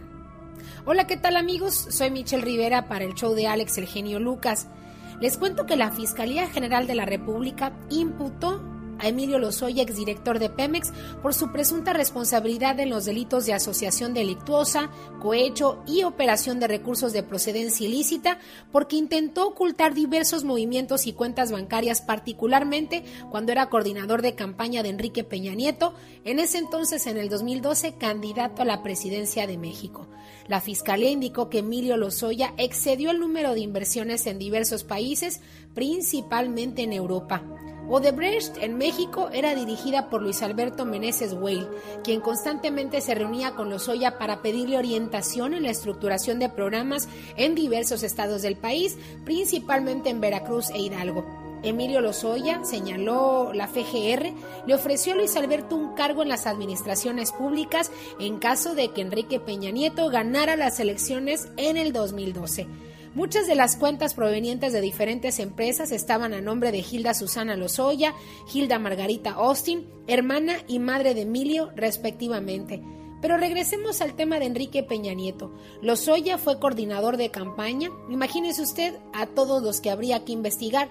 [0.85, 1.87] Hola, ¿qué tal amigos?
[1.89, 4.67] Soy Michelle Rivera para el show de Alex El Genio Lucas.
[5.19, 8.63] Les cuento que la Fiscalía General de la República imputó
[8.99, 14.13] a Emilio Lozoya, exdirector de Pemex, por su presunta responsabilidad en los delitos de asociación
[14.13, 14.89] delictuosa,
[15.19, 18.39] cohecho y operación de recursos de procedencia ilícita,
[18.71, 24.89] porque intentó ocultar diversos movimientos y cuentas bancarias, particularmente cuando era coordinador de campaña de
[24.89, 25.93] Enrique Peña Nieto,
[26.23, 30.07] en ese entonces, en el 2012, candidato a la presidencia de México.
[30.47, 35.41] La Fiscalía indicó que Emilio Lozoya excedió el número de inversiones en diversos países,
[35.73, 37.43] principalmente en Europa.
[37.91, 41.67] Odebrecht en México era dirigida por Luis Alberto Meneses Weil,
[42.03, 47.55] quien constantemente se reunía con Lozoya para pedirle orientación en la estructuración de programas en
[47.55, 48.95] diversos estados del país,
[49.25, 51.25] principalmente en Veracruz e Hidalgo.
[51.63, 54.33] Emilio Lozoya, señaló la FGR,
[54.67, 59.01] le ofreció a Luis Alberto un cargo en las administraciones públicas en caso de que
[59.01, 62.67] Enrique Peña Nieto ganara las elecciones en el 2012.
[63.15, 68.13] Muchas de las cuentas provenientes de diferentes empresas estaban a nombre de Hilda Susana Lozoya,
[68.53, 72.83] Hilda Margarita Austin, hermana y madre de Emilio, respectivamente.
[73.19, 75.51] Pero regresemos al tema de Enrique Peña Nieto.
[75.81, 77.89] Lozoya fue coordinador de campaña.
[78.09, 80.89] Imagínese usted a todos los que habría que investigar.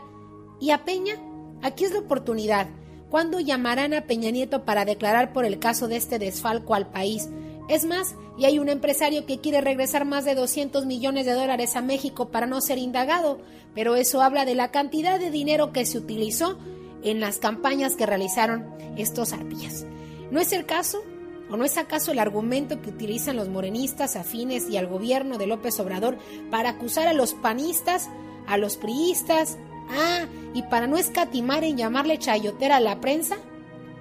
[0.61, 1.15] ¿Y a Peña?
[1.63, 2.69] Aquí es la oportunidad.
[3.11, 7.29] ¿Cuándo llamarán a Peña Nieto para declarar por el caso de este desfalco al país?
[7.69, 11.77] Es más, y hay un empresario que quiere regresar más de 200 millones de dólares
[11.77, 13.39] a México para no ser indagado,
[13.75, 16.59] pero eso habla de la cantidad de dinero que se utilizó
[17.03, 18.67] en las campañas que realizaron
[18.97, 19.85] estos arpías.
[20.31, 21.03] ¿No es el caso?
[21.51, 25.47] ¿O no es acaso el argumento que utilizan los morenistas afines y al gobierno de
[25.47, 26.19] López Obrador
[26.51, 28.09] para acusar a los panistas,
[28.47, 29.59] a los priistas,
[29.91, 33.37] ah, y para no escatimar en llamarle chayotera a la prensa?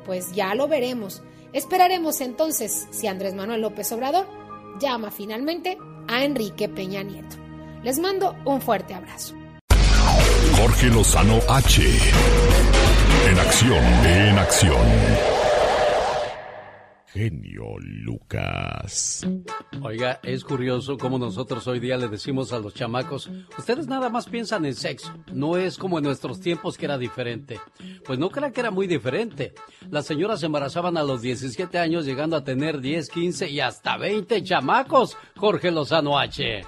[0.05, 1.21] Pues ya lo veremos.
[1.57, 4.27] Esperaremos entonces si Andrés Manuel López Obrador
[4.79, 7.35] llama finalmente a Enrique Peña Nieto.
[7.81, 9.33] Les mando un fuerte abrazo.
[10.55, 11.81] Jorge Lozano H.
[13.31, 15.36] En acción, en acción
[17.07, 19.25] genio Lucas.
[19.81, 24.27] Oiga, es curioso cómo nosotros hoy día le decimos a los chamacos, ustedes nada más
[24.27, 27.59] piensan en sexo, no es como en nuestros tiempos que era diferente.
[28.05, 29.53] Pues no crean que era muy diferente.
[29.89, 33.97] Las señoras se embarazaban a los 17 años llegando a tener 10, 15 y hasta
[33.97, 36.61] 20 chamacos, Jorge Lozano H.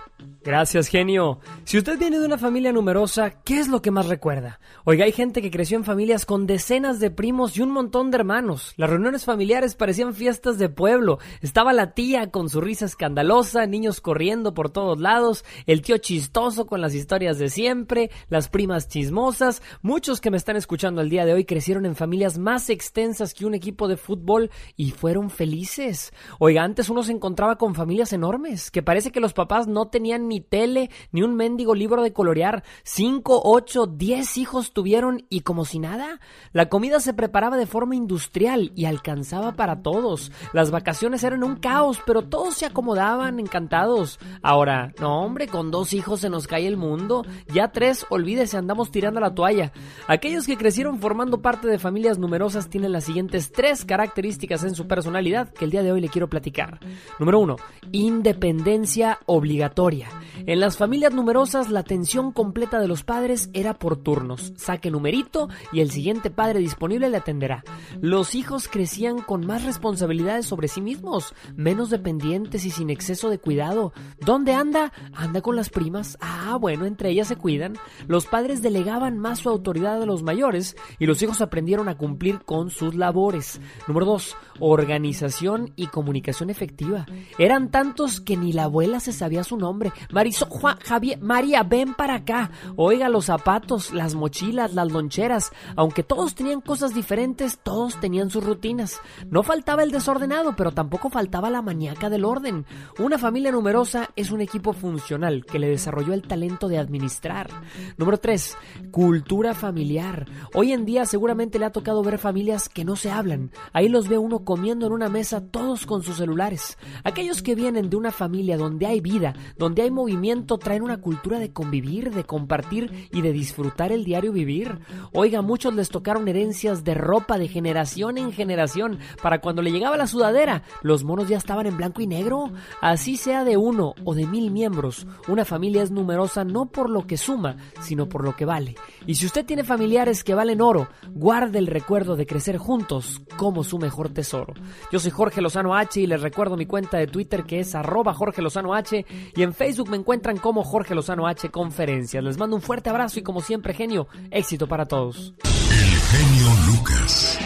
[0.43, 1.39] Gracias, genio.
[1.63, 4.59] Si usted viene de una familia numerosa, ¿qué es lo que más recuerda?
[4.83, 8.17] Oiga, hay gente que creció en familias con decenas de primos y un montón de
[8.17, 8.73] hermanos.
[8.75, 11.17] Las reuniones familiares parecían fiestas de pueblo.
[11.41, 16.67] Estaba la tía con su risa escandalosa, niños corriendo por todos lados, el tío chistoso
[16.67, 19.63] con las historias de siempre, las primas chismosas.
[19.81, 23.47] Muchos que me están escuchando el día de hoy crecieron en familias más extensas que
[23.47, 26.13] un equipo de fútbol y fueron felices.
[26.37, 30.27] Oiga, antes uno se encontraba con familias enormes, que parece que los papás no tenían
[30.27, 32.63] ni tele, ni un mendigo libro de colorear.
[32.83, 36.19] Cinco, ocho, diez hijos tuvieron y como si nada.
[36.53, 40.18] La comida se preparaba de forma industrial y alcanzaba para todos.
[40.53, 44.19] Las vacaciones eran un caos, pero todos se acomodaban encantados.
[44.41, 47.25] Ahora, no hombre, con dos hijos se nos cae el mundo.
[47.53, 49.71] Ya tres, olvídese, andamos tirando la toalla.
[50.07, 54.87] Aquellos que crecieron formando parte de familias numerosas tienen las siguientes tres características en su
[54.87, 56.79] personalidad que el día de hoy le quiero platicar.
[57.19, 57.55] Número uno,
[57.91, 60.09] independencia obligatoria.
[60.45, 64.53] En las familias numerosas la atención completa de los padres era por turnos.
[64.57, 67.63] Saque numerito y el siguiente padre disponible le atenderá.
[68.01, 69.63] Los hijos crecían con más
[70.09, 73.93] responsabilidades sobre sí mismos, menos dependientes y sin exceso de cuidado.
[74.19, 74.91] ¿Dónde anda?
[75.13, 76.17] Anda con las primas.
[76.19, 77.75] Ah, bueno, entre ellas se cuidan.
[78.07, 82.39] Los padres delegaban más su autoridad a los mayores y los hijos aprendieron a cumplir
[82.43, 83.61] con sus labores.
[83.87, 84.35] Número 2.
[84.59, 87.05] Organización y comunicación efectiva.
[87.37, 89.91] Eran tantos que ni la abuela se sabía su nombre.
[90.11, 92.51] Marisol, Juan, Javier, María, ven para acá.
[92.75, 95.51] Oiga, los zapatos, las mochilas, las loncheras.
[95.75, 98.99] Aunque todos tenían cosas diferentes, todos tenían sus rutinas.
[99.29, 102.65] No faltaba el desordenado, pero tampoco faltaba la maníaca del orden.
[102.99, 107.49] Una familia numerosa es un equipo funcional que le desarrolló el talento de administrar.
[107.97, 108.57] Número 3.
[108.91, 110.25] Cultura familiar.
[110.53, 113.51] Hoy en día seguramente le ha tocado ver familias que no se hablan.
[113.73, 116.77] Ahí los ve uno comiendo en una mesa todos con sus celulares.
[117.03, 121.39] Aquellos que vienen de una familia donde hay vida, donde hay movimiento, traen una cultura
[121.39, 124.79] de convivir, de compartir y de disfrutar el diario vivir.
[125.11, 128.99] Oiga, muchos les tocaron herencias de ropa de generación en generación.
[129.21, 132.51] Para cuando le llegaba la sudadera, los monos ya estaban en blanco y negro.
[132.81, 137.05] Así sea de uno o de mil miembros, una familia es numerosa no por lo
[137.07, 138.75] que suma, sino por lo que vale.
[139.05, 143.63] Y si usted tiene familiares que valen oro, guarde el recuerdo de crecer juntos como
[143.63, 144.53] su mejor tesoro.
[144.91, 148.13] Yo soy Jorge Lozano H y les recuerdo mi cuenta de Twitter que es arroba
[148.13, 149.05] Jorge Lozano H
[149.35, 152.23] y en Facebook me encuentran como Jorge Lozano H Conferencias.
[152.23, 155.33] Les mando un fuerte abrazo y como siempre, genio, éxito para todos.
[155.43, 157.39] El genio Lucas.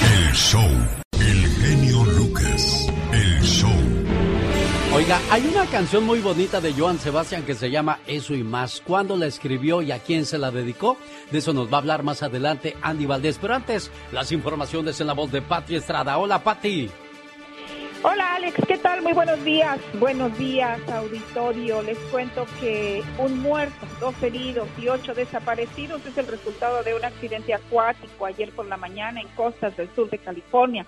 [0.00, 1.07] El show.
[2.38, 2.92] Lucas.
[3.12, 3.70] El show.
[4.94, 8.82] Oiga, hay una canción muy bonita de Joan Sebastián que se llama Eso y más.
[8.84, 10.96] ¿Cuándo la escribió y a quién se la dedicó?
[11.30, 13.38] De eso nos va a hablar más adelante Andy Valdés.
[13.40, 16.18] Pero antes, las informaciones en la voz de Patti Estrada.
[16.18, 16.90] Hola, Patti.
[18.00, 19.02] Hola Alex, ¿qué tal?
[19.02, 19.80] Muy buenos días.
[19.94, 21.82] Buenos días, auditorio.
[21.82, 27.04] Les cuento que un muerto, dos heridos y ocho desaparecidos es el resultado de un
[27.04, 30.86] accidente acuático ayer por la mañana en costas del sur de California.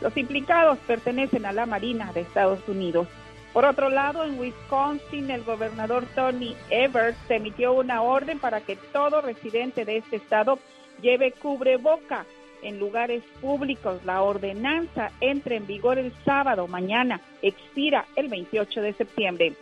[0.00, 3.06] Los implicados pertenecen a la Marina de Estados Unidos.
[3.52, 9.20] Por otro lado, en Wisconsin, el gobernador Tony Evers emitió una orden para que todo
[9.20, 10.58] residente de este estado
[11.02, 12.24] lleve cubreboca
[12.62, 14.00] en lugares públicos.
[14.04, 19.52] La ordenanza entra en vigor el sábado, mañana, expira el 28 de septiembre.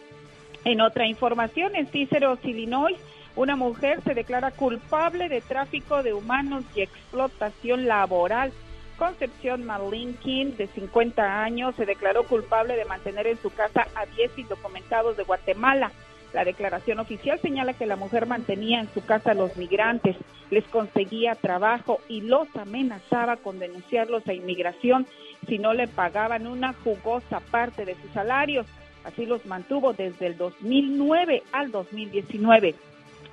[0.64, 2.98] En otra información, en Cíceros, Illinois,
[3.36, 8.52] una mujer se declara culpable de tráfico de humanos y explotación laboral.
[8.98, 14.38] Concepción Malinkin, de 50 años, se declaró culpable de mantener en su casa a 10
[14.38, 15.92] indocumentados de Guatemala.
[16.32, 20.16] La declaración oficial señala que la mujer mantenía en su casa a los migrantes,
[20.50, 25.06] les conseguía trabajo y los amenazaba con denunciarlos a inmigración
[25.46, 28.66] si no le pagaban una jugosa parte de sus salarios.
[29.04, 32.74] Así los mantuvo desde el 2009 al 2019.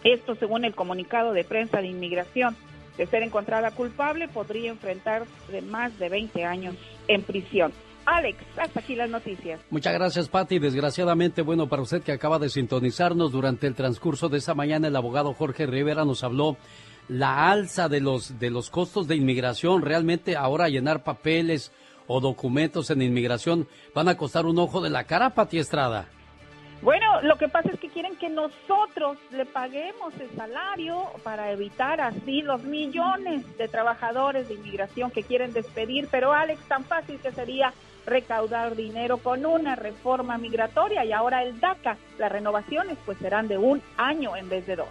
[0.04, 2.56] Esto según el comunicado de prensa de inmigración.
[2.98, 6.76] De ser encontrada culpable, podría enfrentar de más de 20 años
[7.08, 7.74] en prisión.
[8.06, 9.60] Alex, hasta aquí las noticias.
[9.70, 10.60] Muchas gracias, Patti.
[10.60, 14.96] Desgraciadamente, bueno, para usted que acaba de sintonizarnos durante el transcurso de esta mañana, el
[14.96, 16.58] abogado Jorge Rivera nos habló
[17.08, 19.82] la alza de los, de los costos de inmigración.
[19.82, 21.72] Realmente ahora llenar papeles
[22.08, 26.08] o documentos en inmigración van a costar un ojo de la cara, Pati Estrada.
[26.82, 32.00] Bueno, lo que pasa es que quieren que nosotros le paguemos el salario para evitar
[32.02, 37.32] así los millones de trabajadores de inmigración que quieren despedir, pero Alex, tan fácil que
[37.32, 37.74] sería
[38.06, 43.58] recaudar dinero con una reforma migratoria y ahora el DACA, las renovaciones pues serán de
[43.58, 44.88] un año en vez de dos.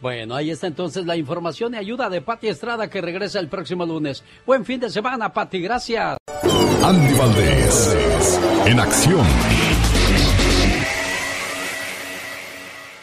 [0.00, 3.86] Bueno, ahí está entonces la información y ayuda de Pati Estrada que regresa el próximo
[3.86, 4.24] lunes.
[4.44, 6.18] Buen fin de semana, Pati, gracias.
[6.84, 9.24] Andy Valdés, en acción.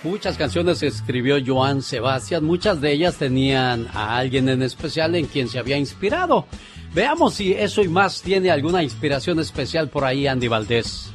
[0.02, 5.50] Muchas canciones escribió Joan Sebastián, muchas de ellas tenían a alguien en especial en quien
[5.50, 6.48] se había inspirado.
[6.94, 11.12] Veamos si eso y más tiene alguna inspiración especial por ahí, Andy Valdés.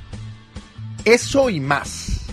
[1.05, 2.27] Eso y más.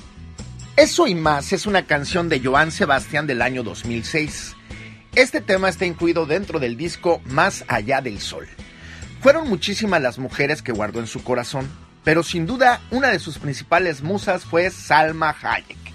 [0.76, 4.56] Eso y más es una canción de Joan Sebastián del año 2006.
[5.16, 8.48] Este tema está incluido dentro del disco Más allá del sol.
[9.22, 11.70] Fueron muchísimas las mujeres que guardó en su corazón,
[12.04, 15.91] pero sin duda una de sus principales musas fue Salma Hayek,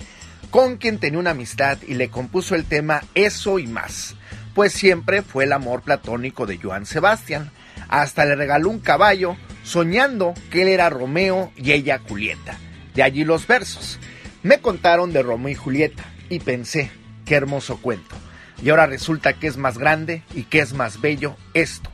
[0.51, 4.17] con quien tenía una amistad y le compuso el tema Eso y más
[4.57, 7.51] pues siempre fue el amor platónico de Joan Sebastián.
[7.89, 12.59] Hasta le regaló un caballo, soñando que él era Romeo y ella Julieta.
[12.95, 14.01] De allí los versos.
[14.43, 16.91] Me contaron de Romeo y Julieta y pensé,
[17.27, 18.17] qué hermoso cuento.
[18.63, 21.91] Y ahora resulta que es más grande y que es más bello esto,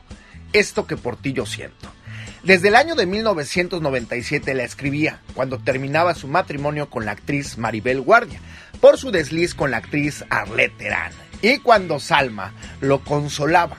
[0.53, 1.91] esto que por ti yo siento.
[2.43, 8.01] Desde el año de 1997 la escribía, cuando terminaba su matrimonio con la actriz Maribel
[8.01, 8.41] Guardia,
[8.81, 11.13] por su desliz con la actriz Arlette Terán.
[11.41, 12.51] Y cuando Salma
[12.81, 13.77] lo consolaba,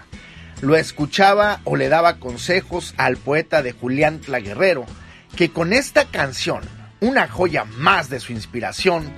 [0.62, 4.86] lo escuchaba o le daba consejos al poeta de Julián Tlaguerrero,
[5.36, 6.62] que con esta canción,
[7.00, 9.12] una joya más de su inspiración,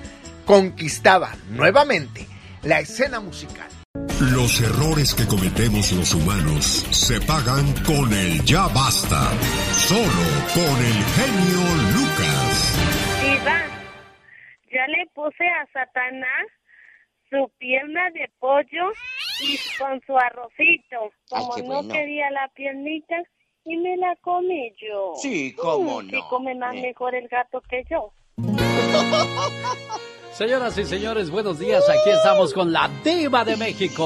[0.45, 2.27] conquistaba nuevamente
[2.65, 3.76] la escena musical.
[4.21, 9.31] Los errores que cometemos los humanos se pagan con el ya basta,
[9.73, 11.63] solo con el genio
[11.93, 12.79] Lucas.
[13.23, 13.61] Diva,
[14.73, 16.47] ya le puse a Satanás
[17.29, 18.93] su pierna de pollo
[19.43, 21.13] y con su arrocito.
[21.29, 23.17] Como no quería la piernita
[23.65, 25.13] y me la comí yo.
[25.17, 26.11] Sí, cómo mm, no.
[26.11, 28.13] Sí, come más mejor el gato que yo.
[30.37, 31.83] Señoras y señores, buenos días.
[31.89, 34.05] Aquí estamos con la diva de México.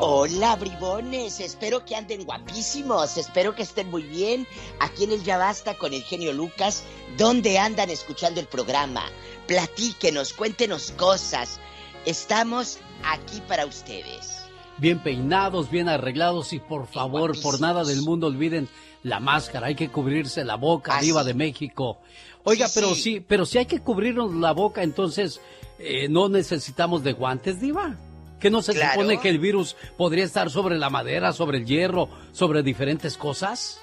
[0.00, 1.40] Hola, bribones.
[1.40, 3.16] Espero que anden guapísimos.
[3.16, 4.46] Espero que estén muy bien.
[4.78, 6.84] Aquí en el Ya Basta con el genio Lucas.
[7.16, 9.04] ¿Dónde andan escuchando el programa?
[9.46, 11.58] Platíquenos, cuéntenos cosas.
[12.04, 14.44] Estamos aquí para ustedes.
[14.76, 18.68] Bien peinados, bien arreglados y por favor, por nada del mundo olviden
[19.02, 21.98] la máscara, hay que cubrirse la boca, arriba de México.
[22.44, 23.20] Oiga, pero sí.
[23.20, 25.40] pero si hay que cubrirnos la boca, entonces
[25.78, 27.96] eh, no necesitamos de guantes, diva.
[28.38, 32.08] ¿Que no se supone que el virus podría estar sobre la madera, sobre el hierro,
[32.32, 33.80] sobre diferentes cosas?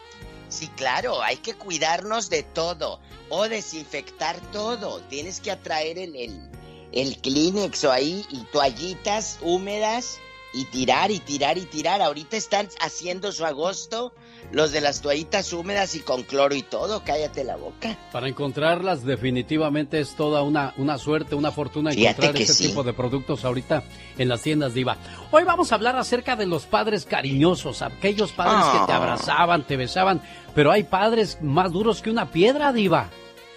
[0.50, 5.00] Sí, claro, hay que cuidarnos de todo o desinfectar todo.
[5.10, 6.50] Tienes que atraer el, el,
[6.92, 10.20] el Kleenex o ahí y toallitas húmedas
[10.58, 12.02] y tirar y tirar y tirar.
[12.02, 14.12] Ahorita están haciendo su agosto
[14.52, 17.04] los de las toallitas húmedas y con cloro y todo.
[17.04, 17.96] Cállate la boca.
[18.12, 23.46] Para encontrarlas definitivamente es toda una, una suerte, una fortuna encontrar ese tipo de productos
[23.46, 23.84] ahorita
[24.18, 24.98] en las tiendas Diva.
[25.32, 28.98] Hoy vamos a hablar acerca de los padres cariñosos, aquellos padres que te ah.
[28.98, 30.22] abrazaban, te besaban,
[30.56, 33.10] pero hay padres más duros que una piedra Diva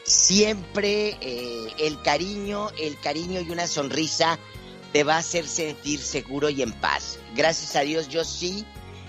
[0.02, 4.38] siempre eh, el cariño, el cariño y una sonrisa
[4.92, 7.18] te va a hacer sentir seguro y en paz.
[7.34, 8.64] Gracias a Dios yo sí,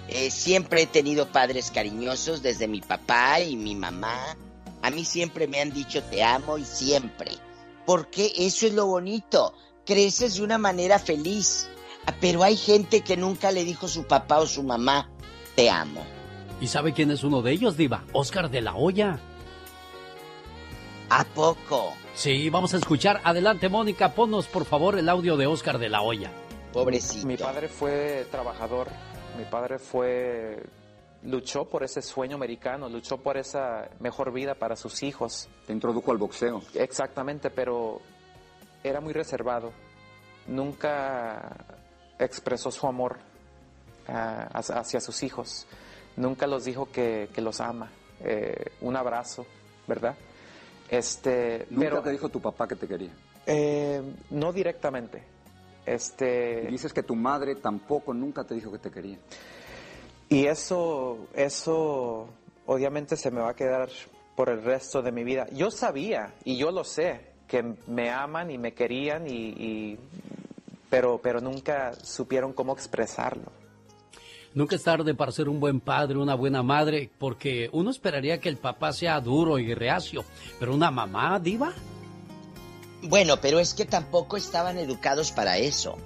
[0.08, 4.38] eh, siempre he tenido padres cariñosos desde mi papá y mi mamá.
[4.82, 7.32] A mí siempre me han dicho te amo y siempre.
[7.86, 9.54] Porque eso es lo bonito,
[9.86, 11.68] creces de una manera feliz.
[12.06, 15.10] Ah, pero hay gente que nunca le dijo su papá o su mamá
[15.56, 16.04] te amo.
[16.60, 18.04] ¿Y sabe quién es uno de ellos, Diva?
[18.14, 19.20] Oscar de la Hoya.
[21.10, 21.94] ¿A poco?
[22.14, 23.22] Sí, vamos a escuchar.
[23.24, 26.32] Adelante, Mónica, ponnos por favor el audio de Oscar de la Hoya.
[26.74, 27.26] Pobrecito.
[27.26, 28.88] Mi padre fue trabajador,
[29.38, 30.64] mi padre fue
[31.24, 35.48] luchó por ese sueño americano, luchó por esa mejor vida para sus hijos.
[35.66, 36.62] Te introdujo al boxeo.
[36.74, 38.02] Exactamente, pero
[38.84, 39.72] era muy reservado.
[40.48, 41.56] Nunca
[42.20, 43.20] expresó su amor
[44.08, 45.68] ah, hacia sus hijos.
[46.18, 47.90] Nunca los dijo que, los ama.
[48.24, 49.46] Eh, un abrazo,
[49.88, 50.16] ¿verdad?
[50.92, 53.12] Este, ¿Nunca pero, te dijo tu papá que te quería?
[53.46, 55.24] Eh, no directamente.
[55.86, 56.68] Este...
[56.70, 59.18] dices que tu madre tampoco nunca te dijo que te quería.
[60.28, 62.28] Y eso, eso
[62.66, 63.90] obviamente se me va a quedar
[64.36, 65.48] por el resto de mi vida.
[65.52, 69.98] Yo sabía, y yo lo sé, que me aman y me querían, y,
[70.90, 73.52] pero, pero nunca supieron cómo expresarlo.
[74.54, 78.50] Nunca es tarde para ser un buen padre, una buena madre, porque uno esperaría que
[78.50, 80.26] el papá sea duro y reacio,
[80.60, 81.74] pero una mamá diva.
[83.04, 85.98] Bueno, pero es que tampoco estaban educados para eso.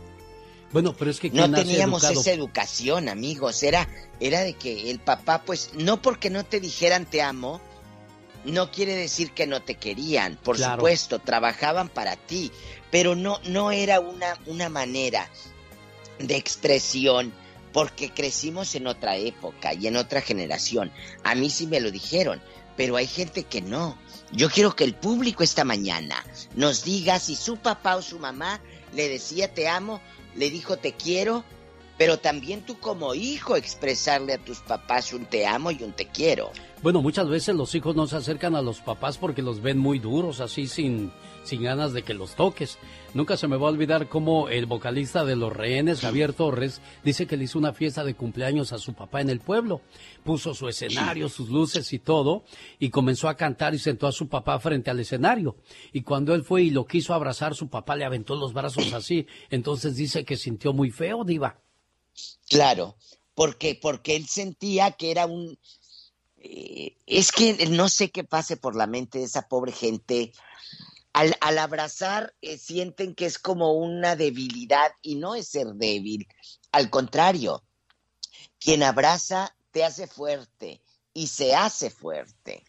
[0.72, 3.64] Bueno, pero es que no teníamos esa educación, amigos.
[3.64, 3.88] Era,
[4.20, 7.62] era de que el papá, pues, no porque no te dijeran te amo,
[8.44, 10.36] no quiere decir que no te querían.
[10.36, 12.52] Por supuesto, trabajaban para ti,
[12.92, 15.30] pero no, no era una, una manera
[16.20, 17.34] de expresión
[17.76, 20.94] porque crecimos en otra época y en otra generación.
[21.26, 22.42] A mí sí me lo dijeron,
[22.78, 23.98] pero hay gente que no.
[24.32, 26.26] Yo quiero que el público esta mañana
[26.56, 28.62] nos diga si su papá o su mamá
[28.94, 30.00] le decía te amo
[30.36, 31.44] le dijo te quiero,
[31.98, 36.08] pero también tú como hijo expresarle a tus papás un te amo y un te
[36.08, 36.52] quiero.
[36.82, 40.00] Bueno, muchas veces los hijos no se acercan a los papás porque los ven muy
[40.00, 41.12] duros, así sin,
[41.46, 42.78] sin ganas de que los toques.
[43.14, 47.28] Nunca se me va a olvidar cómo el vocalista de Los Rehenes, Javier Torres, dice
[47.28, 49.82] que le hizo una fiesta de cumpleaños a su papá en el pueblo.
[50.24, 52.44] Puso su escenario, sus luces y todo,
[52.80, 55.56] y comenzó a cantar y sentó a su papá frente al escenario.
[55.94, 59.28] Y cuando él fue y lo quiso abrazar, su papá le aventó los brazos así.
[59.50, 61.60] Entonces dice que sintió muy feo, Diva.
[62.50, 62.96] Claro,
[63.34, 65.58] porque, porque él sentía que era un
[66.48, 70.32] eh, es que no sé qué pase por la mente de esa pobre gente.
[71.16, 76.28] Al, abrazar eh, sienten que es como una debilidad y no es ser débil.
[76.74, 77.64] Al contrario,
[78.60, 80.82] quien abraza te hace fuerte
[81.14, 82.66] y se hace fuerte.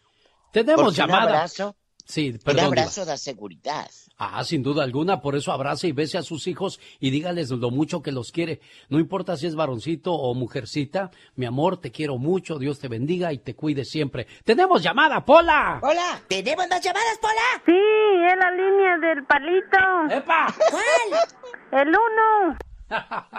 [0.52, 1.24] Tenemos llamada.
[1.24, 3.90] Un abrazo, sí, un abrazo da seguridad.
[4.18, 7.70] Ah, sin duda alguna, por eso abrace y bese a sus hijos y dígales lo
[7.70, 8.60] mucho que los quiere.
[8.88, 13.34] No importa si es varoncito o mujercita, mi amor, te quiero mucho, Dios te bendiga
[13.34, 14.26] y te cuide siempre.
[14.44, 15.80] ¡Tenemos llamada, Pola!
[15.82, 16.22] ¡Hola!
[16.28, 17.62] ¿Tenemos más llamadas, Pola?
[17.66, 20.16] Sí, es la línea del palito.
[20.16, 20.55] ¡Epa!
[20.70, 21.82] ¿Cuál?
[21.82, 22.56] El uno.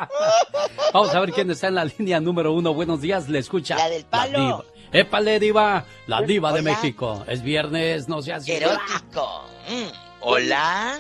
[0.93, 2.75] Vamos a ver quién está en la línea número uno.
[2.75, 3.77] Buenos días, le escucha.
[3.77, 4.63] La del palo.
[4.91, 5.85] ¡Épale, diva!
[6.05, 7.23] La diva de México.
[7.27, 8.47] Es viernes, no seas...
[8.47, 9.45] Erótico.
[9.69, 10.06] Mm.
[10.29, 10.99] Hola.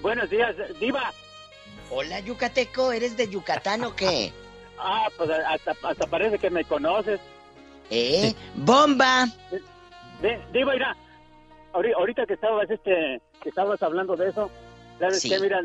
[0.00, 1.12] Buenos días, Diva.
[1.90, 2.92] Hola, Yucateco.
[2.92, 4.32] ¿Eres de Yucatán o qué?
[4.78, 7.18] Ah, pues hasta, parece que me conoces.
[7.90, 8.32] ¿Eh?
[8.54, 9.26] ¡Bomba!
[10.52, 10.96] diva, mira.
[11.72, 14.48] Ahorita que estabas, este, que estabas hablando de eso,
[15.00, 15.40] ¿sabes qué?
[15.40, 15.62] Mira,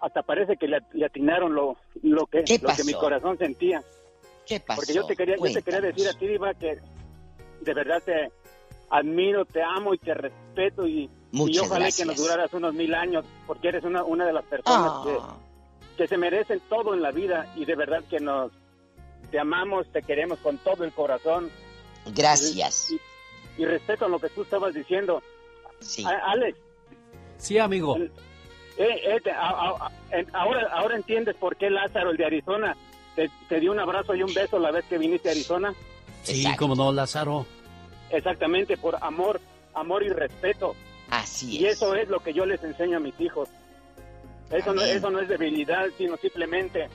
[0.00, 3.82] hasta parece que le, atinaron lo, lo, que, lo que mi corazón sentía.
[4.46, 4.80] ¿Qué pasó?
[4.80, 6.78] Porque yo te quería, yo te quería decir a ti, Diva, que
[7.60, 8.32] de verdad te
[8.88, 13.24] admiro, te amo y te respeto y y ojalá que nos duraras unos mil años,
[13.46, 15.36] porque eres una, una de las personas ah.
[15.96, 18.52] que, se merecen todo en la vida y de verdad que nos
[19.30, 21.50] te amamos, te queremos con todo el corazón.
[22.14, 22.94] Gracias.
[23.58, 25.22] Y, respeto a lo que tú estabas diciendo.
[25.80, 26.04] Sí.
[26.04, 26.56] Alex.
[27.36, 27.96] Sí, amigo.
[27.98, 28.08] Eh,
[28.78, 29.20] eh,
[30.32, 32.76] ahora, ahora entiendes por qué Lázaro, el de Arizona,
[33.16, 35.74] te, te, dio un abrazo y un beso la vez que viniste a Arizona.
[36.22, 37.44] Sí, como no, Lázaro.
[38.10, 39.40] Exactamente, por amor,
[39.74, 40.74] amor y respeto.
[41.10, 41.62] Así es.
[41.62, 43.48] Y eso es lo que yo les enseño a mis hijos.
[44.50, 46.88] Eso no, eso no es debilidad, sino simplemente,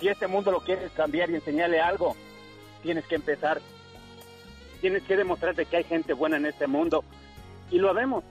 [0.00, 2.16] si este mundo lo quieres cambiar y enseñarle algo,
[2.82, 3.60] tienes que empezar.
[4.80, 7.04] Tienes que demostrarte que hay gente buena en este mundo.
[7.70, 8.24] Y lo vemos.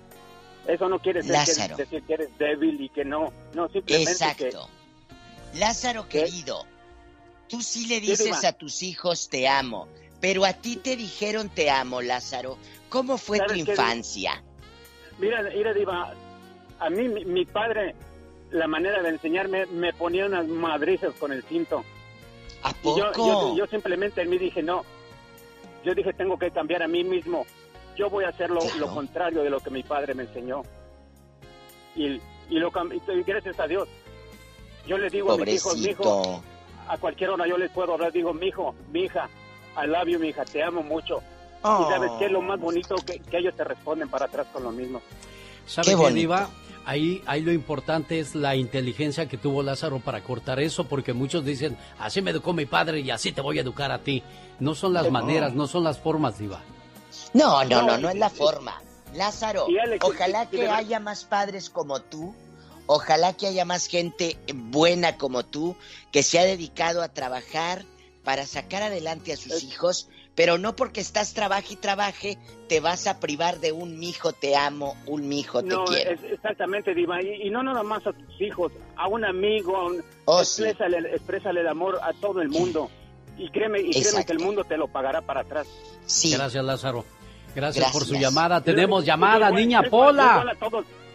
[0.68, 3.32] Eso no quiere decir que, eres débil y que no.
[3.54, 4.70] No, simplemente Exacto.
[5.56, 6.66] Lázaro querido,
[7.48, 9.88] tú sí le dices a tus hijos te amo,
[10.22, 12.58] pero a ti te dijeron te amo, Lázaro.
[12.90, 14.44] ¿Cómo fue tu infancia?
[15.22, 16.14] Mira, mira, Diva,
[16.80, 17.94] a mí mi, padre,
[18.50, 21.84] la manera de enseñarme, me ponía unas madrizas con el cinto.
[22.64, 23.56] ¿A poco?
[23.56, 24.84] yo, simplemente en mí dije, no,
[25.86, 27.46] yo dije, tengo que cambiar a mí mismo.
[27.96, 28.62] Yo voy a hacer lo,
[28.94, 30.64] contrario de lo que mi padre me enseñó.
[31.96, 32.20] Y,
[32.50, 33.88] y, lo, y gracias a Dios.
[34.88, 36.44] Yo le digo a mis hijos, mi hijo,
[36.88, 39.30] a cualquier hora yo les puedo hablar, digo, mi hijo, mi hija,
[39.78, 41.22] I love you, mi hija, te amo mucho.
[41.64, 44.72] Y sabes qué es lo más bonito que, ellos te responden para atrás con lo
[44.72, 45.02] mismo.
[45.66, 46.50] ¿Sabes qué, Diva?
[46.86, 51.46] ahí, ahí lo importante es la inteligencia que tuvo Lázaro para cortar eso, porque muchos
[51.46, 54.24] dicen, así me educó mi padre y así te voy a educar a ti.
[54.60, 56.62] No son las maneras, no son las formas, Diva.
[57.34, 58.82] No, no, no, no es la forma.
[59.14, 59.68] Lázaro,
[60.02, 62.34] ojalá que haya más padres como tú,
[62.86, 65.76] ojalá que haya más gente buena como tú,
[66.12, 67.84] que se ha dedicado a trabajar
[68.24, 72.38] para sacar adelante a sus hijos pero no porque estás trabaje y trabaje
[72.68, 76.12] te vas a privar de un mijo te amo, un mijo te no, quiero.
[76.12, 79.92] exactamente, Diva, y, no nada más a tus hijos, a un amigo,
[80.26, 82.90] oh, exprésale, el amor a todo el mundo.
[83.38, 85.68] Y créeme, y créeme que el mundo te lo pagará para atrás.
[86.06, 86.32] Sí.
[86.32, 87.06] Gracias, Lázaro.
[87.56, 88.62] Gracias, por su llamada.
[88.62, 90.46] Tenemos llamada, niña Pola.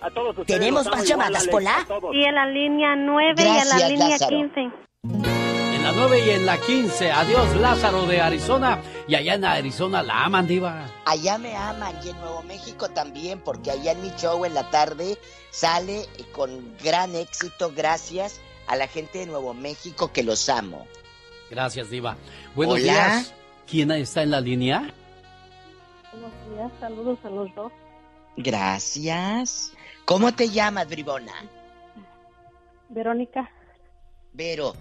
[0.01, 1.87] A todos, ¿Tenemos más llamadas, Pola?
[2.13, 5.36] Sí, en la línea 9 y en la línea 15 la
[5.97, 7.11] 9 y en la 15.
[7.11, 8.83] Adiós, Lázaro de Arizona.
[9.09, 10.91] Y allá en Arizona la aman, Diva.
[11.07, 14.71] Allá me aman y en Nuevo México también, porque allá en mi show en la
[14.71, 15.17] tarde
[15.49, 20.87] sale con gran éxito, gracias a la gente de Nuevo México que los amo.
[21.51, 22.19] Gracias, Diva.
[22.55, 23.33] Buenos días.
[23.67, 24.93] ¿Quién está en la línea?
[26.13, 27.73] Buenos días, saludos a los dos.
[28.37, 29.73] Gracias.
[30.05, 31.33] ¿Cómo te llamas, Bribona?
[32.91, 33.51] Verónica.
[34.35, 34.75] Vero,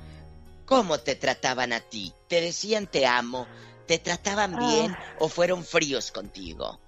[0.65, 2.13] ¿Cómo te trataban a ti?
[2.27, 3.47] ¿Te decían te amo?
[3.85, 4.67] ¿Te trataban ah.
[4.67, 6.79] bien o fueron fríos contigo?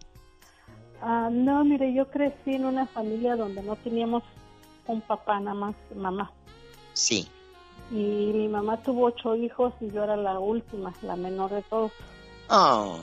[1.01, 4.23] Ah, no, mire, yo crecí en una familia donde no teníamos
[4.87, 6.31] un papá, nada más mamá.
[6.93, 7.27] Sí.
[7.91, 7.95] Y
[8.33, 11.91] mi mamá tuvo ocho hijos y yo era la última, la menor de todos.
[12.49, 12.99] Oh.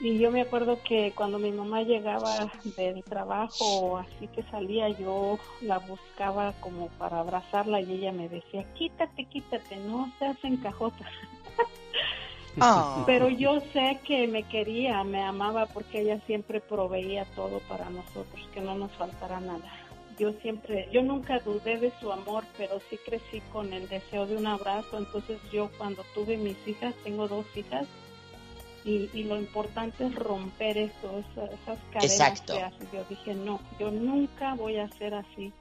[0.00, 5.38] Y yo me acuerdo que cuando mi mamá llegaba del trabajo, así que salía, yo
[5.60, 11.08] la buscaba como para abrazarla y ella me decía, quítate, quítate, no se hacen cajotas.
[12.60, 13.02] Ah.
[13.04, 18.48] Pero yo sé que me quería, me amaba porque ella siempre proveía todo para nosotros,
[18.52, 19.72] que no nos faltara nada.
[20.18, 24.36] Yo siempre, yo nunca dudé de su amor, pero sí crecí con el deseo de
[24.36, 24.98] un abrazo.
[24.98, 27.88] Entonces yo cuando tuve mis hijas, tengo dos hijas,
[28.84, 32.84] y, lo importante es romper eso, esas, cadenas que hace.
[32.92, 35.52] Yo dije, no, yo nunca voy a ser así.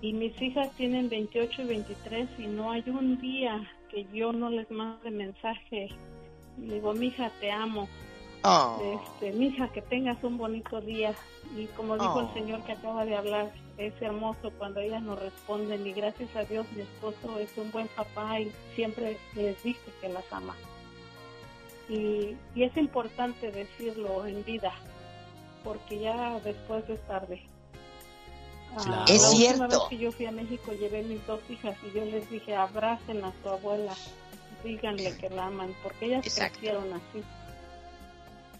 [0.00, 4.50] Y mis hijas tienen 28 y 23 y no hay un día que yo no
[4.50, 5.88] les mande mensaje.
[6.56, 7.88] Digo, mija, te amo.
[8.44, 9.00] Oh.
[9.02, 11.14] Este, mija, que tengas un bonito día.
[11.56, 12.34] Y como dijo el oh.
[12.34, 15.84] señor que acaba de hablar, es hermoso cuando ellas nos responden.
[15.84, 20.08] Y gracias a Dios, mi esposo es un buen papá y siempre les dice que
[20.10, 20.54] las ama
[21.88, 24.72] y, es importante decirlo en vida,
[25.62, 27.42] porque ya después es tarde.
[28.76, 29.62] Ah, es la cierto.
[29.62, 32.54] Última vez que yo fui a México llevé mis dos hijas y yo les dije
[32.54, 33.94] abracen a su abuela,
[34.62, 37.22] díganle que la aman, porque ellas crecieron así.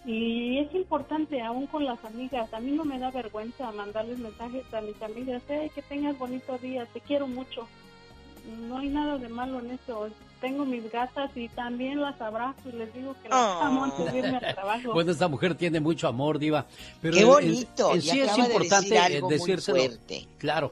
[0.05, 4.63] Y es importante, aún con las amigas, a mí no me da vergüenza mandarles mensajes
[4.73, 7.67] a mis amigas, hey, que tengas bonito día, te quiero mucho.
[8.47, 10.09] No hay nada de malo en eso,
[10.39, 13.61] tengo mis gatas y también las abrazo y les digo que las oh.
[13.63, 14.93] amo antes de irme al trabajo.
[14.93, 16.65] Bueno, esta mujer tiene mucho amor, Diva.
[17.01, 17.93] Pero Qué bonito.
[17.93, 19.83] En, sí es importante de decírselo.
[20.37, 20.71] Claro.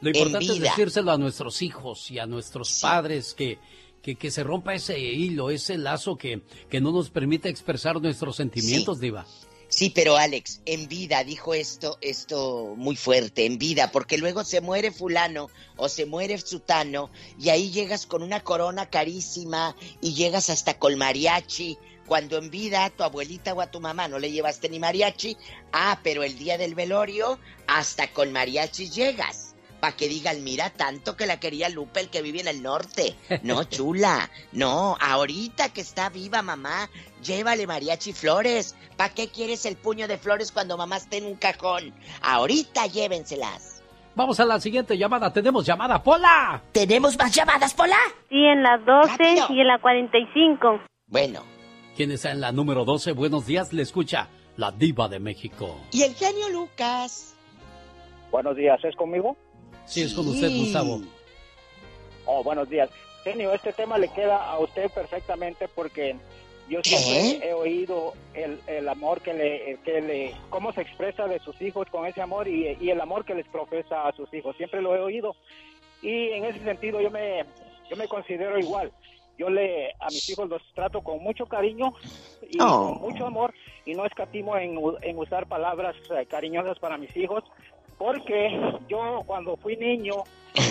[0.00, 3.58] Lo importante es decírselo a nuestros hijos y a nuestros padres que,
[4.02, 8.36] que, que, se rompa ese hilo, ese lazo que, que no nos permite expresar nuestros
[8.36, 9.24] sentimientos, Diva.
[9.68, 14.60] Sí, pero Alex, en vida dijo esto, esto muy fuerte, en vida, porque luego se
[14.60, 20.50] muere fulano o se muere sutano y ahí llegas con una corona carísima y llegas
[20.50, 21.76] hasta con mariachi.
[22.06, 25.36] Cuando en vida a tu abuelita o a tu mamá no le llevaste ni mariachi,
[25.72, 29.43] ah, pero el día del velorio hasta con mariachi llegas
[29.84, 33.16] para que digan, mira, tanto que la quería Lupe, el que vive en el norte.
[33.42, 36.88] No, chula, no, ahorita que está viva mamá,
[37.22, 38.74] llévale mariachi flores.
[38.96, 41.92] ¿Para qué quieres el puño de flores cuando mamá está en un cajón?
[42.22, 43.82] Ahorita llévenselas.
[44.14, 45.30] Vamos a la siguiente llamada.
[45.30, 46.62] Tenemos llamada, Pola.
[46.72, 47.98] ¿Tenemos más llamadas, Pola?
[48.30, 50.80] Sí, en la 12 y en la 45.
[51.08, 51.42] Bueno.
[51.94, 53.12] ¿Quién está en la número 12?
[53.12, 55.78] Buenos días, le escucha la diva de México.
[55.92, 57.36] Y el genio Lucas.
[58.30, 59.36] Buenos días, ¿es conmigo?
[59.86, 61.00] Sí, es con usted, Gustavo.
[62.26, 62.90] Oh, buenos días.
[63.22, 66.16] Genio, este tema le queda a usted perfectamente porque
[66.68, 71.38] yo siempre he oído el, el amor que le, que le, cómo se expresa de
[71.40, 74.56] sus hijos con ese amor y, y, el amor que les profesa a sus hijos.
[74.56, 75.36] Siempre lo he oído.
[76.02, 77.44] Y en ese sentido yo me,
[77.90, 78.92] yo me considero igual.
[79.36, 81.92] Yo le, a mis hijos los trato con mucho cariño
[82.48, 82.98] y oh.
[83.00, 83.52] con mucho amor
[83.84, 87.42] y no escatimo en, en usar palabras eh, cariñosas para mis hijos
[87.98, 90.24] porque yo cuando fui niño,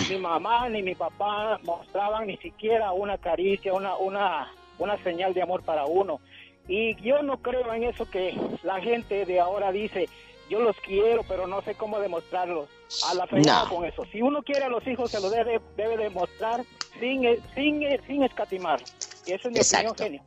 [0.10, 5.42] mi mamá ni mi papá mostraban ni siquiera una caricia, una, una, una señal de
[5.42, 6.20] amor para uno.
[6.68, 10.08] Y yo no creo en eso que la gente de ahora dice
[10.50, 12.68] yo los quiero, pero no sé cómo demostrarlo.
[13.10, 14.06] A la fregada con eso.
[14.12, 16.64] Si uno quiere a los hijos, se lo debe, debe demostrar
[17.00, 17.24] sin,
[17.56, 18.80] sin, sin escatimar.
[19.26, 20.22] Y eso es mi opinión, genio.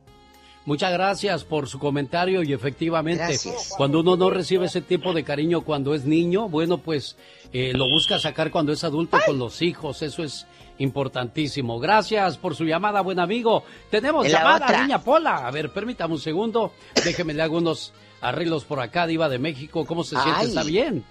[0.67, 3.39] Muchas gracias por su comentario y efectivamente,
[3.77, 7.15] cuando uno no recibe ese tipo de cariño cuando es niño, bueno, pues
[7.53, 10.45] eh, lo busca sacar cuando es adulto con los hijos, eso es
[10.77, 11.79] importantísimo.
[11.79, 13.63] Gracias por su llamada, buen amigo.
[13.89, 15.47] Tenemos llamada, niña Pola.
[15.47, 19.85] A ver, permítame un segundo, déjeme le hago unos arreglos por acá, Diva de México.
[19.85, 20.47] ¿Cómo se siente?
[20.47, 21.05] ¿Está bien?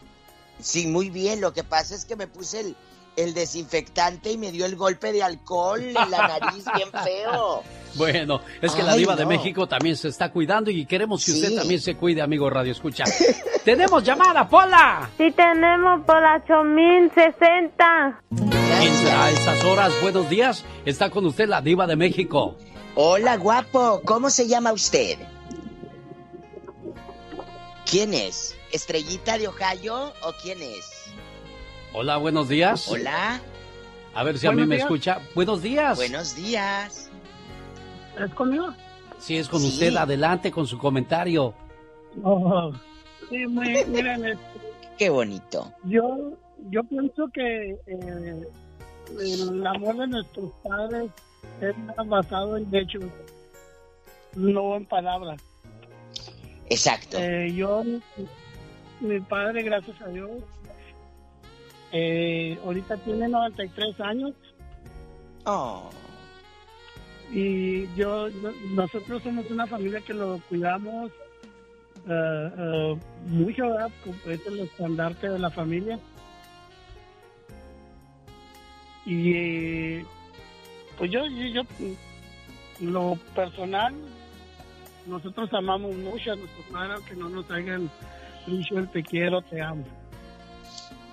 [0.60, 1.40] Sí, muy bien.
[1.40, 2.76] Lo que pasa es que me puse el,
[3.16, 7.62] el desinfectante y me dio el golpe de alcohol en la nariz bien feo.
[7.96, 11.56] Bueno, es que la diva de México también se está cuidando y queremos que usted
[11.56, 13.04] también se cuide, amigo Radio Escucha.
[13.64, 15.08] ¡Tenemos llamada, Pola!
[15.16, 18.20] Sí, tenemos Pola 8060.
[19.16, 20.62] A esas horas, buenos días.
[20.84, 22.58] Está con usted la diva de México.
[22.96, 24.02] Hola, guapo.
[24.04, 25.16] ¿Cómo se llama usted?
[27.90, 28.54] ¿Quién es?
[28.72, 30.95] ¿Estrellita de Ohio o quién es?
[31.92, 32.88] Hola, buenos días.
[32.88, 33.40] Hola.
[34.14, 35.20] A ver si a mí me escucha.
[35.34, 35.96] Buenos días.
[35.96, 37.10] Buenos días.
[38.18, 38.72] ¿Es conmigo?
[39.18, 39.94] Sí, es con usted.
[39.96, 41.54] Adelante con su comentario.
[42.22, 42.72] Oh,
[43.28, 44.38] sí, miren.
[44.98, 45.72] Qué bonito.
[45.84, 46.32] Yo,
[46.70, 48.46] yo pienso que eh,
[49.20, 51.10] el amor de nuestros padres
[51.60, 51.74] es
[52.06, 53.04] basado en hechos,
[54.34, 55.40] no en palabras.
[56.68, 57.18] Exacto.
[57.18, 57.82] Eh, yo,
[59.00, 60.30] mi padre, gracias a Dios,
[61.98, 64.32] eh, ahorita tiene 93 años.
[65.44, 65.90] Oh.
[67.32, 68.28] Y yo,
[68.74, 71.10] nosotros somos una familia que lo cuidamos
[72.06, 72.98] uh, uh,
[73.28, 73.90] mucho, ¿verdad?
[74.26, 75.98] Es el estandarte de la familia.
[79.06, 80.00] Y
[80.98, 81.62] pues yo, yo,
[82.80, 83.94] lo personal,
[85.06, 87.90] nosotros amamos mucho a nuestros padres, que no nos hagan
[88.46, 89.84] dicho el te quiero, te amo.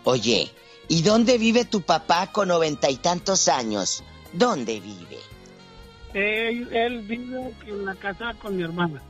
[0.03, 0.49] Oye,
[0.87, 4.03] ¿Y dónde vive tu papá con noventa y tantos años?
[4.33, 5.19] ¿Dónde vive?
[6.13, 9.01] Él, vive en la casa con mi hermana.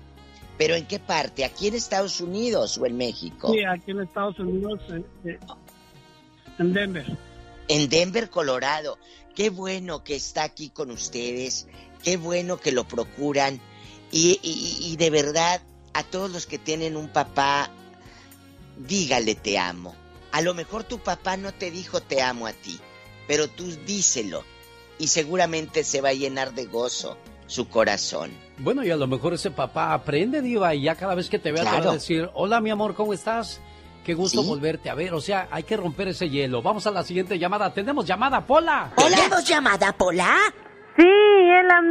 [0.58, 1.44] ¿Pero en qué parte?
[1.44, 3.52] ¿Aquí en Estados Unidos o en México?
[3.52, 5.40] Sí, aquí en Estados Unidos, eh, eh,
[6.60, 7.18] en Denver.
[7.68, 9.00] En Denver, Colorado.
[9.36, 11.68] Qué bueno que está aquí con ustedes.
[12.04, 13.60] Qué bueno que lo procuran.
[14.12, 15.60] Y, y de verdad,
[15.94, 17.72] a todos los que tienen un papá,
[18.78, 19.95] dígale te amo
[20.34, 22.80] a lo mejor tu papá no te dijo te amo a ti,
[23.28, 24.44] pero tú díselo
[24.98, 28.32] y seguramente se va a llenar de gozo su corazón.
[28.58, 31.52] Bueno, y a lo mejor ese papá aprende, Diva, y ya cada vez que te
[31.52, 33.62] vea te va a decir, hola mi amor, ¿cómo estás?
[34.04, 35.14] Qué gusto volverte a ver.
[35.14, 36.62] O sea, hay que romper ese hielo.
[36.62, 37.74] Vamos a la siguiente llamada.
[37.74, 38.92] ¿Tenemos llamada, Pola?
[38.98, 40.36] ¿Tenemos llamada, Pola?
[40.95, 41.82] Sí, es la,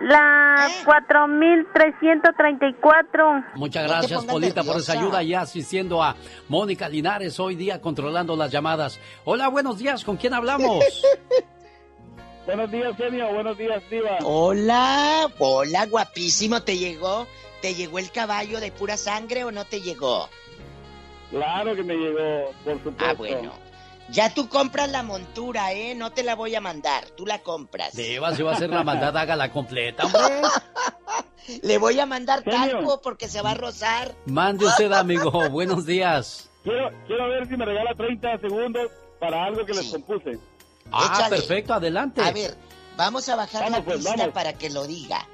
[0.00, 3.44] la 4334.
[3.54, 6.16] Muchas gracias, Polita, por esa ayuda y asistiendo a
[6.48, 8.98] Mónica Linares hoy día controlando las llamadas.
[9.24, 10.82] Hola, buenos días, ¿con quién hablamos?
[12.46, 14.16] buenos días, genio, buenos días, Diva.
[14.24, 17.26] Hola, hola, guapísimo, ¿te llegó?
[17.60, 20.30] ¿Te llegó el caballo de pura sangre o no te llegó?
[21.30, 23.04] Claro que me llegó, por supuesto.
[23.04, 23.52] Ah, bueno.
[24.10, 25.94] Ya tú compras la montura, ¿eh?
[25.94, 27.94] No te la voy a mandar, tú la compras.
[27.94, 30.48] Deba, si va a hacer la mandada, hágala completa, hombre.
[31.62, 34.14] Le voy a mandar talco porque se va a rozar.
[34.26, 35.30] Mande usted, amigo.
[35.50, 36.50] Buenos días.
[36.62, 40.38] Quiero, quiero ver si me regala 30 segundos para algo que les compuse.
[40.92, 42.20] Ah, perfecto, adelante.
[42.20, 42.56] A ver,
[42.96, 45.26] vamos a bajar la pues, pista para que lo diga.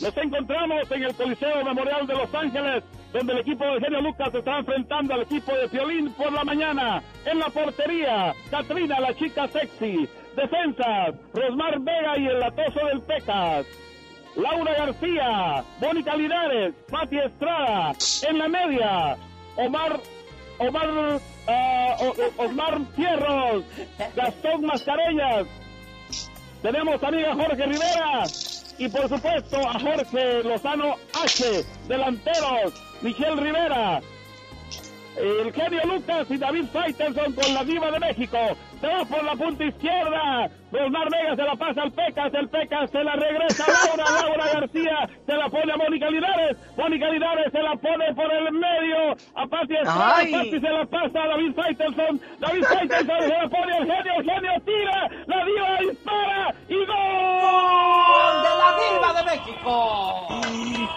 [0.00, 2.82] Nos encontramos en el Coliseo Memorial de Los Ángeles,
[3.14, 7.00] donde el equipo de Genio Lucas está enfrentando al equipo de Piolín por la mañana.
[7.24, 10.08] En la portería, Katrina, la chica sexy.
[10.34, 13.66] Defensas, Rosmar Vega y el latoso del Pecas.
[14.34, 17.92] Laura García, Mónica Linares, Pati Estrada.
[18.28, 19.16] En la media,
[19.58, 20.00] Omar,
[20.58, 23.64] Omar, uh, Osmar Fierros,
[24.16, 25.46] Gastón Mascareñas.
[26.62, 28.24] Tenemos a amiga Jorge Rivera
[28.78, 32.72] y por supuesto a Jorge Lozano H, delanteros,
[33.04, 34.00] Michelle Rivera,
[35.16, 38.38] el genio Lucas y David Faitelson con la diva de México.
[38.80, 40.50] Se va por la punta izquierda.
[40.72, 42.34] Rosmar Vega se la pasa al Pecas.
[42.34, 44.04] El Pecas se la regresa a Laura.
[44.22, 46.56] Laura García se la pone a Mónica Linares.
[46.76, 50.16] Mónica Linares se la pone por el medio a Pati Estrada.
[50.16, 52.20] Pati se la pasa a David Faitelson.
[52.40, 54.12] David Faitelson se la pone al genio.
[54.18, 55.10] El genio tira.
[55.26, 56.54] La diva dispara.
[56.68, 60.28] Y gol de la diva de México.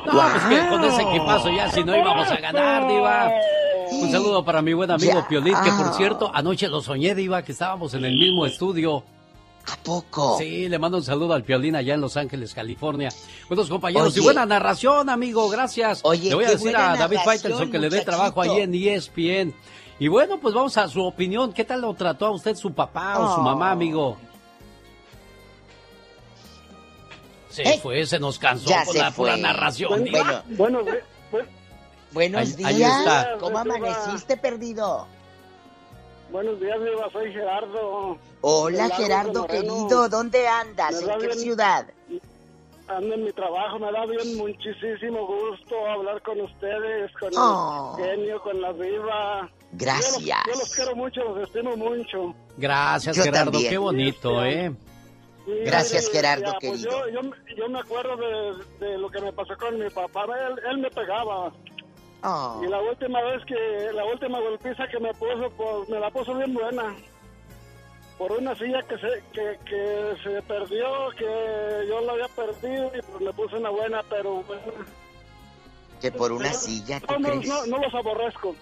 [0.05, 3.31] No, pues que con ese equipazo ya si no íbamos a ganar, diva.
[3.99, 7.51] Un saludo para mi buen amigo Piolín, que por cierto, anoche lo soñé, Diva, que
[7.51, 9.03] estábamos en el mismo estudio.
[9.69, 10.37] ¿A poco?
[10.37, 13.09] Sí, le mando un saludo al Piolín allá en Los Ángeles, California.
[13.49, 15.99] Buenos compañeros y buena narración, amigo, gracias.
[16.03, 19.53] Oye, le voy a decir a David Faitelson que le dé trabajo ahí en ESPN.
[19.99, 21.51] Y bueno, pues vamos a su opinión.
[21.51, 24.15] ¿Qué tal lo trató a usted su papá o su mamá, amigo?
[27.49, 29.41] Se Eh, fue, se nos cansó ya con se la pura fue.
[29.41, 30.05] narración.
[30.11, 30.79] Bueno, Bueno,
[32.17, 32.97] Buenos Ahí- ahí días.
[32.97, 33.37] está.
[33.39, 35.05] ¿Cómo amaneciste, perdido?
[36.31, 38.17] buenos días, Diva, soy Gerardo.
[38.41, 40.09] Hola, Gerardo querido.
[40.09, 40.99] ¿Dónde andas?
[40.99, 41.85] ¿En qué bien- ciudad?
[42.87, 47.95] Ando en mi trabajo, me da bien muchísimo gusto hablar con ustedes, con Oh.
[47.99, 49.51] el genio, con la Viva.
[49.73, 50.17] Gracias.
[50.19, 52.33] Yo los, yo los quiero mucho, los estimo mucho.
[52.57, 53.51] Gracias, Yo Gerardo.
[53.51, 53.69] también.
[53.69, 54.73] Qué bonito, ¿eh?
[55.45, 57.09] Sí, Gracias, Gerardo, ya, pues querido.
[57.11, 60.23] yo, yo, yo me acuerdo de, de lo que me pasó con mi papá.
[60.49, 61.53] Él, él me pegaba.
[62.23, 62.61] Oh.
[62.63, 66.33] Y la última vez que, la última golpiza que me puso, pues me la puso
[66.35, 66.95] bien buena.
[68.17, 73.01] Por una silla que se, que, que se perdió, que yo la había perdido y
[73.01, 74.63] pues me puso una buena, pero bueno.
[76.01, 78.55] Que por una silla, ¿tú No, no, no los aborrezco.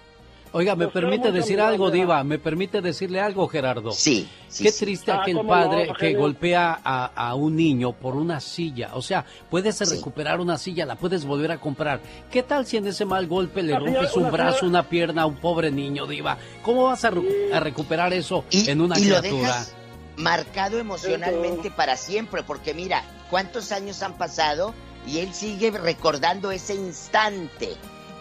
[0.57, 2.23] Oiga, ¿me permite decir algo, Diva.
[2.23, 3.91] ¿Me permite decirle algo, Gerardo?
[3.91, 4.85] Sí, sí, Qué sí.
[4.85, 8.91] triste Ah, aquel padre no, que golpea a, a un niño por una silla.
[8.93, 11.99] O sea, puedes recuperar una silla, la puedes volver a comprar.
[12.31, 15.35] ¿Qué tal si en ese mal golpe le rompes un brazo, una pierna a un
[15.41, 16.37] pobre niño, Diva?
[16.63, 19.47] ¿Cómo vas a, recu- a recuperar eso Y, en una y lo criatura?
[19.47, 19.75] dejas
[20.15, 24.73] marcado emocionalmente para siempre, porque mira, cuántos años han pasado
[25.05, 27.71] y él sigue recordando ese instante.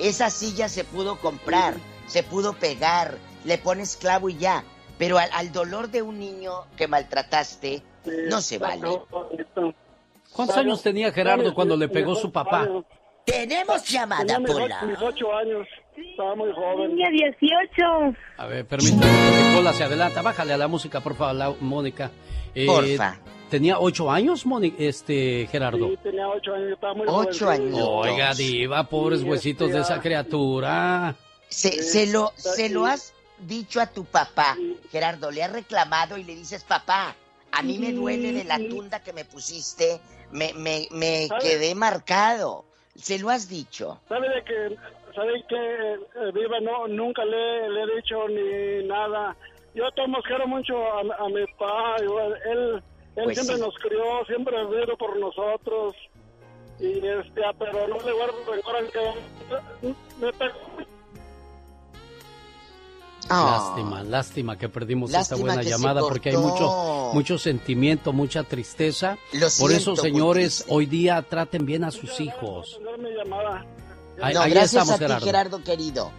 [0.01, 4.65] Esa silla se pudo comprar, se pudo pegar, le pones clavo y ya.
[4.99, 7.83] Pero al, al dolor de un niño que maltrataste,
[8.31, 8.83] no se vale.
[10.33, 12.69] ¿Cuántos años tenía Gerardo cuando le pegó su papá?
[13.25, 14.83] Tenemos llamada, mis, Pola.
[14.83, 15.67] mis ocho años.
[15.97, 16.91] Estaba muy joven.
[16.91, 18.17] Tenía 18.
[18.37, 20.21] A ver, permítame, porque Pola se adelanta.
[20.23, 22.11] Bájale a la música, por favor, la- Mónica.
[22.55, 23.19] Eh, Porfa.
[23.49, 25.89] ¿Tenía ocho años, Mónica, este, Gerardo?
[25.89, 27.79] Sí, tenía ocho años, estaba muy Ocho años.
[27.81, 30.03] Oiga, diva, pobres Sí, huesitos de esa ya.
[30.03, 31.15] criatura.
[31.55, 34.57] Se, se lo, se lo has dicho a tu papá,
[34.91, 37.15] Gerardo, le has reclamado y le dices, papá,
[37.53, 40.01] a mí me duele de la tunda que me pusiste,
[40.33, 42.65] me, me, me quedé marcado.
[42.97, 44.01] Se lo has dicho.
[44.09, 44.77] ¿Sabe de que,
[45.15, 49.37] sabe que eh, Viva no, nunca le, le he dicho ni nada?
[49.75, 52.09] Yo tomo quiero mucho a, a mi papá, él,
[52.51, 52.83] él
[53.15, 53.61] Pues siempre sí.
[53.63, 55.97] nos crió, siempre ha vivido por nosotros.
[56.79, 60.55] Y este, ah, pero no le guardo rencor que me pegó.
[63.29, 63.59] Ah.
[63.59, 69.17] Lástima, lástima que perdimos Lástima esta buena llamada porque hay mucho, mucho sentimiento, mucha tristeza.
[69.33, 72.81] Lo Por eso, siento, señores, hoy día traten bien a sus hijos.
[74.23, 75.25] Ahí, no, ahí gracias estamos, a ti, Gerardo.
[75.25, 75.63] Gerardo.
[75.65, 76.11] querido.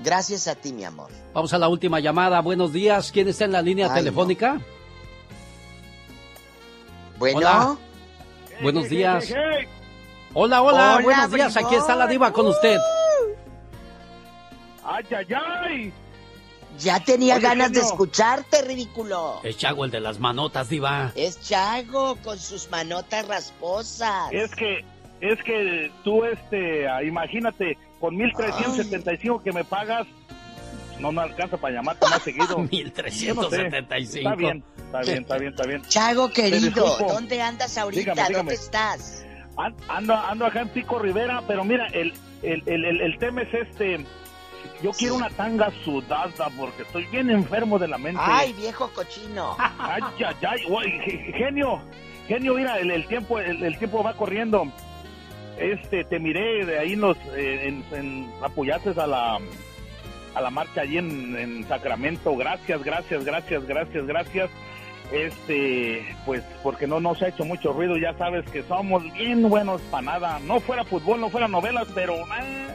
[0.00, 1.10] Gracias a ti, mi amor.
[1.32, 2.40] Vamos a la última llamada.
[2.40, 3.12] Buenos días.
[3.12, 4.60] ¿Quién está en la línea Ay, telefónica?
[7.18, 7.76] Bueno, Hola.
[8.60, 9.24] Buenos días.
[9.28, 9.68] Hey, hey,
[10.34, 11.56] Hola, hola, Hola, buenos días.
[11.56, 12.78] Aquí está la diva con usted.
[14.84, 15.92] ¡Ay, ay, ay!
[16.78, 19.40] Ya tenía Oye, ganas de escucharte, ridículo.
[19.42, 21.12] Es Chago el de las manotas, diva.
[21.14, 24.32] Es Chago con sus manotas rasposas.
[24.32, 24.84] Es que,
[25.20, 30.06] es que tú, este, ah, imagínate, con 1375 que me pagas,
[30.98, 32.58] no me alcanza para llamarte más seguido.
[32.70, 34.18] 1375.
[34.18, 35.82] Está bien, está bien, está bien, está bien.
[35.88, 36.98] Chago, querido.
[37.08, 38.00] ¿dónde andas ahorita?
[38.12, 38.36] Dígame, dígame.
[38.36, 39.24] ¿Dónde estás?
[39.56, 43.42] An- Ando, ando acá en Pico Rivera, pero mira, el, el, el, el, el tema
[43.42, 44.04] es este.
[44.82, 48.20] Yo quiero una tanga sudada porque estoy bien enfermo de la mente.
[48.22, 49.56] Ay, viejo cochino.
[49.58, 51.80] Ay, ay, ay, genio,
[52.28, 54.66] genio, mira, el, el tiempo, el, el tiempo va corriendo.
[55.58, 59.38] Este, te miré de ahí en los, eh, en, en apoyaste a la,
[60.34, 62.36] a la marcha allí en, en Sacramento.
[62.36, 64.50] Gracias, gracias, gracias, gracias, gracias.
[65.12, 67.96] Este, pues, porque no nos ha hecho mucho ruido.
[67.96, 70.40] Ya sabes que somos bien buenos para nada.
[70.40, 72.66] No fuera fútbol, no fuera novelas, pero, eh,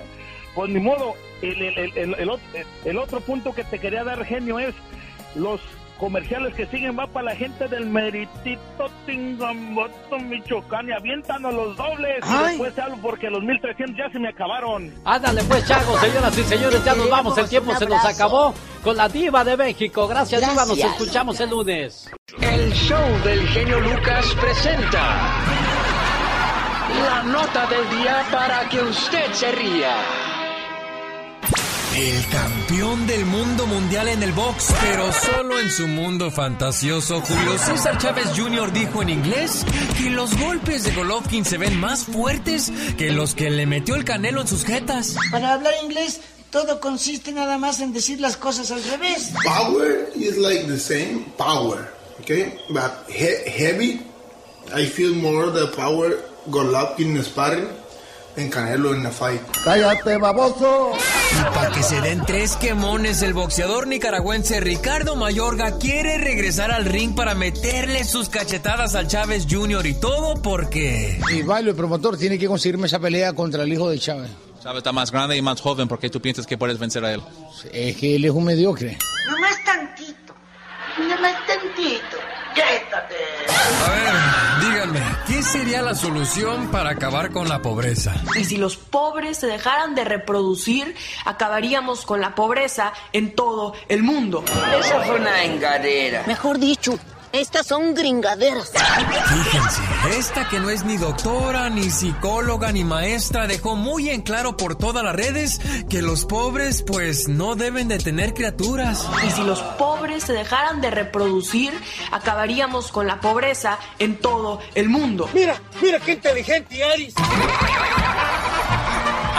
[0.55, 1.13] pues ni modo.
[1.41, 4.75] El, el, el, el, el ot- el otro punto que te quería dar, genio, es
[5.35, 5.61] los
[5.97, 12.23] comerciales que siguen va para la gente del Meritito Tingamboto, Michoacán y aviéntanos los dobles
[12.29, 14.93] y después salgo porque los 1300 ya se me acabaron.
[15.05, 18.53] Ándale pues, Chago, señoras y señores, ya nos vamos, el tiempo se nos acabó
[18.83, 20.07] con la diva de México.
[20.07, 20.91] Gracias, diva, nos Gracias.
[21.01, 22.09] escuchamos el lunes.
[22.41, 25.17] El show del genio Lucas presenta
[27.05, 29.95] la nota del día para que usted se ría.
[31.95, 37.57] El campeón del mundo mundial en el box, pero solo en su mundo fantasioso, Julio
[37.57, 38.71] César Chávez Jr.
[38.71, 39.65] dijo en inglés
[39.97, 44.05] que los golpes de Golovkin se ven más fuertes que los que le metió el
[44.05, 45.15] canelo en sus jetas.
[45.31, 46.21] Para hablar inglés,
[46.51, 49.31] todo consiste nada más en decir las cosas al revés.
[49.43, 51.91] Power is like the same power.
[52.21, 54.01] Okay, but he- heavy,
[54.75, 56.17] I feel more the power
[56.49, 57.67] Golovkin sparring
[58.39, 59.41] en Canelo en la fight.
[59.63, 60.93] ¡Cállate, baboso!
[61.31, 66.85] Y para que se den tres quemones, el boxeador nicaragüense Ricardo Mayorga quiere regresar al
[66.85, 69.85] ring para meterle sus cachetadas al Chávez Jr.
[69.85, 71.19] y todo porque...
[71.31, 74.31] Y Bailo, el promotor, tiene que conseguirme esa pelea contra el hijo de Chávez.
[74.61, 77.13] Chávez está más grande y más joven, ¿por qué tú piensas que puedes vencer a
[77.13, 77.21] él?
[77.71, 78.97] Es que él es un mediocre.
[79.27, 80.33] Nomás tantito.
[80.97, 82.17] Nomás tantito.
[82.59, 83.15] Quédate.
[83.85, 88.13] A ver, díganme, ¿qué sería la solución para acabar con la pobreza?
[88.35, 90.93] Y si los pobres se dejaran de reproducir,
[91.25, 94.43] acabaríamos con la pobreza en todo el mundo.
[94.77, 96.23] Esa fue una engadera.
[96.27, 96.99] Mejor dicho,
[97.31, 98.71] estas son gringaderas.
[98.71, 99.81] Fíjense,
[100.17, 104.75] esta que no es ni doctora, ni psicóloga, ni maestra, dejó muy en claro por
[104.75, 109.07] todas las redes que los pobres pues no deben de tener criaturas.
[109.27, 111.73] Y si los pobres se dejaran de reproducir,
[112.11, 115.29] acabaríamos con la pobreza en todo el mundo.
[115.33, 117.13] Mira, mira qué inteligente eres.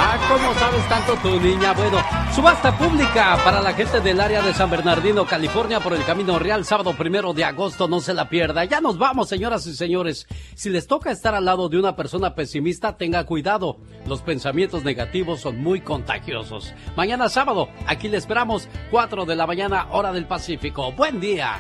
[0.03, 1.75] Ah, ¿cómo sabes tanto tu niña?
[1.75, 1.99] Bueno,
[2.35, 6.65] subasta pública para la gente del área de San Bernardino, California, por el Camino Real,
[6.65, 8.65] sábado primero de agosto, no se la pierda.
[8.65, 10.27] Ya nos vamos, señoras y señores.
[10.55, 13.77] Si les toca estar al lado de una persona pesimista, tenga cuidado.
[14.07, 16.73] Los pensamientos negativos son muy contagiosos.
[16.97, 20.93] Mañana sábado, aquí le esperamos, 4 de la mañana, hora del Pacífico.
[20.93, 21.59] Buen día.